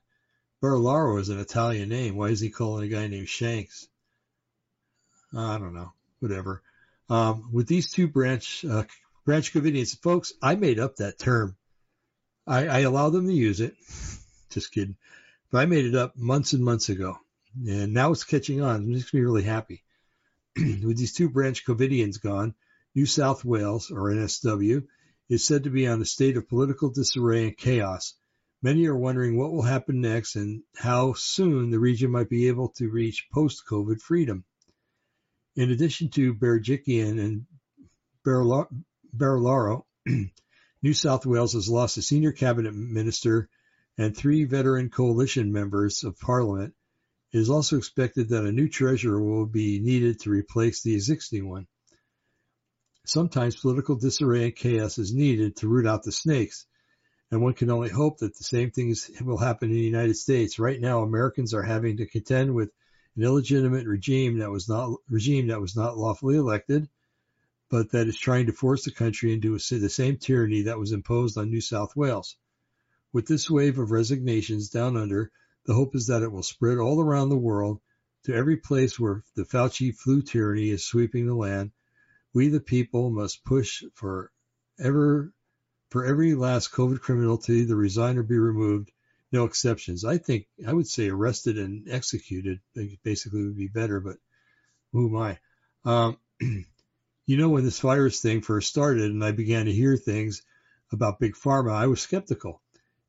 Barilaro 0.62 1.20
is 1.20 1.28
an 1.28 1.39
Italian 1.39 1.91
name. 1.91 2.16
Why 2.16 2.28
is 2.28 2.41
he 2.41 2.49
calling 2.49 2.85
a 2.85 2.89
guy 2.89 3.09
named 3.09 3.28
Shanks? 3.28 3.87
I 5.37 5.59
don't 5.59 5.74
know. 5.74 5.93
Whatever. 6.18 6.62
Um, 7.11 7.51
with 7.53 7.68
these 7.68 7.93
two 7.93 8.09
branch 8.09 8.64
uh, 8.64 8.85
branch 9.26 9.53
Covidians, 9.53 10.01
folks, 10.01 10.32
I 10.41 10.55
made 10.55 10.78
up 10.78 10.97
that 10.97 11.18
term. 11.18 11.59
I, 12.47 12.68
I 12.68 12.78
allow 12.78 13.11
them 13.11 13.26
to 13.26 13.35
use 13.35 13.61
it. 13.61 13.74
Just 14.49 14.72
kidding. 14.72 14.97
But 15.51 15.59
I 15.59 15.66
made 15.66 15.85
it 15.85 15.95
up 15.95 16.16
months 16.16 16.55
and 16.55 16.64
months 16.64 16.89
ago. 16.89 17.18
And 17.67 17.93
now 17.93 18.13
it's 18.13 18.25
catching 18.25 18.61
on. 18.61 18.83
It 18.83 18.89
makes 18.89 19.15
me 19.15 19.21
really 19.21 19.43
happy. 19.43 19.83
with 20.57 20.97
these 20.97 21.13
two 21.15 21.29
branch 21.29 21.65
Covidians 21.65 22.21
gone, 22.21 22.55
New 22.95 23.07
South 23.07 23.45
Wales, 23.45 23.91
or 23.91 24.11
NSW, 24.11 24.87
is 25.29 25.47
said 25.47 25.65
to 25.65 25.71
be 25.71 25.87
on 25.87 26.01
a 26.01 26.05
state 26.05 26.37
of 26.37 26.49
political 26.49 26.91
disarray 26.91 27.47
and 27.47 27.57
chaos. 27.57 28.15
Many 28.63 28.87
are 28.87 28.97
wondering 28.97 29.37
what 29.37 29.53
will 29.53 29.63
happen 29.63 30.01
next 30.01 30.37
and 30.37 30.63
how 30.77 31.13
soon 31.13 31.71
the 31.71 31.79
region 31.79 32.11
might 32.11 32.29
be 32.29 32.49
able 32.49 32.71
to 32.77 32.89
reach 32.89 33.29
post-COVID 33.33 34.01
freedom. 34.01 34.45
In 35.57 35.71
addition 35.71 36.09
to 36.11 36.35
Berejiklian 36.35 37.21
and 37.21 37.47
Barilaro, 38.25 39.85
New 40.83 40.95
South 40.95 41.27
Wales 41.27 41.53
has 41.53 41.69
lost 41.69 41.99
a 41.99 42.03
senior 42.03 42.33
cabinet 42.33 42.75
minister 42.75 43.49
and 43.99 44.17
three 44.17 44.45
veteran 44.45 44.89
coalition 44.89 45.53
members 45.53 46.05
of 46.05 46.19
parliament. 46.19 46.75
It 47.35 47.41
is 47.41 47.51
also 47.51 47.76
expected 47.78 48.28
that 48.28 48.45
a 48.45 48.53
new 48.53 48.68
treasurer 48.68 49.20
will 49.20 49.45
be 49.45 49.80
needed 49.80 50.20
to 50.20 50.30
replace 50.30 50.82
the 50.82 50.95
existing 50.95 51.49
one. 51.49 51.66
Sometimes 53.07 53.57
political 53.57 53.97
disarray 53.97 54.45
and 54.45 54.55
chaos 54.55 54.99
is 54.99 55.12
needed 55.12 55.57
to 55.57 55.66
root 55.66 55.85
out 55.85 56.05
the 56.05 56.12
snakes, 56.12 56.64
and 57.32 57.43
one 57.43 57.55
can 57.55 57.70
only 57.70 57.89
hope 57.89 58.18
that 58.18 58.39
the 58.39 58.45
same 58.45 58.70
things 58.70 59.11
will 59.20 59.37
happen 59.37 59.70
in 59.70 59.74
the 59.74 59.82
United 59.82 60.16
States. 60.16 60.61
Right 60.61 60.80
now, 60.80 61.03
Americans 61.03 61.55
are 61.55 61.64
having 61.64 61.97
to 61.97 62.07
contend 62.07 62.55
with 62.55 62.70
an 63.16 63.24
illegitimate 63.24 63.89
regime 63.89 64.39
that 64.39 64.53
was 64.53 64.68
not 64.68 64.97
regime 65.11 65.49
that 65.49 65.61
was 65.61 65.74
not 65.74 65.99
lawfully 65.99 66.37
elected, 66.37 66.89
but 67.68 67.91
that 67.91 68.07
is 68.07 68.16
trying 68.16 68.47
to 68.47 68.53
force 68.53 68.85
the 68.85 68.93
country 68.93 69.32
into 69.32 69.57
a, 69.57 69.59
the 69.59 69.89
same 69.89 70.18
tyranny 70.18 70.62
that 70.62 70.78
was 70.78 70.93
imposed 70.93 71.37
on 71.37 71.51
New 71.51 71.61
South 71.61 71.97
Wales. 71.97 72.37
With 73.12 73.26
this 73.26 73.51
wave 73.51 73.80
of 73.80 73.91
resignations 73.91 74.68
down 74.68 74.97
under, 74.97 75.32
the 75.67 75.75
hope 75.75 75.95
is 75.95 76.07
that 76.09 76.23
it 76.23 76.31
will 76.31 76.43
spread 76.43 76.79
all 76.79 77.01
around 77.01 77.29
the 77.29 77.37
world 77.37 77.81
to 78.25 78.35
every 78.35 78.57
place 78.57 78.99
where 78.99 79.23
the 79.37 79.45
Fauci 79.45 79.95
flu 79.95 80.23
tyranny 80.23 80.71
is 80.71 80.85
sweeping 80.85 81.27
the 81.27 81.35
land 81.35 81.73
we 82.35 82.49
the 82.49 82.61
people 82.61 83.11
must 83.11 83.45
push 83.45 83.83
for 83.95 84.31
ever 84.79 85.33
for 85.91 86.05
every 86.05 86.35
last 86.35 86.73
COVID 86.73 87.01
criminal 87.01 87.39
to 87.39 87.53
either 87.53 87.77
resign 87.77 88.19
or 88.19 88.25
be 88.25 88.37
removed, 88.37 88.91
no 89.31 89.45
exceptions. 89.45 90.05
I 90.05 90.19
think 90.19 90.47
I 90.67 90.73
would 90.73 90.89
say 90.89 91.09
arrested 91.09 91.57
and 91.57 91.89
executed 91.89 92.61
basically 93.05 93.45
would 93.45 93.57
be 93.57 93.69
better, 93.69 94.01
but 94.01 94.17
who 94.93 95.09
am 95.09 95.23
I? 95.23 95.39
Um, 95.85 96.19
you 97.27 97.37
know, 97.37 97.51
when 97.51 97.65
this 97.65 97.79
virus 97.79 98.21
thing 98.21 98.41
first 98.43 98.69
started 98.69 99.12
and 99.12 99.25
I 99.25 99.31
began 99.31 99.67
to 99.67 99.73
hear 99.73 99.97
things 99.97 100.43
about 100.93 101.21
big 101.21 101.35
pharma, 101.35 101.73
I 101.73 101.87
was 101.87 102.01
skeptical. 102.01 102.61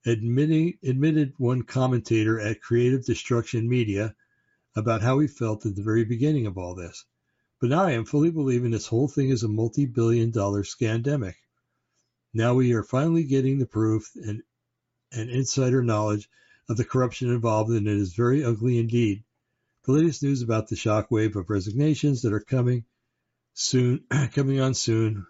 Admitted 0.08 1.34
one 1.38 1.64
commentator 1.64 2.40
at 2.40 2.62
Creative 2.62 3.04
Destruction 3.04 3.68
Media 3.68 4.16
about 4.76 5.02
how 5.02 5.18
he 5.18 5.28
felt 5.28 5.66
at 5.66 5.76
the 5.76 5.82
very 5.82 6.06
beginning 6.06 6.46
of 6.46 6.60
all 6.60 6.76
this. 6.76 7.06
But 7.60 7.72
now 7.72 7.86
I 7.86 7.94
am 7.94 8.06
fully 8.06 8.30
believing 8.30 8.70
this 8.70 8.86
whole 8.86 9.08
thing 9.08 9.30
is 9.30 9.42
a 9.42 9.48
multi-billion 9.48 10.30
dollar 10.30 10.62
scandemic. 10.62 11.36
Now 12.36 12.54
we 12.54 12.74
are 12.74 12.84
finally 12.84 13.24
getting 13.24 13.58
the 13.58 13.66
proof 13.66 14.12
and, 14.16 14.44
and 15.12 15.30
insider 15.32 15.82
knowledge 15.82 16.30
of 16.70 16.78
the 16.78 16.86
corruption 16.86 17.32
involved, 17.32 17.72
and 17.72 17.88
it 17.88 17.98
is 17.98 18.14
very 18.14 18.44
ugly 18.44 18.78
indeed. 18.78 19.24
The 19.86 19.94
latest 19.94 20.22
news 20.22 20.44
about 20.44 20.68
the 20.68 20.76
shockwave 20.76 21.36
of 21.36 21.50
resignations 21.50 22.22
that 22.22 22.34
are 22.34 22.40
coming 22.40 22.86
soon, 23.56 24.04
coming 24.34 24.60
on 24.60 24.76
soon, 24.76 25.26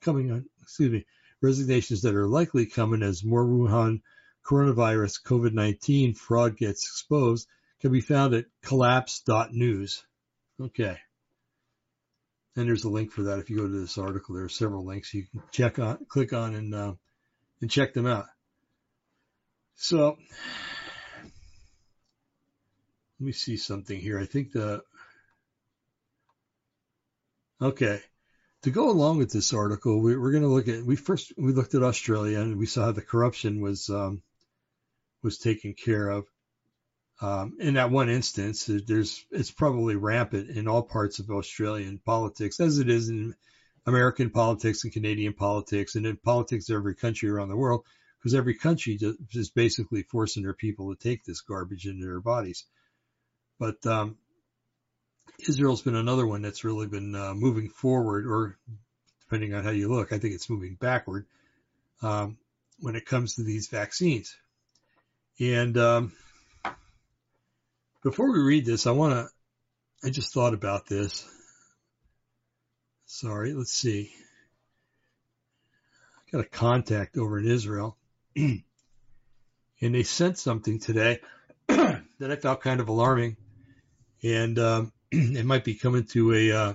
coming 0.00 0.30
on, 0.30 0.44
excuse 0.60 0.90
me, 0.90 1.06
resignations 1.42 2.02
that 2.02 2.14
are 2.14 2.26
likely 2.26 2.66
coming 2.66 3.02
as 3.02 3.24
more 3.24 3.44
Wuhan 3.44 4.00
coronavirus 4.46 5.22
COVID-19 5.24 6.16
fraud 6.16 6.56
gets 6.56 6.84
exposed 6.84 7.48
can 7.80 7.92
be 7.92 8.00
found 8.00 8.34
at 8.34 8.46
collapse.news. 8.62 10.04
Okay. 10.60 10.98
And 12.54 12.68
there's 12.68 12.84
a 12.84 12.90
link 12.90 13.10
for 13.12 13.24
that. 13.24 13.38
If 13.38 13.50
you 13.50 13.56
go 13.56 13.62
to 13.66 13.80
this 13.80 13.98
article, 13.98 14.34
there 14.34 14.44
are 14.44 14.48
several 14.48 14.84
links 14.84 15.12
you 15.14 15.24
can 15.30 15.42
check 15.50 15.78
on, 15.78 16.04
click 16.08 16.32
on, 16.32 16.54
and 16.54 16.74
uh, 16.74 16.92
and 17.60 17.70
check 17.70 17.94
them 17.94 18.06
out. 18.06 18.26
So 19.74 20.18
let 23.18 23.26
me 23.26 23.32
see 23.32 23.56
something 23.56 23.98
here. 23.98 24.20
I 24.20 24.26
think 24.26 24.52
the 24.52 24.82
okay 27.60 28.02
to 28.62 28.70
go 28.70 28.90
along 28.90 29.18
with 29.18 29.32
this 29.32 29.52
article, 29.52 30.00
we, 30.00 30.14
are 30.14 30.30
going 30.30 30.42
to 30.42 30.48
look 30.48 30.68
at 30.68 30.84
we 30.84 30.96
first 30.96 31.32
we 31.36 31.52
looked 31.52 31.74
at 31.74 31.82
Australia 31.82 32.40
and 32.40 32.56
we 32.56 32.66
saw 32.66 32.86
how 32.86 32.92
the 32.92 33.02
corruption 33.02 33.60
was 33.60 33.90
um, 33.90 34.22
was 35.22 35.38
taken 35.38 35.74
care 35.74 36.08
of. 36.08 36.26
Um, 37.20 37.56
in 37.60 37.74
that 37.74 37.90
one 37.90 38.08
instance, 38.08 38.68
there's 38.86 39.24
it's 39.30 39.50
probably 39.50 39.96
rampant 39.96 40.50
in 40.50 40.68
all 40.68 40.82
parts 40.82 41.18
of 41.18 41.30
Australian 41.30 41.98
politics, 41.98 42.60
as 42.60 42.78
it 42.78 42.88
is 42.88 43.08
in 43.08 43.34
American 43.86 44.30
politics 44.30 44.84
and 44.84 44.92
Canadian 44.92 45.32
politics, 45.32 45.94
and 45.94 46.06
in 46.06 46.16
politics 46.16 46.68
of 46.68 46.76
every 46.76 46.94
country 46.94 47.28
around 47.28 47.48
the 47.48 47.56
world, 47.56 47.84
because 48.18 48.34
every 48.34 48.54
country 48.54 48.98
is 49.32 49.50
basically 49.50 50.02
forcing 50.02 50.44
their 50.44 50.54
people 50.54 50.94
to 50.94 51.00
take 51.00 51.24
this 51.24 51.40
garbage 51.40 51.86
into 51.86 52.06
their 52.06 52.20
bodies. 52.20 52.64
But 53.58 53.84
um, 53.86 54.18
Israel's 55.38 55.82
been 55.82 55.96
another 55.96 56.26
one 56.26 56.42
that's 56.42 56.64
really 56.64 56.86
been 56.86 57.14
uh, 57.14 57.34
moving 57.34 57.68
forward, 57.68 58.26
or 58.26 58.58
depending 59.20 59.54
on 59.54 59.64
how 59.64 59.70
you 59.70 59.88
look, 59.88 60.12
I 60.12 60.18
think 60.18 60.34
it's 60.34 60.50
moving 60.50 60.74
backward 60.74 61.26
um, 62.02 62.38
when 62.80 62.96
it 62.96 63.06
comes 63.06 63.36
to 63.36 63.42
these 63.42 63.68
vaccines. 63.68 64.36
And 65.40 65.76
um, 65.78 66.12
before 68.02 68.32
we 68.32 68.40
read 68.40 68.66
this, 68.66 68.86
I 68.86 68.90
want 68.92 69.14
to, 69.14 69.28
I 70.06 70.10
just 70.10 70.32
thought 70.32 70.54
about 70.54 70.86
this. 70.86 71.26
Sorry, 73.06 73.54
let's 73.54 73.72
see. 73.72 74.12
I 76.16 76.30
got 76.36 76.44
a 76.44 76.48
contact 76.48 77.16
over 77.16 77.38
in 77.38 77.46
Israel 77.46 77.96
and 78.36 78.62
they 79.80 80.02
sent 80.02 80.38
something 80.38 80.78
today 80.78 81.20
that 81.66 82.30
I 82.30 82.36
found 82.36 82.60
kind 82.60 82.80
of 82.80 82.88
alarming 82.88 83.36
and 84.22 84.58
um, 84.58 84.92
it 85.38 85.44
might 85.44 85.64
be 85.64 85.74
coming 85.74 86.04
to 86.04 86.32
a, 86.32 86.52
uh, 86.52 86.74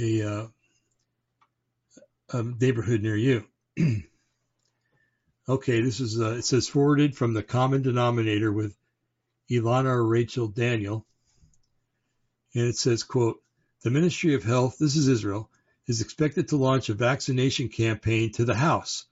a, 0.00 0.22
uh, 0.22 0.46
a 2.32 2.42
neighborhood 2.42 3.02
near 3.02 3.16
you. 3.16 3.44
Okay, 5.50 5.80
this 5.80 5.98
is 5.98 6.20
uh, 6.20 6.32
it 6.32 6.42
says 6.42 6.68
forwarded 6.68 7.16
from 7.16 7.32
the 7.32 7.42
common 7.42 7.80
denominator 7.80 8.52
with 8.52 8.76
Ilana 9.50 9.86
or 9.86 10.06
Rachel 10.06 10.46
Daniel, 10.46 11.06
and 12.54 12.64
it 12.64 12.76
says, 12.76 13.02
"quote 13.02 13.42
The 13.82 13.90
Ministry 13.90 14.34
of 14.34 14.44
Health, 14.44 14.76
this 14.78 14.94
is 14.94 15.08
Israel, 15.08 15.50
is 15.86 16.02
expected 16.02 16.48
to 16.48 16.58
launch 16.58 16.90
a 16.90 16.94
vaccination 16.94 17.70
campaign 17.70 18.30
to 18.32 18.44
the 18.44 18.56
House 18.56 19.06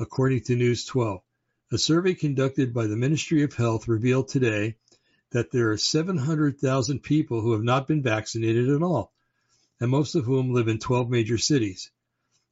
according 0.00 0.40
to 0.40 0.56
News 0.56 0.84
12. 0.86 1.20
A 1.70 1.78
survey 1.78 2.14
conducted 2.14 2.74
by 2.74 2.88
the 2.88 2.96
Ministry 2.96 3.44
of 3.44 3.54
Health 3.54 3.86
revealed 3.86 4.26
today 4.26 4.78
that 5.36 5.50
there 5.50 5.70
are 5.70 5.76
700,000 5.76 7.02
people 7.02 7.42
who 7.42 7.52
have 7.52 7.62
not 7.62 7.86
been 7.86 8.02
vaccinated 8.02 8.70
at 8.70 8.82
all, 8.82 9.12
and 9.78 9.90
most 9.90 10.14
of 10.14 10.24
whom 10.24 10.54
live 10.54 10.66
in 10.66 10.78
12 10.78 11.10
major 11.10 11.36
cities. 11.36 11.90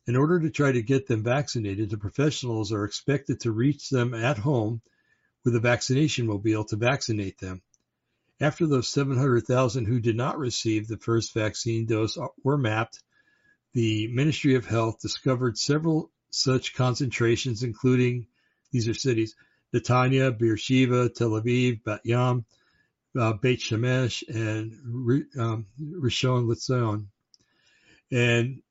In 0.06 0.16
order 0.16 0.38
to 0.38 0.50
try 0.50 0.70
to 0.70 0.82
get 0.82 1.06
them 1.06 1.22
vaccinated, 1.22 1.88
the 1.88 1.96
professionals 1.96 2.72
are 2.72 2.84
expected 2.84 3.40
to 3.40 3.52
reach 3.52 3.88
them 3.88 4.12
at 4.12 4.36
home 4.36 4.82
with 5.44 5.56
a 5.56 5.60
vaccination 5.60 6.26
mobile 6.26 6.62
to 6.66 6.76
vaccinate 6.76 7.38
them. 7.38 7.62
After 8.38 8.66
those 8.66 8.88
700,000 8.88 9.86
who 9.86 9.98
did 9.98 10.16
not 10.16 10.38
receive 10.38 10.86
the 10.86 10.98
first 10.98 11.32
vaccine 11.32 11.86
dose 11.86 12.18
were 12.42 12.58
mapped, 12.58 13.02
the 13.72 14.08
Ministry 14.08 14.56
of 14.56 14.66
Health 14.66 15.00
discovered 15.00 15.56
several 15.56 16.10
such 16.28 16.74
concentrations, 16.74 17.62
including 17.62 18.26
these 18.72 18.88
are 18.88 18.92
cities 18.92 19.34
Netanya, 19.72 20.36
Beersheba, 20.36 21.08
Tel 21.08 21.30
Aviv, 21.30 21.82
Bat 21.82 22.02
Yam, 22.04 22.44
uh, 23.18 23.34
Beit 23.34 23.60
Shemesh, 23.60 24.22
and 24.28 24.72
um, 25.38 25.66
Rishon 25.80 26.46
LeZion. 26.46 27.06
And 28.10 28.62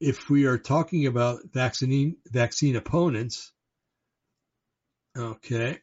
if 0.00 0.30
we 0.30 0.46
are 0.46 0.58
talking 0.58 1.06
about 1.06 1.40
vaccine 1.52 2.16
vaccine 2.26 2.76
opponents, 2.76 3.52
okay, 5.16 5.78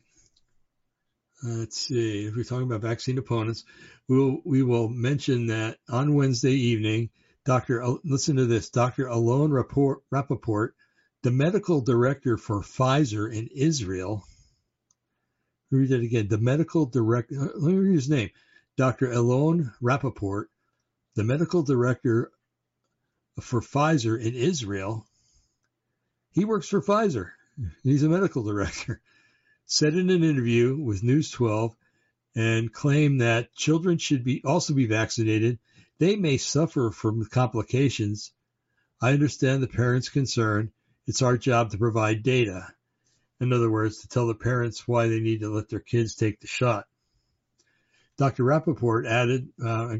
let's 1.43 1.77
see. 1.77 2.25
If 2.25 2.35
we're 2.35 2.43
talking 2.43 2.65
about 2.65 2.81
vaccine 2.81 3.17
opponents, 3.17 3.63
we 4.07 4.17
will 4.17 4.41
we 4.43 4.63
will 4.63 4.89
mention 4.89 5.47
that 5.47 5.77
on 5.89 6.15
Wednesday 6.15 6.53
evening, 6.53 7.09
Doctor, 7.45 7.85
listen 8.03 8.37
to 8.37 8.45
this, 8.45 8.69
Doctor 8.69 9.07
Alon 9.07 9.51
Rappaport, 9.51 10.69
the 11.23 11.31
medical 11.31 11.81
director 11.81 12.37
for 12.37 12.61
Pfizer 12.61 13.31
in 13.31 13.47
Israel. 13.47 14.23
Read 15.69 15.89
that 15.89 16.01
again. 16.01 16.27
The 16.27 16.37
medical 16.37 16.85
director. 16.85 17.35
Uh, 17.35 17.49
let 17.55 17.73
me 17.73 17.77
read 17.77 17.95
his 17.95 18.09
name. 18.09 18.29
Dr. 18.77 19.11
Elon 19.11 19.73
Rappaport, 19.81 20.45
the 21.15 21.23
medical 21.23 21.63
director 21.63 22.31
for 23.41 23.59
Pfizer 23.59 24.19
in 24.19 24.35
Israel. 24.35 25.05
He 26.31 26.45
works 26.45 26.69
for 26.69 26.81
Pfizer. 26.81 27.31
He's 27.83 28.03
a 28.03 28.09
medical 28.09 28.43
director. 28.43 29.01
Said 29.65 29.95
in 29.95 30.09
an 30.09 30.23
interview 30.23 30.77
with 30.77 31.03
News 31.03 31.31
12 31.31 31.75
and 32.35 32.71
claimed 32.71 33.21
that 33.21 33.53
children 33.55 33.97
should 33.97 34.23
be 34.23 34.43
also 34.45 34.73
be 34.73 34.85
vaccinated. 34.85 35.59
They 35.97 36.15
may 36.15 36.37
suffer 36.37 36.91
from 36.91 37.25
complications. 37.25 38.31
I 39.01 39.13
understand 39.13 39.61
the 39.63 39.67
parents' 39.67 40.09
concern. 40.09 40.71
It's 41.07 41.23
our 41.23 41.37
job 41.37 41.71
to 41.71 41.77
provide 41.77 42.23
data. 42.23 42.73
In 43.39 43.53
other 43.53 43.69
words, 43.69 44.01
to 44.01 44.07
tell 44.07 44.27
the 44.27 44.35
parents 44.35 44.87
why 44.87 45.07
they 45.07 45.19
need 45.19 45.41
to 45.41 45.49
let 45.49 45.69
their 45.69 45.79
kids 45.79 46.15
take 46.15 46.39
the 46.39 46.47
shot. 46.47 46.85
Dr. 48.17 48.43
Rappaport 48.43 49.07
added 49.07 49.49
uh, 49.63 49.97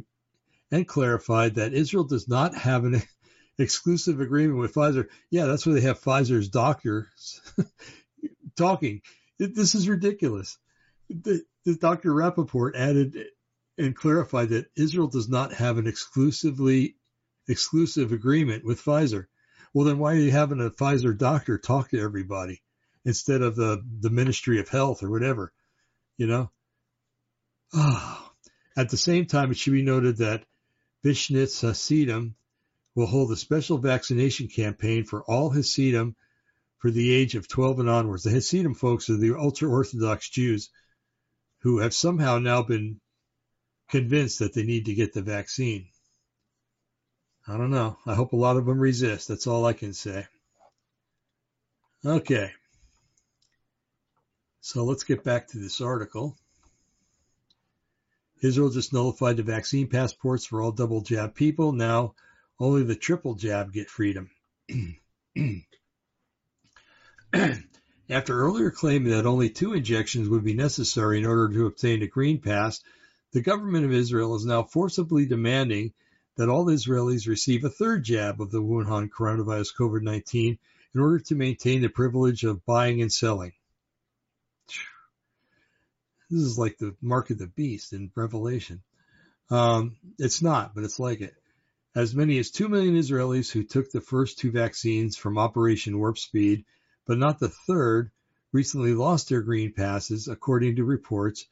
and 0.71 0.87
clarified 0.87 1.55
that 1.55 1.73
Israel 1.73 2.03
does 2.03 2.27
not 2.27 2.55
have 2.55 2.83
an 2.83 3.01
exclusive 3.59 4.21
agreement 4.21 4.59
with 4.59 4.73
Pfizer. 4.73 5.07
Yeah, 5.29 5.45
that's 5.45 5.65
where 5.65 5.75
they 5.75 5.81
have 5.81 6.01
Pfizer's 6.01 6.49
doctors 6.49 7.41
talking. 8.57 9.01
This 9.37 9.75
is 9.75 9.87
ridiculous. 9.87 10.57
The, 11.09 11.43
the 11.63 11.75
Dr. 11.75 12.11
Rappaport 12.11 12.75
added 12.75 13.17
and 13.77 13.95
clarified 13.95 14.49
that 14.49 14.71
Israel 14.75 15.07
does 15.07 15.29
not 15.29 15.53
have 15.53 15.77
an 15.77 15.85
exclusively 15.85 16.95
exclusive 17.47 18.11
agreement 18.11 18.65
with 18.65 18.83
Pfizer. 18.83 19.27
Well, 19.73 19.85
then 19.85 19.99
why 19.99 20.13
are 20.13 20.19
you 20.19 20.31
having 20.31 20.59
a 20.59 20.71
Pfizer 20.71 21.15
doctor 21.15 21.59
talk 21.59 21.91
to 21.91 22.01
everybody 22.01 22.63
instead 23.05 23.41
of 23.41 23.55
the, 23.55 23.83
the 23.99 24.09
Ministry 24.09 24.59
of 24.59 24.69
Health 24.69 25.03
or 25.03 25.09
whatever? 25.09 25.53
You 26.17 26.27
know? 26.27 26.51
Oh. 27.73 28.31
At 28.75 28.89
the 28.89 28.97
same 28.97 29.25
time, 29.25 29.49
it 29.51 29.57
should 29.57 29.73
be 29.73 29.81
noted 29.81 30.17
that 30.17 30.45
B'shnai 31.03 31.61
Hasidim 31.61 32.35
will 32.93 33.07
hold 33.07 33.31
a 33.31 33.35
special 33.35 33.77
vaccination 33.77 34.47
campaign 34.47 35.03
for 35.03 35.23
all 35.23 35.49
Hasidim 35.49 36.15
for 36.79 36.91
the 36.91 37.11
age 37.13 37.35
of 37.35 37.47
12 37.47 37.79
and 37.79 37.89
onwards. 37.89 38.23
The 38.23 38.31
Hasidim 38.31 38.75
folks 38.75 39.09
are 39.09 39.17
the 39.17 39.37
ultra 39.37 39.69
Orthodox 39.69 40.29
Jews 40.29 40.69
who 41.59 41.79
have 41.79 41.93
somehow 41.93 42.37
now 42.37 42.61
been 42.61 43.01
convinced 43.89 44.39
that 44.39 44.53
they 44.53 44.63
need 44.63 44.85
to 44.85 44.93
get 44.93 45.13
the 45.13 45.21
vaccine. 45.21 45.87
I 47.47 47.57
don't 47.57 47.71
know. 47.71 47.97
I 48.05 48.13
hope 48.13 48.33
a 48.33 48.37
lot 48.37 48.57
of 48.57 48.65
them 48.65 48.79
resist. 48.79 49.27
That's 49.27 49.47
all 49.47 49.65
I 49.65 49.73
can 49.73 49.93
say. 49.93 50.27
Okay. 52.05 52.51
So 54.67 54.83
let's 54.83 55.05
get 55.05 55.23
back 55.23 55.47
to 55.47 55.57
this 55.59 55.79
article. 55.79 56.35
Israel 58.41 58.69
just 58.69 58.91
nullified 58.91 59.37
the 59.37 59.43
vaccine 59.43 59.87
passports 59.87 60.45
for 60.45 60.61
all 60.61 60.73
double 60.73 60.99
jab 60.99 61.35
people. 61.35 61.71
Now 61.71 62.15
only 62.59 62.83
the 62.83 62.97
triple 62.97 63.35
jab 63.35 63.71
get 63.71 63.89
freedom. 63.89 64.29
After 68.09 68.37
earlier 68.37 68.69
claiming 68.69 69.13
that 69.13 69.25
only 69.25 69.49
two 69.49 69.71
injections 69.71 70.27
would 70.27 70.43
be 70.43 70.53
necessary 70.53 71.19
in 71.19 71.25
order 71.25 71.47
to 71.47 71.67
obtain 71.67 72.03
a 72.03 72.07
green 72.07 72.41
pass, 72.41 72.81
the 73.31 73.39
government 73.39 73.85
of 73.85 73.93
Israel 73.93 74.35
is 74.35 74.45
now 74.45 74.63
forcibly 74.63 75.25
demanding 75.25 75.93
that 76.35 76.49
all 76.49 76.65
Israelis 76.65 77.25
receive 77.25 77.63
a 77.63 77.69
third 77.69 78.03
jab 78.03 78.41
of 78.41 78.51
the 78.51 78.61
Wuhan 78.61 79.09
coronavirus 79.09 79.77
COVID 79.79 80.01
19 80.01 80.59
in 80.93 80.99
order 80.99 81.19
to 81.19 81.35
maintain 81.35 81.81
the 81.81 81.87
privilege 81.87 82.43
of 82.43 82.65
buying 82.65 83.01
and 83.01 83.13
selling. 83.13 83.53
This 86.29 86.41
is 86.41 86.57
like 86.57 86.77
the 86.77 86.95
mark 87.01 87.29
of 87.29 87.37
the 87.37 87.47
beast 87.47 87.93
in 87.93 88.11
Revelation. 88.13 88.81
Um, 89.49 89.95
it's 90.19 90.41
not, 90.41 90.75
but 90.75 90.83
it's 90.83 90.99
like 90.99 91.21
it. 91.21 91.33
As 91.95 92.13
many 92.13 92.37
as 92.37 92.51
2 92.51 92.67
million 92.67 92.95
Israelis 92.95 93.49
who 93.49 93.63
took 93.63 93.89
the 93.89 94.01
first 94.01 94.37
two 94.37 94.51
vaccines 94.51 95.15
from 95.15 95.37
Operation 95.37 95.97
Warp 95.97 96.17
Speed, 96.17 96.65
but 97.05 97.17
not 97.17 97.39
the 97.39 97.49
third, 97.49 98.11
recently 98.51 98.93
lost 98.93 99.29
their 99.29 99.41
green 99.41 99.71
passes, 99.71 100.27
according 100.27 100.75
to 100.75 100.83
reports. 100.83 101.45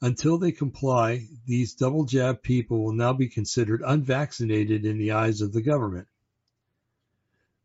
Until 0.00 0.38
they 0.38 0.52
comply, 0.52 1.26
these 1.46 1.74
double 1.74 2.04
jab 2.04 2.42
people 2.42 2.84
will 2.84 2.94
now 2.94 3.12
be 3.12 3.28
considered 3.28 3.82
unvaccinated 3.84 4.84
in 4.84 4.98
the 4.98 5.12
eyes 5.12 5.40
of 5.40 5.52
the 5.52 5.62
government. 5.62 6.06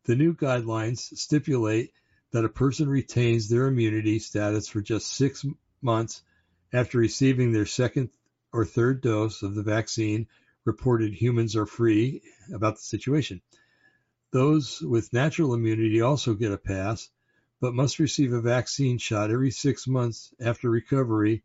The 0.04 0.16
new 0.16 0.34
guidelines 0.34 1.16
stipulate 1.16 1.92
that 2.32 2.44
a 2.44 2.48
person 2.48 2.88
retains 2.88 3.48
their 3.48 3.68
immunity 3.68 4.18
status 4.18 4.68
for 4.68 4.80
just 4.80 5.08
six 5.08 5.44
months 5.80 6.22
after 6.72 6.98
receiving 6.98 7.52
their 7.52 7.66
second 7.66 8.10
or 8.52 8.64
third 8.64 9.00
dose 9.00 9.42
of 9.42 9.54
the 9.54 9.62
vaccine 9.62 10.26
reported 10.64 11.14
humans 11.14 11.56
are 11.56 11.66
free 11.66 12.22
about 12.52 12.76
the 12.76 12.82
situation. 12.82 13.40
Those 14.30 14.82
with 14.82 15.12
natural 15.12 15.54
immunity 15.54 16.00
also 16.00 16.34
get 16.34 16.52
a 16.52 16.58
pass, 16.58 17.10
but 17.60 17.74
must 17.74 17.98
receive 17.98 18.32
a 18.32 18.40
vaccine 18.40 18.98
shot 18.98 19.30
every 19.30 19.50
six 19.50 19.86
months 19.86 20.34
after 20.40 20.68
recovery 20.68 21.42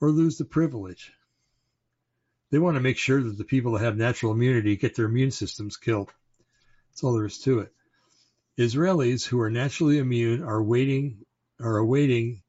or 0.00 0.10
lose 0.10 0.36
the 0.36 0.44
privilege. 0.44 1.12
They 2.50 2.58
want 2.58 2.76
to 2.76 2.82
make 2.82 2.98
sure 2.98 3.22
that 3.22 3.38
the 3.38 3.44
people 3.44 3.72
that 3.72 3.82
have 3.82 3.96
natural 3.96 4.32
immunity 4.32 4.76
get 4.76 4.94
their 4.94 5.06
immune 5.06 5.30
systems 5.30 5.76
killed. 5.76 6.12
That's 6.90 7.02
all 7.02 7.14
there 7.14 7.26
is 7.26 7.38
to 7.40 7.60
it. 7.60 7.72
Israelis 8.58 9.26
who 9.26 9.40
are 9.40 9.50
naturally 9.50 9.98
immune 9.98 10.42
are 10.42 10.62
waiting 10.62 11.24
are 11.60 11.78
awaiting 11.78 12.42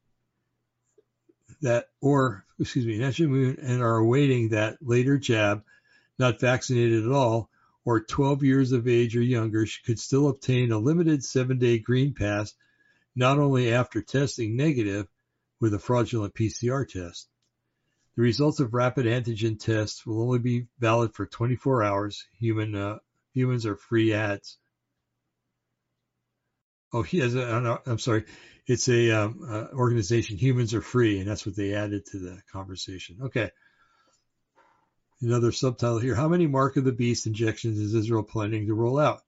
that 1.60 1.88
or 2.00 2.44
excuse 2.58 2.86
me, 2.86 3.02
and 3.02 3.82
are 3.82 3.96
awaiting 3.96 4.50
that 4.50 4.78
later 4.80 5.18
jab 5.18 5.62
not 6.18 6.40
vaccinated 6.40 7.04
at 7.04 7.12
all, 7.12 7.48
or 7.84 8.00
12 8.00 8.42
years 8.42 8.72
of 8.72 8.88
age 8.88 9.16
or 9.16 9.22
younger 9.22 9.66
could 9.86 9.98
still 9.98 10.28
obtain 10.28 10.72
a 10.72 10.78
limited 10.78 11.24
seven 11.24 11.58
day 11.58 11.78
green 11.78 12.12
pass, 12.12 12.54
not 13.14 13.38
only 13.38 13.72
after 13.72 14.02
testing 14.02 14.56
negative 14.56 15.06
with 15.60 15.74
a 15.74 15.78
fraudulent 15.78 16.34
PCR 16.34 16.86
test. 16.86 17.28
The 18.16 18.22
results 18.22 18.60
of 18.60 18.74
rapid 18.74 19.06
antigen 19.06 19.58
tests 19.58 20.04
will 20.04 20.20
only 20.22 20.40
be 20.40 20.66
valid 20.80 21.14
for 21.14 21.24
24 21.24 21.84
hours. 21.84 22.26
Human 22.38 22.74
uh, 22.74 22.98
humans 23.32 23.64
are 23.64 23.76
free 23.76 24.12
ads. 24.12 24.58
Oh, 26.92 27.02
he 27.02 27.18
has. 27.18 27.36
A, 27.36 27.80
I'm 27.86 27.98
sorry. 27.98 28.24
It's 28.68 28.86
a 28.90 29.10
um, 29.12 29.40
uh, 29.48 29.74
organization. 29.74 30.36
Humans 30.36 30.74
are 30.74 30.82
free, 30.82 31.18
and 31.18 31.26
that's 31.26 31.46
what 31.46 31.56
they 31.56 31.72
added 31.72 32.04
to 32.06 32.18
the 32.18 32.42
conversation. 32.52 33.16
Okay. 33.22 33.50
Another 35.22 35.52
subtitle 35.52 35.98
here. 35.98 36.14
How 36.14 36.28
many 36.28 36.46
Mark 36.46 36.76
of 36.76 36.84
the 36.84 36.92
Beast 36.92 37.26
injections 37.26 37.78
is 37.78 37.94
Israel 37.94 38.22
planning 38.22 38.66
to 38.66 38.74
roll 38.74 38.98
out? 38.98 39.22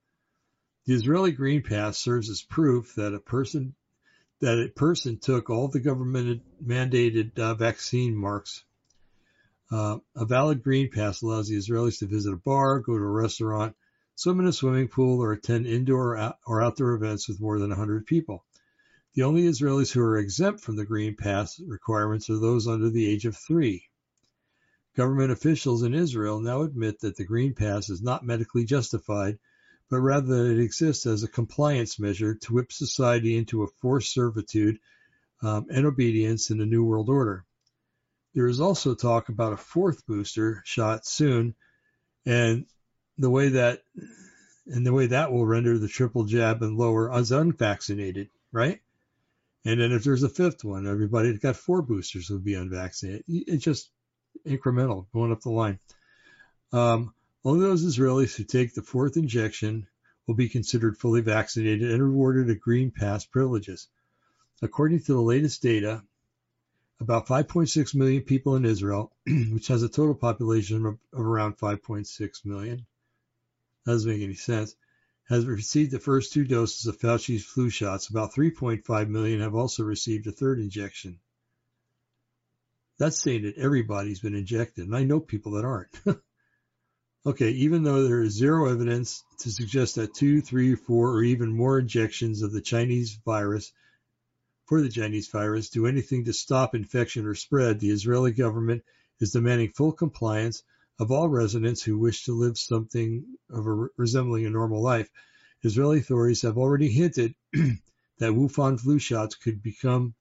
The 0.84 0.92
Israeli 0.92 1.32
Green 1.32 1.62
Pass 1.62 1.96
serves 1.96 2.28
as 2.28 2.42
proof 2.42 2.94
that 2.96 3.14
a 3.14 3.18
person 3.18 3.74
that 4.40 4.58
a 4.58 4.68
person 4.68 5.18
took 5.18 5.48
all 5.48 5.68
the 5.68 5.80
government 5.80 6.42
mandated 6.62 7.38
uh, 7.38 7.54
vaccine 7.54 8.14
marks. 8.14 8.62
Uh, 9.70 9.98
a 10.14 10.26
valid 10.26 10.62
Green 10.62 10.90
Pass 10.90 11.22
allows 11.22 11.48
the 11.48 11.56
Israelis 11.56 12.00
to 12.00 12.06
visit 12.06 12.34
a 12.34 12.36
bar, 12.36 12.80
go 12.80 12.96
to 12.96 13.04
a 13.04 13.10
restaurant, 13.10 13.74
swim 14.16 14.40
in 14.40 14.46
a 14.46 14.52
swimming 14.52 14.88
pool, 14.88 15.22
or 15.22 15.32
attend 15.32 15.66
indoor 15.66 16.34
or 16.46 16.62
outdoor 16.62 16.92
events 16.92 17.26
with 17.26 17.40
more 17.40 17.58
than 17.58 17.70
100 17.70 18.04
people. 18.04 18.44
The 19.14 19.24
only 19.24 19.42
Israelis 19.42 19.90
who 19.90 20.00
are 20.02 20.16
exempt 20.16 20.60
from 20.60 20.76
the 20.76 20.84
Green 20.84 21.16
Pass 21.16 21.58
requirements 21.58 22.30
are 22.30 22.38
those 22.38 22.68
under 22.68 22.90
the 22.90 23.06
age 23.06 23.26
of 23.26 23.36
three. 23.36 23.88
Government 24.94 25.32
officials 25.32 25.82
in 25.82 25.94
Israel 25.94 26.40
now 26.40 26.62
admit 26.62 27.00
that 27.00 27.16
the 27.16 27.24
Green 27.24 27.52
Pass 27.52 27.90
is 27.90 28.00
not 28.00 28.24
medically 28.24 28.64
justified, 28.64 29.40
but 29.88 30.00
rather 30.00 30.44
that 30.44 30.52
it 30.52 30.62
exists 30.62 31.06
as 31.06 31.24
a 31.24 31.28
compliance 31.28 31.98
measure 31.98 32.36
to 32.36 32.52
whip 32.52 32.72
society 32.72 33.36
into 33.36 33.64
a 33.64 33.68
forced 33.80 34.14
servitude 34.14 34.78
um, 35.42 35.66
and 35.70 35.86
obedience 35.86 36.50
in 36.50 36.58
the 36.58 36.66
New 36.66 36.84
World 36.84 37.08
Order. 37.08 37.44
There 38.34 38.46
is 38.46 38.60
also 38.60 38.94
talk 38.94 39.28
about 39.28 39.52
a 39.52 39.56
fourth 39.56 40.06
booster 40.06 40.62
shot 40.64 41.04
soon, 41.04 41.56
and 42.24 42.64
the 43.18 43.30
way 43.30 43.48
that 43.48 43.82
and 44.66 44.86
the 44.86 44.92
way 44.92 45.06
that 45.06 45.32
will 45.32 45.46
render 45.46 45.78
the 45.78 45.88
triple 45.88 46.26
jab 46.26 46.62
and 46.62 46.76
lower 46.76 47.12
as 47.12 47.32
unvaccinated, 47.32 48.30
right? 48.52 48.80
And 49.64 49.80
then 49.80 49.92
if 49.92 50.04
there's 50.04 50.22
a 50.22 50.28
fifth 50.28 50.64
one, 50.64 50.86
everybody 50.86 51.32
that 51.32 51.42
got 51.42 51.56
four 51.56 51.82
boosters 51.82 52.30
would 52.30 52.44
be 52.44 52.54
unvaccinated. 52.54 53.24
It's 53.28 53.64
just 53.64 53.90
incremental 54.46 55.06
going 55.12 55.32
up 55.32 55.40
the 55.42 55.50
line. 55.50 55.78
Um, 56.72 57.14
only 57.44 57.60
those 57.60 57.84
Israelis 57.84 58.36
who 58.36 58.44
take 58.44 58.74
the 58.74 58.82
fourth 58.82 59.16
injection 59.16 59.86
will 60.26 60.34
be 60.34 60.48
considered 60.48 60.96
fully 60.96 61.20
vaccinated 61.20 61.90
and 61.90 62.02
rewarded 62.02 62.48
a 62.48 62.54
green 62.54 62.90
pass 62.90 63.24
privileges. 63.24 63.88
According 64.62 65.00
to 65.00 65.12
the 65.12 65.20
latest 65.20 65.62
data, 65.62 66.02
about 67.00 67.26
5.6 67.26 67.94
million 67.94 68.22
people 68.22 68.56
in 68.56 68.64
Israel, 68.64 69.12
which 69.26 69.68
has 69.68 69.82
a 69.82 69.88
total 69.88 70.14
population 70.14 70.84
of, 70.86 70.98
around 71.14 71.58
5.6 71.58 72.44
million, 72.44 72.86
doesn't 73.86 74.10
make 74.10 74.22
any 74.22 74.34
sense, 74.34 74.74
has 75.30 75.46
received 75.46 75.92
the 75.92 76.00
first 76.00 76.32
two 76.32 76.44
doses 76.44 76.86
of 76.86 76.98
Fauci's 76.98 77.44
flu 77.44 77.70
shots. 77.70 78.08
About 78.08 78.34
3.5 78.34 79.08
million 79.08 79.40
have 79.40 79.54
also 79.54 79.84
received 79.84 80.26
a 80.26 80.32
third 80.32 80.58
injection. 80.58 81.20
That's 82.98 83.22
saying 83.22 83.42
that 83.44 83.56
everybody's 83.56 84.18
been 84.18 84.34
injected, 84.34 84.86
and 84.86 84.96
I 84.96 85.04
know 85.04 85.20
people 85.20 85.52
that 85.52 85.64
aren't. 85.64 85.96
okay, 87.26 87.50
even 87.50 87.84
though 87.84 88.02
there 88.02 88.22
is 88.22 88.34
zero 88.34 88.70
evidence 88.70 89.22
to 89.38 89.52
suggest 89.52 89.94
that 89.94 90.14
two, 90.14 90.40
three, 90.40 90.74
four, 90.74 91.12
or 91.12 91.22
even 91.22 91.56
more 91.56 91.78
injections 91.78 92.42
of 92.42 92.52
the 92.52 92.60
Chinese 92.60 93.16
virus 93.24 93.72
for 94.66 94.82
the 94.82 94.88
Chinese 94.88 95.28
virus 95.28 95.70
do 95.70 95.86
anything 95.86 96.24
to 96.24 96.32
stop 96.32 96.74
infection 96.74 97.24
or 97.26 97.36
spread, 97.36 97.78
the 97.78 97.90
Israeli 97.90 98.32
government 98.32 98.82
is 99.20 99.30
demanding 99.30 99.70
full 99.70 99.92
compliance 99.92 100.64
of 101.00 101.10
all 101.10 101.30
residents 101.30 101.82
who 101.82 101.98
wish 101.98 102.24
to 102.24 102.38
live 102.38 102.58
something 102.58 103.24
of 103.48 103.66
a 103.66 103.88
resembling 103.96 104.44
a 104.44 104.50
normal 104.50 104.82
life. 104.82 105.08
Israeli 105.62 105.98
authorities 105.98 106.42
have 106.42 106.58
already 106.58 106.90
hinted 106.90 107.34
that 107.52 108.34
Wuhan 108.34 108.78
flu 108.78 108.98
shots 108.98 109.34
could 109.34 109.62
become 109.62 110.14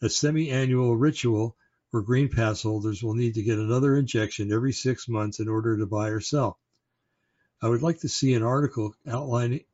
a 0.00 0.08
semi-annual 0.08 0.96
ritual 0.96 1.56
where 1.90 2.04
Green 2.04 2.28
Pass 2.28 2.62
holders 2.62 3.02
will 3.02 3.14
need 3.14 3.34
to 3.34 3.42
get 3.42 3.58
another 3.58 3.96
injection 3.96 4.52
every 4.52 4.72
six 4.72 5.08
months 5.08 5.40
in 5.40 5.48
order 5.48 5.76
to 5.76 5.86
buy 5.86 6.10
or 6.10 6.20
sell. 6.20 6.56
I 7.60 7.68
would 7.68 7.82
like 7.82 7.98
to 8.00 8.08
see 8.08 8.34
an 8.34 8.44
article 8.44 8.94
outlining 9.06 9.64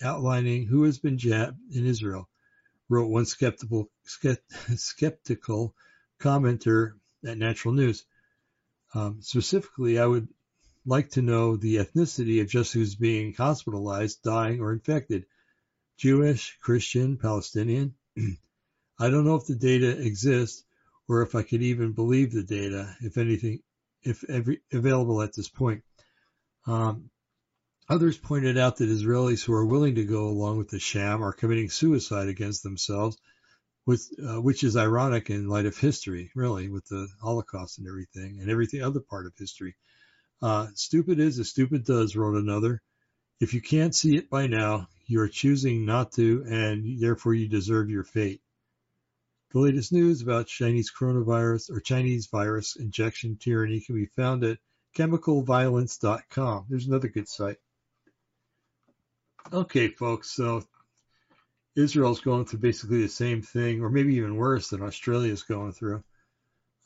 outlining 0.00 0.66
who 0.66 0.84
has 0.84 0.98
been 0.98 1.18
jabbed 1.18 1.58
in 1.74 1.86
Israel, 1.86 2.28
wrote 2.88 3.08
one 3.08 3.24
skeptical 3.24 3.90
skeptical 4.76 5.74
commenter 6.20 6.92
at 7.24 7.38
Natural 7.38 7.74
News. 7.74 8.04
Um, 8.94 9.18
specifically, 9.20 9.98
I 9.98 10.06
would 10.06 10.28
like 10.86 11.10
to 11.10 11.22
know 11.22 11.56
the 11.56 11.76
ethnicity 11.76 12.40
of 12.40 12.48
just 12.48 12.72
who's 12.72 12.94
being 12.94 13.34
hospitalized, 13.34 14.22
dying, 14.22 14.60
or 14.60 14.72
infected. 14.72 15.26
Jewish, 15.96 16.56
Christian, 16.60 17.16
Palestinian. 17.16 17.94
I 18.98 19.10
don't 19.10 19.24
know 19.24 19.34
if 19.34 19.46
the 19.46 19.56
data 19.56 19.90
exists, 20.00 20.64
or 21.08 21.22
if 21.22 21.34
I 21.34 21.42
could 21.42 21.62
even 21.62 21.92
believe 21.92 22.32
the 22.32 22.44
data, 22.44 22.96
if 23.00 23.18
anything, 23.18 23.62
if 24.02 24.24
every, 24.28 24.60
available 24.72 25.22
at 25.22 25.34
this 25.34 25.48
point. 25.48 25.82
Um, 26.66 27.10
others 27.88 28.16
pointed 28.16 28.58
out 28.58 28.76
that 28.76 28.88
Israelis 28.88 29.44
who 29.44 29.52
are 29.52 29.66
willing 29.66 29.96
to 29.96 30.04
go 30.04 30.28
along 30.28 30.58
with 30.58 30.68
the 30.68 30.78
sham 30.78 31.22
are 31.22 31.32
committing 31.32 31.70
suicide 31.70 32.28
against 32.28 32.62
themselves, 32.62 33.18
with, 33.86 34.10
uh, 34.22 34.40
which 34.40 34.64
is 34.64 34.76
ironic 34.76 35.30
in 35.30 35.48
light 35.48 35.64
of 35.64 35.78
history, 35.78 36.30
really, 36.34 36.68
with 36.68 36.84
the 36.86 37.08
Holocaust 37.22 37.78
and 37.78 37.86
everything, 37.86 38.40
and 38.40 38.50
everything 38.50 38.82
other 38.82 39.00
part 39.00 39.26
of 39.26 39.32
history. 39.38 39.76
Uh, 40.42 40.66
stupid 40.74 41.20
is 41.20 41.38
as 41.38 41.48
stupid 41.48 41.84
does, 41.84 42.16
wrote 42.16 42.36
another. 42.36 42.82
If 43.40 43.54
you 43.54 43.62
can't 43.62 43.94
see 43.94 44.16
it 44.16 44.28
by 44.28 44.48
now, 44.48 44.88
you 45.06 45.20
are 45.20 45.28
choosing 45.28 45.86
not 45.86 46.12
to, 46.12 46.44
and 46.48 47.00
therefore 47.00 47.34
you 47.34 47.48
deserve 47.48 47.88
your 47.88 48.04
fate. 48.04 48.42
The 49.52 49.60
latest 49.60 49.92
news 49.92 50.20
about 50.20 50.48
Chinese 50.48 50.90
coronavirus 50.92 51.70
or 51.70 51.80
Chinese 51.80 52.26
virus 52.26 52.76
injection 52.76 53.36
tyranny 53.36 53.80
can 53.80 53.94
be 53.94 54.06
found 54.06 54.42
at 54.42 54.58
chemicalviolence.com. 54.96 56.66
There's 56.68 56.86
another 56.86 57.08
good 57.08 57.28
site. 57.28 57.58
Okay, 59.52 59.88
folks, 59.88 60.30
so 60.32 60.64
Israel's 61.76 62.20
going 62.20 62.46
through 62.46 62.60
basically 62.60 63.02
the 63.02 63.08
same 63.08 63.42
thing, 63.42 63.82
or 63.82 63.90
maybe 63.90 64.14
even 64.16 64.36
worse 64.36 64.70
than 64.70 64.82
Australia's 64.82 65.42
going 65.42 65.72
through. 65.72 66.02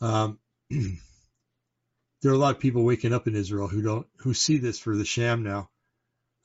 Um, 0.00 0.38
there 0.70 2.32
are 2.32 2.34
a 2.34 2.38
lot 2.38 2.56
of 2.56 2.60
people 2.60 2.84
waking 2.84 3.12
up 3.12 3.28
in 3.28 3.36
Israel 3.36 3.68
who 3.68 3.82
don't, 3.82 4.06
who 4.18 4.34
see 4.34 4.58
this 4.58 4.78
for 4.78 4.96
the 4.96 5.04
sham 5.04 5.42
now 5.44 5.70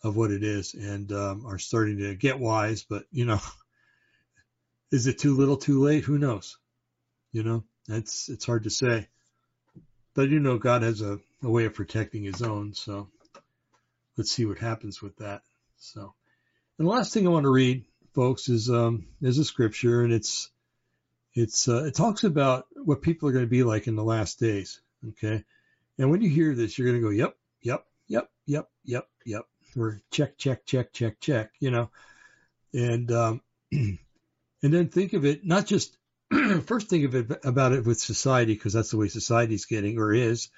of 0.04 0.16
what 0.16 0.32
it 0.32 0.44
is 0.44 0.76
and 0.76 1.12
um, 1.12 1.46
are 1.48 1.58
starting 1.58 1.98
to 1.98 2.16
get 2.16 2.40
wise, 2.40 2.84
but 2.84 3.06
you 3.12 3.26
know, 3.26 3.40
is 4.92 5.08
it 5.08 5.18
too 5.18 5.36
little, 5.36 5.58
too 5.58 5.82
late? 5.82 6.04
Who 6.04 6.20
knows? 6.20 6.58
You 7.32 7.44
know, 7.44 7.64
that's 7.88 8.30
it's 8.30 8.46
hard 8.46 8.64
to 8.66 8.70
say. 8.70 9.08
But 10.14 10.30
you 10.30 10.40
know, 10.40 10.58
God 10.58 10.84
has 10.84 11.02
a, 11.02 11.20
a 11.44 11.50
way 11.50 11.66
of 11.66 11.74
protecting 11.74 12.24
His 12.24 12.42
own. 12.42 12.74
So 12.74 13.10
let's 14.18 14.32
see 14.32 14.46
what 14.46 14.60
happens 14.60 15.02
with 15.02 15.18
that. 15.18 15.42
So, 15.78 16.14
and 16.78 16.88
the 16.88 16.92
last 16.92 17.14
thing 17.14 17.26
I 17.26 17.32
want 17.32 17.44
to 17.44 17.52
read, 17.52 17.84
folks, 18.16 18.50
is 18.50 18.70
um, 18.70 19.06
is 19.22 19.38
a 19.38 19.46
scripture, 19.46 20.04
and 20.04 20.14
it's 20.14 20.50
it's 21.36 21.68
uh, 21.68 21.84
it 21.84 21.94
talks 21.94 22.24
about 22.24 22.66
what 22.74 23.02
people 23.02 23.30
are 23.30 23.34
going 23.34 23.46
to 23.46 23.50
be 23.50 23.64
like 23.64 23.88
in 23.88 23.96
the 23.96 24.04
last 24.04 24.40
days. 24.40 24.82
Okay, 25.10 25.44
and 26.00 26.10
when 26.10 26.22
you 26.22 26.30
hear 26.30 26.56
this, 26.56 26.78
you're 26.78 26.88
going 26.88 27.00
to 27.00 27.08
go, 27.08 27.12
yep, 27.12 27.38
yep, 27.62 27.86
yep, 28.08 28.30
yep, 28.46 28.70
yep, 28.84 29.08
yep, 29.26 29.44
or 29.78 30.02
check, 30.10 30.38
check, 30.38 30.66
check, 30.66 30.94
check, 30.94 31.20
check. 31.20 31.52
You 31.60 31.72
know, 31.72 31.90
and 32.74 33.12
um, 33.12 33.42
and 33.72 34.00
then 34.62 34.88
think 34.88 35.14
of 35.14 35.26
it 35.26 35.46
not 35.46 35.66
just 35.66 35.96
first 36.66 36.90
think 36.90 37.06
of 37.06 37.16
it 37.16 37.40
about 37.44 37.74
it 37.74 37.86
with 37.86 38.00
society 38.00 38.54
because 38.54 38.74
that's 38.74 38.92
the 38.92 38.98
way 38.98 39.10
society's 39.10 39.66
getting 39.66 40.00
or 40.00 40.14
is, 40.14 40.50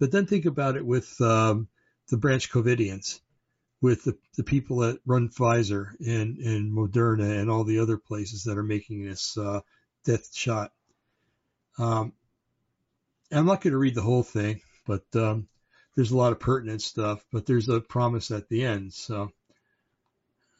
but 0.00 0.10
then 0.10 0.26
think 0.26 0.46
about 0.46 0.76
it 0.76 0.84
with 0.84 1.20
um, 1.20 1.68
the 2.08 2.16
branch 2.16 2.50
Covidians, 2.50 3.20
with 3.82 4.04
the, 4.04 4.16
the 4.36 4.44
people 4.44 4.78
that 4.78 5.00
run 5.06 5.28
Pfizer 5.28 5.90
and, 6.00 6.38
and 6.38 6.72
Moderna 6.72 7.40
and 7.40 7.50
all 7.50 7.64
the 7.64 7.78
other 7.78 7.98
places 7.98 8.44
that 8.44 8.58
are 8.58 8.62
making 8.62 9.04
this 9.04 9.36
uh, 9.36 9.60
death 10.04 10.34
shot. 10.34 10.72
Um, 11.78 12.12
I'm 13.30 13.46
not 13.46 13.60
going 13.60 13.72
to 13.72 13.78
read 13.78 13.94
the 13.94 14.02
whole 14.02 14.22
thing, 14.22 14.60
but 14.86 15.04
um, 15.14 15.48
there's 15.94 16.12
a 16.12 16.16
lot 16.16 16.32
of 16.32 16.40
pertinent 16.40 16.82
stuff, 16.82 17.24
but 17.32 17.44
there's 17.44 17.68
a 17.68 17.80
promise 17.80 18.30
at 18.30 18.48
the 18.48 18.64
end. 18.64 18.92
So 18.94 19.30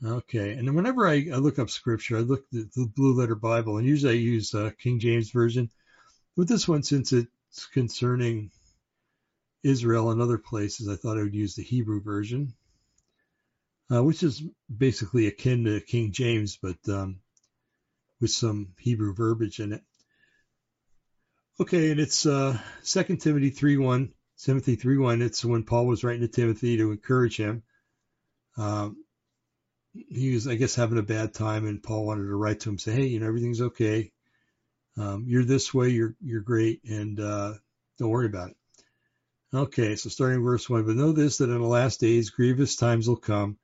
Okay, 0.05 0.53
and 0.53 0.77
whenever 0.77 1.09
I, 1.09 1.27
I, 1.33 1.37
look 1.37 1.59
up 1.59 1.71
scripture, 1.71 2.19
I 2.19 2.21
look 2.21 2.45
at 2.55 2.71
the 2.73 2.87
Blue 2.95 3.15
Letter 3.15 3.35
Bible, 3.35 3.79
and 3.79 3.87
usually 3.87 4.13
I 4.13 4.17
use 4.17 4.55
uh, 4.55 4.71
King 4.79 4.99
James 4.99 5.31
Version. 5.31 5.71
With 6.37 6.49
this 6.49 6.69
one, 6.69 6.83
since 6.83 7.15
it's 7.15 7.67
concerning 7.73 8.51
Israel 9.63 10.11
and 10.11 10.21
other 10.21 10.37
places, 10.37 10.87
I 10.89 10.97
thought 10.97 11.17
I 11.17 11.23
would 11.23 11.35
use 11.35 11.55
the 11.55 11.63
Hebrew 11.63 12.03
version, 12.03 12.53
uh, 13.93 14.03
which 14.03 14.23
is 14.23 14.43
basically 14.75 15.27
akin 15.27 15.65
to 15.65 15.81
King 15.81 16.13
James, 16.13 16.59
but 16.61 16.77
um, 16.89 17.21
with 18.21 18.31
some 18.31 18.69
Hebrew 18.79 19.15
verbiage 19.15 19.61
in 19.61 19.73
it. 19.73 19.83
Okay, 21.59 21.91
and 21.91 22.01
it's 22.01 22.27
uh, 22.27 22.59
2 22.85 23.17
Timothy 23.17 23.51
3.1, 23.51 24.13
Timothy 24.39 24.77
3.1. 24.77 25.23
It's 25.23 25.45
when 25.45 25.63
Paul 25.63 25.87
was 25.87 26.05
writing 26.05 26.21
to 26.23 26.29
Timothy 26.29 26.77
to 26.77 26.91
encourage 26.91 27.39
him. 27.39 27.63
Um, 28.59 28.97
he 29.95 30.35
was, 30.35 30.47
I 30.47 30.57
guess, 30.57 30.75
having 30.75 30.99
a 30.99 31.03
bad 31.03 31.33
time, 31.33 31.67
and 31.67 31.83
Paul 31.83 32.07
wanted 32.07 32.27
to 32.27 32.37
write 32.37 32.61
to 32.61 32.71
him, 32.71 32.79
say, 32.79 32.93
"Hey, 32.93 33.07
you 33.07 33.21
know, 33.21 33.27
everything's 33.27 33.63
okay. 33.63 34.13
Um, 34.99 35.25
you're 35.27 35.45
this 35.45 35.73
way. 35.73 35.89
You're 35.89 36.15
you're 36.21 36.43
great, 36.43 36.83
and 36.85 37.19
uh, 37.19 37.55
don't 37.99 38.11
worry 38.11 38.27
about 38.27 38.51
it." 38.51 38.57
Okay, 39.55 39.97
so 39.97 40.11
starting 40.11 40.43
verse 40.43 40.69
one, 40.69 40.85
but 40.85 40.97
know 40.97 41.13
this 41.13 41.39
that 41.39 41.49
in 41.49 41.61
the 41.61 41.67
last 41.67 42.01
days 42.01 42.29
grievous 42.29 42.77
times 42.77 43.09
will 43.09 43.17
come, 43.17 43.57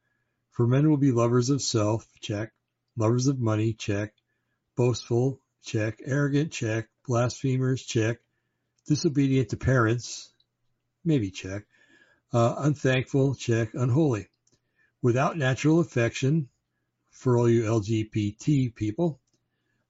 for 0.53 0.66
men 0.66 0.88
will 0.88 0.98
be 0.98 1.12
lovers 1.12 1.50
of 1.50 1.61
self, 1.62 2.07
check, 2.20 2.53
lovers 2.96 3.26
of 3.26 3.40
money, 3.40 3.72
check, 3.72 4.14
boastful, 4.76 5.40
check, 5.62 6.00
arrogant, 6.05 6.53
check, 6.53 6.88
blasphemers, 7.07 7.82
check, 7.82 8.18
disobedient 8.86 9.48
to 9.48 9.57
parents, 9.57 10.32
maybe 11.05 11.30
check, 11.30 11.64
uh, 12.32 12.55
unthankful, 12.59 13.34
check, 13.34 13.74
unholy. 13.74 14.28
Without 15.00 15.36
natural 15.36 15.80
affection 15.80 16.48
for 17.11 17.38
all 17.38 17.48
you 17.48 17.64
LGBT 17.64 18.74
people. 18.74 19.20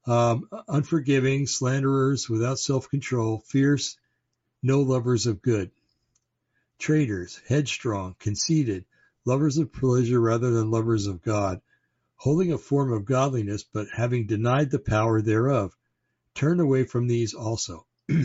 Um, 0.06 0.48
unforgiving, 0.68 1.46
slanderers, 1.46 2.28
without 2.28 2.58
self-control, 2.58 3.42
fierce, 3.46 3.96
no 4.62 4.80
lovers 4.80 5.26
of 5.26 5.42
good. 5.42 5.70
Traitors, 6.78 7.40
headstrong, 7.46 8.16
conceited, 8.18 8.84
lovers 9.24 9.58
of 9.58 9.72
pleasure 9.72 10.20
rather 10.20 10.50
than 10.50 10.70
lovers 10.70 11.06
of 11.06 11.22
God, 11.22 11.60
holding 12.16 12.52
a 12.52 12.58
form 12.58 12.92
of 12.92 13.04
godliness 13.04 13.64
but 13.64 13.88
having 13.94 14.26
denied 14.26 14.70
the 14.70 14.78
power 14.78 15.20
thereof. 15.20 15.76
Turn 16.34 16.60
away 16.60 16.84
from 16.84 17.06
these 17.06 17.34
also. 17.34 17.86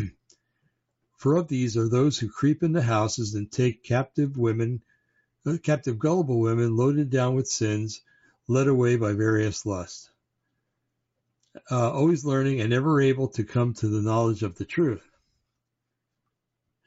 For 1.18 1.36
of 1.36 1.48
these 1.48 1.76
are 1.76 1.90
those 1.90 2.20
who 2.20 2.30
creep 2.30 2.62
into 2.62 2.82
houses 2.82 3.34
and 3.34 3.52
take 3.52 3.84
captive 3.84 4.38
women, 4.38 4.84
uh, 5.46 5.58
captive 5.62 5.98
gullible 5.98 6.40
women 6.40 6.76
loaded 6.76 7.10
down 7.10 7.36
with 7.36 7.48
sins, 7.48 8.02
led 8.48 8.68
away 8.68 8.98
by 8.98 9.14
various 9.14 9.66
lusts. 9.66 10.12
Uh, 11.72 11.92
always 11.92 12.24
learning 12.24 12.62
and 12.62 12.70
never 12.70 13.02
able 13.02 13.28
to 13.30 13.44
come 13.44 13.74
to 13.74 13.88
the 13.88 14.02
knowledge 14.02 14.44
of 14.44 14.56
the 14.56 14.66
truth. 14.66 15.10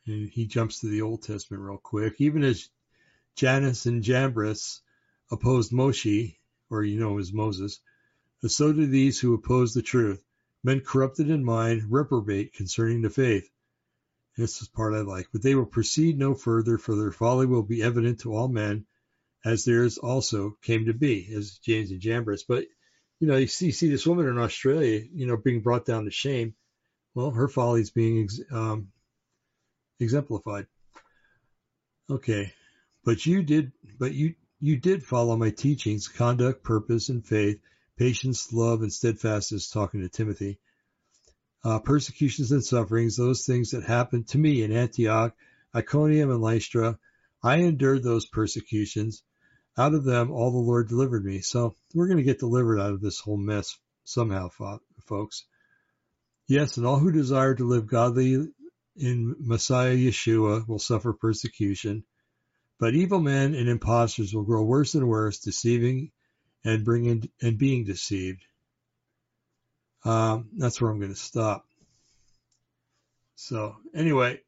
And 0.07 0.29
he 0.29 0.47
jumps 0.47 0.81
to 0.81 0.89
the 0.89 1.03
Old 1.03 1.23
Testament 1.23 1.63
real 1.63 1.79
quick. 1.79 2.21
Even 2.21 2.45
as 2.45 2.69
Jannes 3.37 3.87
and 3.87 4.03
Jambres 4.03 4.81
opposed 5.31 5.73
Moshe, 5.73 6.37
or 6.69 6.85
you 6.85 6.99
know 6.99 7.19
as 7.19 7.33
Moses, 7.33 7.81
so 8.47 8.73
do 8.73 8.87
these 8.87 9.21
who 9.21 9.35
oppose 9.35 9.75
the 9.75 9.83
truth. 9.83 10.23
Men 10.63 10.81
corrupted 10.81 11.31
in 11.31 11.45
mind, 11.45 11.91
reprobate 11.91 12.55
concerning 12.55 13.03
the 13.03 13.11
faith. 13.11 13.49
This 14.37 14.63
is 14.63 14.69
part 14.69 14.95
I 14.95 15.01
like. 15.01 15.29
But 15.33 15.43
they 15.43 15.55
will 15.55 15.67
proceed 15.67 16.19
no 16.19 16.35
further, 16.35 16.79
for 16.79 16.95
their 16.95 17.13
folly 17.13 17.47
will 17.47 17.63
be 17.63 17.83
evident 17.83 18.21
to 18.21 18.35
all 18.35 18.49
men, 18.49 18.87
as 19.45 19.65
theirs 19.65 19.99
also 19.99 20.57
came 20.63 20.87
to 20.87 20.95
be, 20.95 21.33
as 21.35 21.59
James 21.59 21.91
and 21.91 22.01
Jambres. 22.01 22.45
But 22.45 22.67
you 23.21 23.27
know, 23.27 23.37
you 23.37 23.47
see, 23.47 23.67
you 23.67 23.73
see 23.73 23.91
this 23.91 24.07
woman 24.07 24.27
in 24.29 24.39
Australia, 24.39 25.03
you 25.13 25.27
know, 25.27 25.37
being 25.37 25.61
brought 25.61 25.85
down 25.85 26.07
to 26.07 26.11
shame. 26.11 26.55
Well, 27.15 27.31
her 27.31 27.49
folly 27.49 27.83
is 27.83 27.91
being 27.91 28.29
um, 28.51 28.89
exemplified. 29.99 30.67
Okay, 32.09 32.53
but 33.05 33.25
you 33.27 33.43
did, 33.43 33.73
but 33.99 34.13
you 34.13 34.35
you 34.61 34.77
did 34.77 35.03
follow 35.03 35.37
my 35.37 35.51
teachings, 35.51 36.09
conduct, 36.09 36.63
purpose, 36.63 37.09
and 37.09 37.25
faith, 37.25 37.61
patience, 37.97 38.53
love, 38.53 38.83
and 38.83 38.93
steadfastness. 38.93 39.71
Talking 39.71 40.03
to 40.03 40.09
Timothy, 40.09 40.59
uh, 41.65 41.79
persecutions 41.79 42.53
and 42.53 42.65
sufferings, 42.65 43.17
those 43.17 43.45
things 43.45 43.71
that 43.71 43.85
happened 43.85 44.29
to 44.29 44.39
me 44.39 44.63
in 44.63 44.73
Antioch, 44.73 45.35
Iconium, 45.75 46.31
and 46.31 46.41
Lystra. 46.41 46.99
I 47.43 47.57
endured 47.57 48.03
those 48.03 48.27
persecutions. 48.27 49.23
Out 49.79 49.95
of 49.95 50.05
them, 50.05 50.31
all 50.31 50.51
the 50.51 50.59
Lord 50.59 50.89
delivered 50.89 51.25
me. 51.25 51.41
So 51.41 51.75
we're 51.95 52.09
going 52.09 52.19
to 52.19 52.23
get 52.25 52.39
delivered 52.39 52.79
out 52.79 52.93
of 52.93 53.01
this 53.01 53.21
whole 53.21 53.39
mess 53.39 53.79
somehow, 54.05 54.51
folks. 55.07 55.45
Yes, 56.49 56.77
and 56.77 56.85
all 56.85 56.99
who 56.99 57.13
desire 57.13 57.55
to 57.55 57.65
live 57.65 57.87
godly 57.87 58.53
in 58.97 59.37
Messiah 59.39 59.97
Yeshua 59.97 60.67
will 60.69 60.81
suffer 60.81 61.13
persecution. 61.13 62.05
But 62.81 62.95
evil 62.95 63.21
men 63.21 63.55
and 63.55 63.69
impostors 63.69 64.35
will 64.35 64.43
grow 64.43 64.65
worse 64.65 64.95
and 64.95 65.07
worse, 65.07 65.39
deceiving 65.39 66.11
and 66.65 66.83
bringing 66.83 67.29
and 67.43 67.59
being 67.59 67.85
deceived. 67.85 68.41
Um, 70.03 70.49
that's 70.57 70.81
where 70.81 70.91
I'm 70.91 70.99
going 70.99 71.13
to 71.13 71.17
stop. 71.17 71.67
So 73.37 73.77
anyway, 73.95 74.41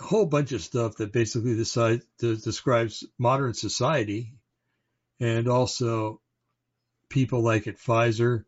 a 0.00 0.02
whole 0.02 0.26
bunch 0.26 0.50
of 0.50 0.62
stuff 0.62 0.96
that 0.96 1.12
basically 1.12 1.54
decide, 1.54 2.02
describes 2.18 3.04
modern 3.18 3.54
society 3.54 4.32
and 5.20 5.46
also 5.46 6.20
people 7.08 7.40
like 7.40 7.68
at 7.68 7.78
Pfizer, 7.78 8.46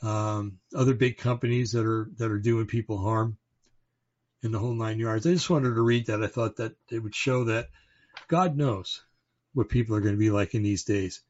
um, 0.00 0.58
other 0.74 0.94
big 0.94 1.18
companies 1.18 1.72
that 1.72 1.84
are 1.84 2.08
that 2.16 2.30
are 2.30 2.38
doing 2.38 2.66
people 2.66 2.96
harm 2.96 3.36
in 4.42 4.52
the 4.52 4.58
whole 4.58 4.74
nine 4.74 4.98
yards. 4.98 5.26
I 5.26 5.32
just 5.32 5.50
wanted 5.50 5.74
to 5.74 5.82
read 5.82 6.06
that. 6.06 6.22
I 6.22 6.28
thought 6.28 6.56
that 6.56 6.76
it 6.90 7.00
would 7.00 7.14
show 7.14 7.44
that 7.44 7.68
God 8.26 8.56
knows 8.56 9.02
what 9.54 9.68
people 9.68 9.96
are 9.96 10.00
going 10.00 10.14
to 10.14 10.18
be 10.18 10.30
like 10.30 10.54
in 10.54 10.62
these 10.62 10.84
days, 10.84 11.22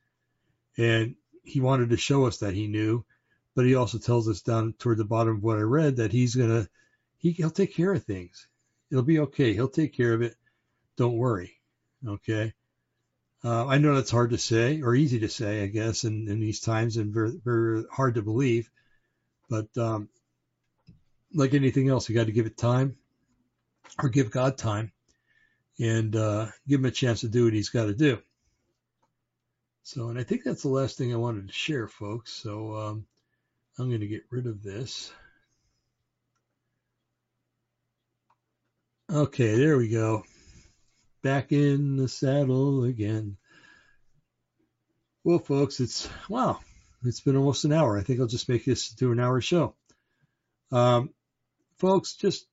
and 0.77 1.15
He 1.45 1.61
wanted 1.61 1.91
to 1.91 1.97
show 1.97 2.27
us 2.27 2.39
that 2.39 2.55
He 2.55 2.67
knew, 2.67 3.05
but 3.55 3.67
He 3.67 3.75
also 3.75 3.99
tells 3.99 4.29
us 4.29 4.43
down 4.43 4.75
toward 4.79 4.99
the 4.99 5.05
bottom 5.05 5.37
of 5.37 5.43
what 5.43 5.59
I 5.59 5.63
read 5.63 5.97
that 5.97 6.13
He's 6.13 6.35
gonna 6.35 6.69
he, 7.19 7.33
He'll 7.33 7.51
take 7.51 7.75
care 7.75 7.93
of 7.93 8.05
things. 8.05 8.47
It'll 8.91 9.05
be 9.05 9.21
okay. 9.21 9.53
He'll 9.53 9.69
take 9.69 9.93
care 9.93 10.15
of 10.15 10.23
it. 10.23 10.35
Don't 10.97 11.17
worry. 11.17 11.61
Okay. 12.07 12.55
Uh, 13.45 13.67
I 13.67 13.79
know 13.79 13.95
that's 13.95 14.11
hard 14.11 14.31
to 14.31 14.39
say 14.39 14.83
or 14.83 14.95
easy 14.95 15.21
to 15.21 15.29
say, 15.29 15.63
I 15.63 15.67
guess, 15.67 16.05
in, 16.05 16.29
in 16.29 16.41
these 16.41 16.61
times 16.61 16.97
and 16.97 17.13
very, 17.13 17.33
very 17.45 17.85
hard 17.91 18.15
to 18.15 18.23
believe. 18.23 18.71
But 19.49 19.69
um, 19.77 20.09
like 21.33 21.55
anything 21.55 21.89
else, 21.89 22.09
you 22.09 22.15
got 22.15 22.27
to 22.27 22.33
give 22.33 22.47
it 22.47 22.57
time 22.57 22.97
or 24.03 24.09
give 24.09 24.31
God 24.31 24.59
time 24.59 24.93
and 25.79 26.15
uh, 26.17 26.47
give 26.67 26.81
him 26.81 26.87
a 26.87 26.91
chance 26.91 27.21
to 27.21 27.29
do 27.29 27.45
what 27.45 27.53
he's 27.53 27.71
got 27.71 27.87
to 27.87 27.95
do. 27.95 28.19
So, 29.83 30.09
and 30.09 30.19
I 30.19 30.23
think 30.23 30.45
that's 30.45 30.63
the 30.63 30.69
last 30.69 30.99
thing 30.99 31.13
I 31.13 31.17
wanted 31.17 31.49
to 31.49 31.55
share, 31.55 31.89
folks. 31.89 32.33
So 32.33 32.75
um, 32.75 33.07
I'm 33.79 33.89
going 33.89 34.01
to 34.01 34.07
get 34.07 34.25
rid 34.31 34.47
of 34.47 34.63
this. 34.63 35.13
Okay, 39.11 39.57
there 39.57 39.79
we 39.79 39.89
go 39.89 40.25
back 41.23 41.53
in 41.53 41.97
the 41.97 42.09
saddle 42.09 42.85
again. 42.85 43.37
Well, 45.25 45.39
folks, 45.39 45.81
it's 45.81 46.09
wow, 46.29 46.61
it's 47.05 47.21
been 47.21 47.37
almost 47.37 47.65
an 47.65 47.73
hour. 47.73 47.99
I 47.99 48.03
think 48.03 48.21
I'll 48.21 48.27
just 48.27 48.49
make 48.49 48.65
this 48.65 48.95
to 48.95 49.13
an 49.13 49.21
hour 49.21 49.41
show. 49.41 49.75
Um, 50.71 51.11
folks, 51.79 52.15
just 52.15 52.47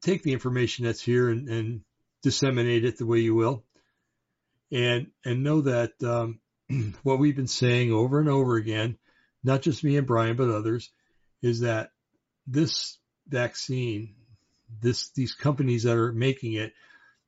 take 0.00 0.22
the 0.22 0.32
information 0.32 0.84
that's 0.84 1.00
here 1.02 1.30
and, 1.30 1.48
and, 1.48 1.80
disseminate 2.22 2.84
it 2.84 2.98
the 2.98 3.06
way 3.06 3.18
you 3.18 3.34
will, 3.34 3.64
and 4.70 5.08
and 5.24 5.42
know 5.42 5.62
that 5.62 5.92
um, 6.02 6.40
what 7.02 7.18
we've 7.18 7.36
been 7.36 7.46
saying 7.46 7.92
over 7.92 8.20
and 8.20 8.28
over 8.28 8.56
again, 8.56 8.98
not 9.42 9.62
just 9.62 9.84
me 9.84 9.96
and 9.96 10.06
Brian 10.06 10.36
but 10.36 10.50
others, 10.50 10.90
is 11.42 11.60
that 11.60 11.90
this 12.46 12.98
vaccine, 13.28 14.14
this 14.80 15.10
these 15.10 15.34
companies 15.34 15.84
that 15.84 15.96
are 15.96 16.12
making 16.12 16.54
it 16.54 16.72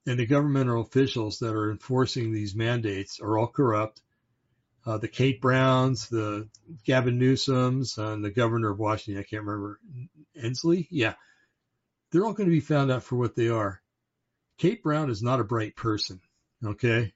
and 0.07 0.19
the 0.19 0.27
governmental 0.27 0.83
officials 0.83 1.39
that 1.39 1.55
are 1.55 1.71
enforcing 1.71 2.33
these 2.33 2.55
mandates 2.55 3.21
are 3.21 3.39
all 3.39 3.47
corrupt. 3.47 4.01
Uh, 4.85 4.99
the 4.99 5.09
Kate 5.09 5.41
Browns, 5.41 6.09
the 6.09 6.49
Gavin 6.85 7.19
Newsom's, 7.19 7.99
uh, 7.99 8.09
and 8.09 8.25
the 8.25 8.31
governor 8.31 8.71
of 8.71 8.81
Washington, 8.81 9.23
I 9.23 9.25
can't 9.25 9.45
remember, 9.45 9.79
Inslee? 10.37 10.89
Yeah. 10.91 11.15
They're 12.11 12.25
all 12.25 12.33
going 12.33 12.49
to 12.49 12.55
be 12.55 12.61
found 12.61 12.91
out 12.91 13.05
for 13.05 13.17
what 13.17 13.37
they 13.37 13.49
are. 13.49 13.81
Kate 14.59 14.83
Brown 14.83 15.11
is 15.11 15.23
not 15.23 15.41
a 15.41 15.45
bright 15.45 15.77
person, 15.77 16.21
okay? 16.65 17.13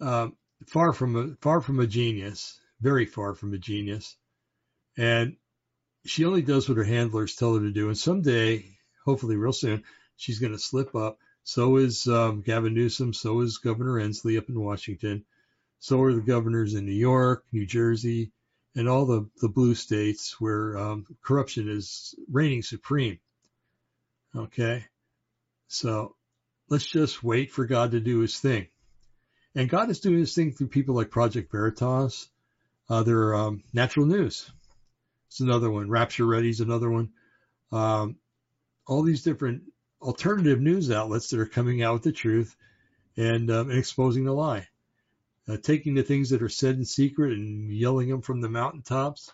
Um, 0.00 0.36
far 0.66 0.92
from 0.92 1.16
a, 1.16 1.36
far 1.40 1.60
from 1.60 1.80
a 1.80 1.86
genius, 1.86 2.60
very 2.80 3.06
far 3.06 3.34
from 3.34 3.54
a 3.54 3.58
genius. 3.58 4.16
And 4.96 5.36
she 6.06 6.24
only 6.24 6.42
does 6.42 6.68
what 6.68 6.78
her 6.78 6.84
handlers 6.84 7.34
tell 7.34 7.54
her 7.54 7.60
to 7.60 7.72
do. 7.72 7.88
And 7.88 7.98
someday, 7.98 8.78
hopefully 9.04 9.36
real 9.36 9.52
soon, 9.52 9.84
she's 10.16 10.38
going 10.38 10.52
to 10.52 10.58
slip 10.58 10.94
up 10.94 11.18
so 11.48 11.78
is 11.78 12.06
um, 12.06 12.42
Gavin 12.42 12.74
Newsom. 12.74 13.14
So 13.14 13.40
is 13.40 13.56
Governor 13.56 13.94
Inslee 13.94 14.36
up 14.36 14.50
in 14.50 14.60
Washington. 14.60 15.24
So 15.78 16.02
are 16.02 16.12
the 16.12 16.20
governors 16.20 16.74
in 16.74 16.84
New 16.84 16.92
York, 16.92 17.42
New 17.52 17.64
Jersey, 17.64 18.32
and 18.76 18.86
all 18.86 19.06
the, 19.06 19.30
the 19.40 19.48
blue 19.48 19.74
states 19.74 20.38
where 20.38 20.76
um, 20.76 21.06
corruption 21.22 21.70
is 21.70 22.14
reigning 22.30 22.60
supreme. 22.60 23.18
Okay. 24.36 24.84
So 25.68 26.16
let's 26.68 26.86
just 26.86 27.22
wait 27.22 27.50
for 27.50 27.66
God 27.66 27.92
to 27.92 28.00
do 28.00 28.20
his 28.20 28.38
thing. 28.38 28.68
And 29.54 29.68
God 29.68 29.90
is 29.90 30.00
doing 30.00 30.18
his 30.18 30.34
thing 30.34 30.52
through 30.52 30.68
people 30.68 30.94
like 30.94 31.10
Project 31.10 31.50
Veritas, 31.50 32.28
other 32.88 33.34
um, 33.34 33.62
natural 33.72 34.06
news. 34.06 34.50
It's 35.28 35.40
another 35.40 35.70
one. 35.70 35.90
Rapture 35.90 36.26
Ready 36.26 36.50
is 36.50 36.60
another 36.60 36.90
one. 36.90 37.10
Um, 37.72 38.16
all 38.86 39.02
these 39.02 39.22
different 39.22 39.62
alternative 40.00 40.60
news 40.60 40.90
outlets 40.90 41.30
that 41.30 41.40
are 41.40 41.46
coming 41.46 41.82
out 41.82 41.94
with 41.94 42.02
the 42.02 42.12
truth 42.12 42.54
and, 43.16 43.50
um, 43.50 43.70
and 43.70 43.78
exposing 43.78 44.24
the 44.24 44.32
lie. 44.32 44.68
Uh, 45.48 45.56
taking 45.56 45.94
the 45.94 46.02
things 46.02 46.30
that 46.30 46.42
are 46.42 46.48
said 46.50 46.76
in 46.76 46.84
secret 46.84 47.32
and 47.32 47.72
yelling 47.72 48.08
them 48.08 48.20
from 48.20 48.42
the 48.42 48.50
mountaintops, 48.50 49.32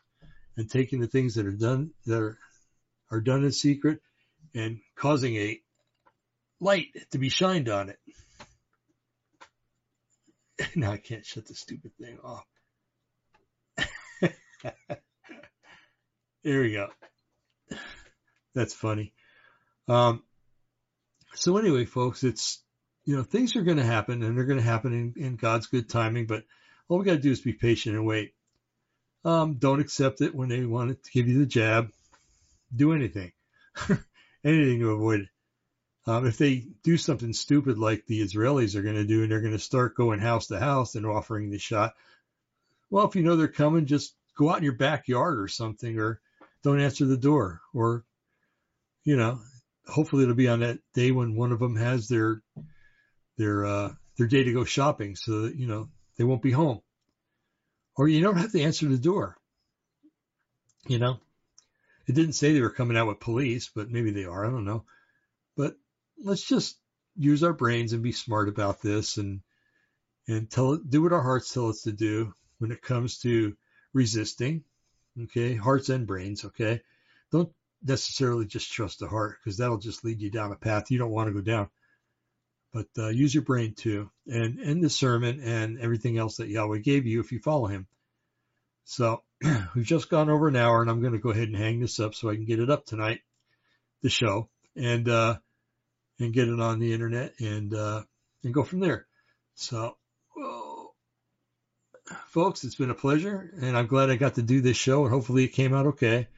and 0.56 0.70
taking 0.70 1.00
the 1.00 1.08
things 1.08 1.34
that 1.34 1.46
are 1.46 1.50
done 1.50 1.90
that 2.06 2.22
are 2.22 2.38
are 3.10 3.20
done 3.20 3.44
in 3.44 3.50
secret, 3.50 4.00
and 4.54 4.78
causing 4.94 5.34
a 5.34 5.60
light 6.64 6.88
to 7.10 7.18
be 7.18 7.28
shined 7.28 7.68
on 7.68 7.90
it. 7.90 7.98
now 10.76 10.92
I 10.92 10.96
can't 10.96 11.26
shut 11.26 11.46
the 11.46 11.54
stupid 11.54 11.92
thing 12.00 12.18
off. 12.24 12.46
there 16.42 16.60
we 16.60 16.72
go. 16.72 16.88
That's 18.54 18.72
funny. 18.72 19.12
Um, 19.88 20.22
so 21.34 21.58
anyway, 21.58 21.84
folks, 21.84 22.24
it's 22.24 22.62
you 23.04 23.16
know 23.16 23.22
things 23.22 23.56
are 23.56 23.62
going 23.62 23.76
to 23.76 23.84
happen 23.84 24.22
and 24.22 24.36
they're 24.36 24.44
going 24.46 24.58
to 24.58 24.64
happen 24.64 24.92
in, 24.92 25.22
in 25.22 25.36
God's 25.36 25.66
good 25.66 25.88
timing. 25.90 26.26
But 26.26 26.44
all 26.88 26.98
we 26.98 27.04
got 27.04 27.14
to 27.14 27.18
do 27.18 27.32
is 27.32 27.40
be 27.40 27.52
patient 27.52 27.96
and 27.96 28.06
wait. 28.06 28.32
Um, 29.24 29.54
don't 29.54 29.80
accept 29.80 30.20
it 30.20 30.34
when 30.34 30.48
they 30.48 30.64
want 30.64 31.02
to 31.02 31.10
give 31.10 31.28
you 31.28 31.38
the 31.38 31.46
jab. 31.46 31.90
Do 32.74 32.92
anything, 32.92 33.32
anything 34.44 34.80
to 34.80 34.90
avoid 34.90 35.20
it. 35.20 35.28
Um, 36.06 36.26
if 36.26 36.36
they 36.36 36.66
do 36.82 36.98
something 36.98 37.32
stupid 37.32 37.78
like 37.78 38.04
the 38.06 38.20
Israelis 38.20 38.74
are 38.74 38.82
going 38.82 38.96
to 38.96 39.04
do, 39.04 39.22
and 39.22 39.32
they're 39.32 39.40
going 39.40 39.52
to 39.52 39.58
start 39.58 39.96
going 39.96 40.20
house 40.20 40.48
to 40.48 40.60
house 40.60 40.96
and 40.96 41.06
offering 41.06 41.50
the 41.50 41.58
shot, 41.58 41.94
well, 42.90 43.06
if 43.06 43.16
you 43.16 43.22
know 43.22 43.36
they're 43.36 43.48
coming, 43.48 43.86
just 43.86 44.14
go 44.36 44.50
out 44.50 44.58
in 44.58 44.64
your 44.64 44.74
backyard 44.74 45.40
or 45.40 45.48
something, 45.48 45.98
or 45.98 46.20
don't 46.62 46.80
answer 46.80 47.06
the 47.06 47.16
door, 47.16 47.60
or 47.72 48.04
you 49.04 49.16
know, 49.16 49.40
hopefully 49.86 50.22
it'll 50.22 50.34
be 50.34 50.48
on 50.48 50.60
that 50.60 50.78
day 50.94 51.10
when 51.10 51.36
one 51.36 51.52
of 51.52 51.58
them 51.58 51.76
has 51.76 52.08
their 52.08 52.42
their 53.36 53.64
uh, 53.64 53.92
their 54.18 54.26
day 54.26 54.44
to 54.44 54.52
go 54.52 54.64
shopping, 54.64 55.16
so 55.16 55.42
that 55.42 55.56
you 55.56 55.66
know 55.66 55.88
they 56.16 56.24
won't 56.24 56.42
be 56.42 56.52
home, 56.52 56.80
or 57.96 58.08
you 58.08 58.20
don't 58.20 58.36
have 58.36 58.52
to 58.52 58.62
answer 58.62 58.86
the 58.88 58.98
door. 58.98 59.36
You 60.86 60.98
know, 60.98 61.18
it 62.06 62.14
didn't 62.14 62.34
say 62.34 62.52
they 62.52 62.60
were 62.60 62.70
coming 62.70 62.96
out 62.96 63.06
with 63.06 63.20
police, 63.20 63.70
but 63.74 63.90
maybe 63.90 64.10
they 64.10 64.24
are. 64.24 64.44
I 64.44 64.50
don't 64.50 64.66
know, 64.66 64.84
but 65.56 65.76
let's 66.22 66.42
just 66.42 66.78
use 67.16 67.42
our 67.42 67.52
brains 67.52 67.92
and 67.92 68.02
be 68.02 68.12
smart 68.12 68.48
about 68.48 68.82
this 68.82 69.16
and 69.18 69.40
and 70.26 70.50
tell 70.50 70.76
do 70.76 71.02
what 71.02 71.12
our 71.12 71.22
hearts 71.22 71.52
tell 71.52 71.68
us 71.68 71.82
to 71.82 71.92
do 71.92 72.32
when 72.58 72.72
it 72.72 72.82
comes 72.82 73.18
to 73.18 73.56
resisting 73.92 74.64
okay? 75.24 75.54
Hearts 75.54 75.88
and 75.88 76.06
brains 76.06 76.44
okay? 76.44 76.80
Don't 77.30 77.52
necessarily 77.82 78.46
just 78.46 78.72
trust 78.72 79.00
the 79.00 79.08
heart 79.08 79.36
because 79.42 79.58
that'll 79.58 79.78
just 79.78 80.04
lead 80.04 80.20
you 80.20 80.30
down 80.30 80.52
a 80.52 80.56
path 80.56 80.90
you 80.90 80.98
don't 80.98 81.10
want 81.10 81.28
to 81.28 81.34
go 81.34 81.40
down. 81.40 81.68
But 82.72 82.88
uh, 82.98 83.08
use 83.08 83.32
your 83.32 83.44
brain 83.44 83.74
too 83.74 84.10
and 84.26 84.58
and 84.58 84.82
discernment 84.82 85.40
and 85.42 85.78
everything 85.78 86.18
else 86.18 86.38
that 86.38 86.48
yahweh 86.48 86.78
gave 86.78 87.06
you 87.06 87.20
if 87.20 87.30
you 87.32 87.38
follow 87.38 87.66
him. 87.66 87.86
So 88.84 89.22
we've 89.74 89.84
just 89.84 90.10
gone 90.10 90.30
over 90.30 90.48
an 90.48 90.56
hour 90.56 90.80
and 90.80 90.90
i'm 90.90 91.00
going 91.00 91.12
to 91.12 91.18
go 91.18 91.30
ahead 91.30 91.48
and 91.48 91.56
hang 91.56 91.80
this 91.80 92.00
up 92.00 92.14
so 92.14 92.28
i 92.28 92.34
can 92.34 92.44
get 92.44 92.60
it 92.60 92.70
up 92.70 92.84
tonight 92.86 93.20
the 94.02 94.10
show. 94.10 94.48
And 94.76 95.08
uh 95.08 95.38
and 96.18 96.32
get 96.32 96.48
it 96.48 96.60
on 96.60 96.78
the 96.78 96.92
internet 96.92 97.34
and 97.40 97.74
uh, 97.74 98.02
and 98.42 98.54
go 98.54 98.62
from 98.62 98.80
there. 98.80 99.06
So, 99.54 99.96
well, 100.36 100.94
folks, 102.28 102.64
it's 102.64 102.74
been 102.74 102.90
a 102.90 102.94
pleasure, 102.94 103.52
and 103.60 103.76
I'm 103.76 103.86
glad 103.86 104.10
I 104.10 104.16
got 104.16 104.34
to 104.34 104.42
do 104.42 104.60
this 104.60 104.76
show, 104.76 105.04
and 105.04 105.12
hopefully 105.12 105.44
it 105.44 105.48
came 105.48 105.74
out 105.74 105.86
okay. 105.86 106.28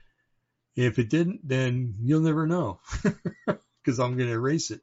If 0.75 0.99
it 0.99 1.09
didn't, 1.09 1.47
then 1.47 1.95
you'll 2.03 2.21
never 2.21 2.47
know 2.47 2.81
because 3.47 3.99
I'm 3.99 4.17
going 4.17 4.29
to 4.29 4.35
erase 4.35 4.71
it, 4.71 4.83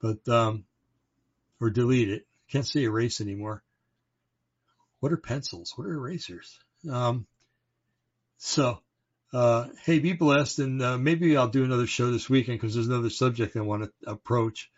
but 0.00 0.28
um, 0.28 0.64
or 1.60 1.70
delete 1.70 2.10
it. 2.10 2.26
Can't 2.50 2.66
say 2.66 2.82
erase 2.82 3.20
anymore. 3.20 3.62
What 5.00 5.12
are 5.12 5.16
pencils? 5.16 5.72
What 5.76 5.86
are 5.86 5.94
erasers? 5.94 6.58
Um, 6.90 7.26
so 8.38 8.80
uh, 9.34 9.66
hey, 9.84 9.98
be 9.98 10.12
blessed, 10.12 10.60
and 10.60 10.80
uh, 10.80 10.96
maybe 10.96 11.36
I'll 11.36 11.48
do 11.48 11.64
another 11.64 11.88
show 11.88 12.12
this 12.12 12.30
weekend 12.30 12.60
because 12.60 12.74
there's 12.74 12.86
another 12.86 13.10
subject 13.10 13.56
I 13.56 13.62
want 13.62 13.82
to 13.82 13.90
approach, 14.10 14.70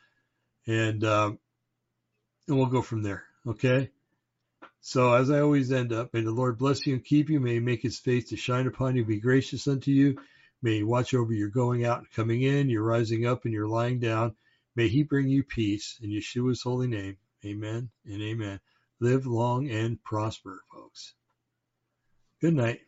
and 0.67 1.05
uh, 1.05 1.33
and 2.49 2.57
we'll 2.57 2.67
go 2.67 2.81
from 2.81 3.03
there. 3.03 3.25
Okay. 3.47 3.91
So 4.81 5.13
as 5.13 5.31
I 5.31 5.41
always 5.41 5.73
end 5.73 5.93
up, 5.93 6.15
may 6.15 6.23
the 6.23 6.31
Lord 6.31 6.57
bless 6.57 6.87
you 6.87 6.95
and 6.95 7.05
keep 7.05 7.29
you. 7.29 7.39
May 7.39 7.55
He 7.55 7.61
make 7.61 7.83
His 7.83 7.99
face 7.99 8.31
to 8.31 8.37
shine 8.37 8.67
upon 8.67 8.97
you, 8.97 9.05
be 9.05 9.21
gracious 9.21 9.69
unto 9.69 9.91
you. 9.91 10.17
May 10.63 10.77
He 10.77 10.83
watch 10.85 11.13
over 11.13 11.35
your 11.35 11.51
going 11.51 11.85
out 11.85 11.99
and 11.99 12.11
coming 12.13 12.41
in, 12.41 12.71
your 12.71 12.83
rising 12.83 13.27
up 13.27 13.45
and 13.45 13.53
your 13.53 13.69
lying 13.69 13.99
down. 13.99 14.37
May 14.75 14.89
He 14.89 15.03
bring 15.03 15.29
you 15.29 15.43
peace 15.43 15.99
in 16.01 16.09
Yeshua's 16.09 16.63
holy 16.63 16.87
name. 16.87 17.19
Amen 17.45 17.91
and 18.07 18.23
amen. 18.23 18.61
Live 19.01 19.27
long 19.27 19.69
and 19.69 20.03
prosper, 20.03 20.63
folks. 20.73 21.13
Good 22.41 22.55
night. 22.55 22.81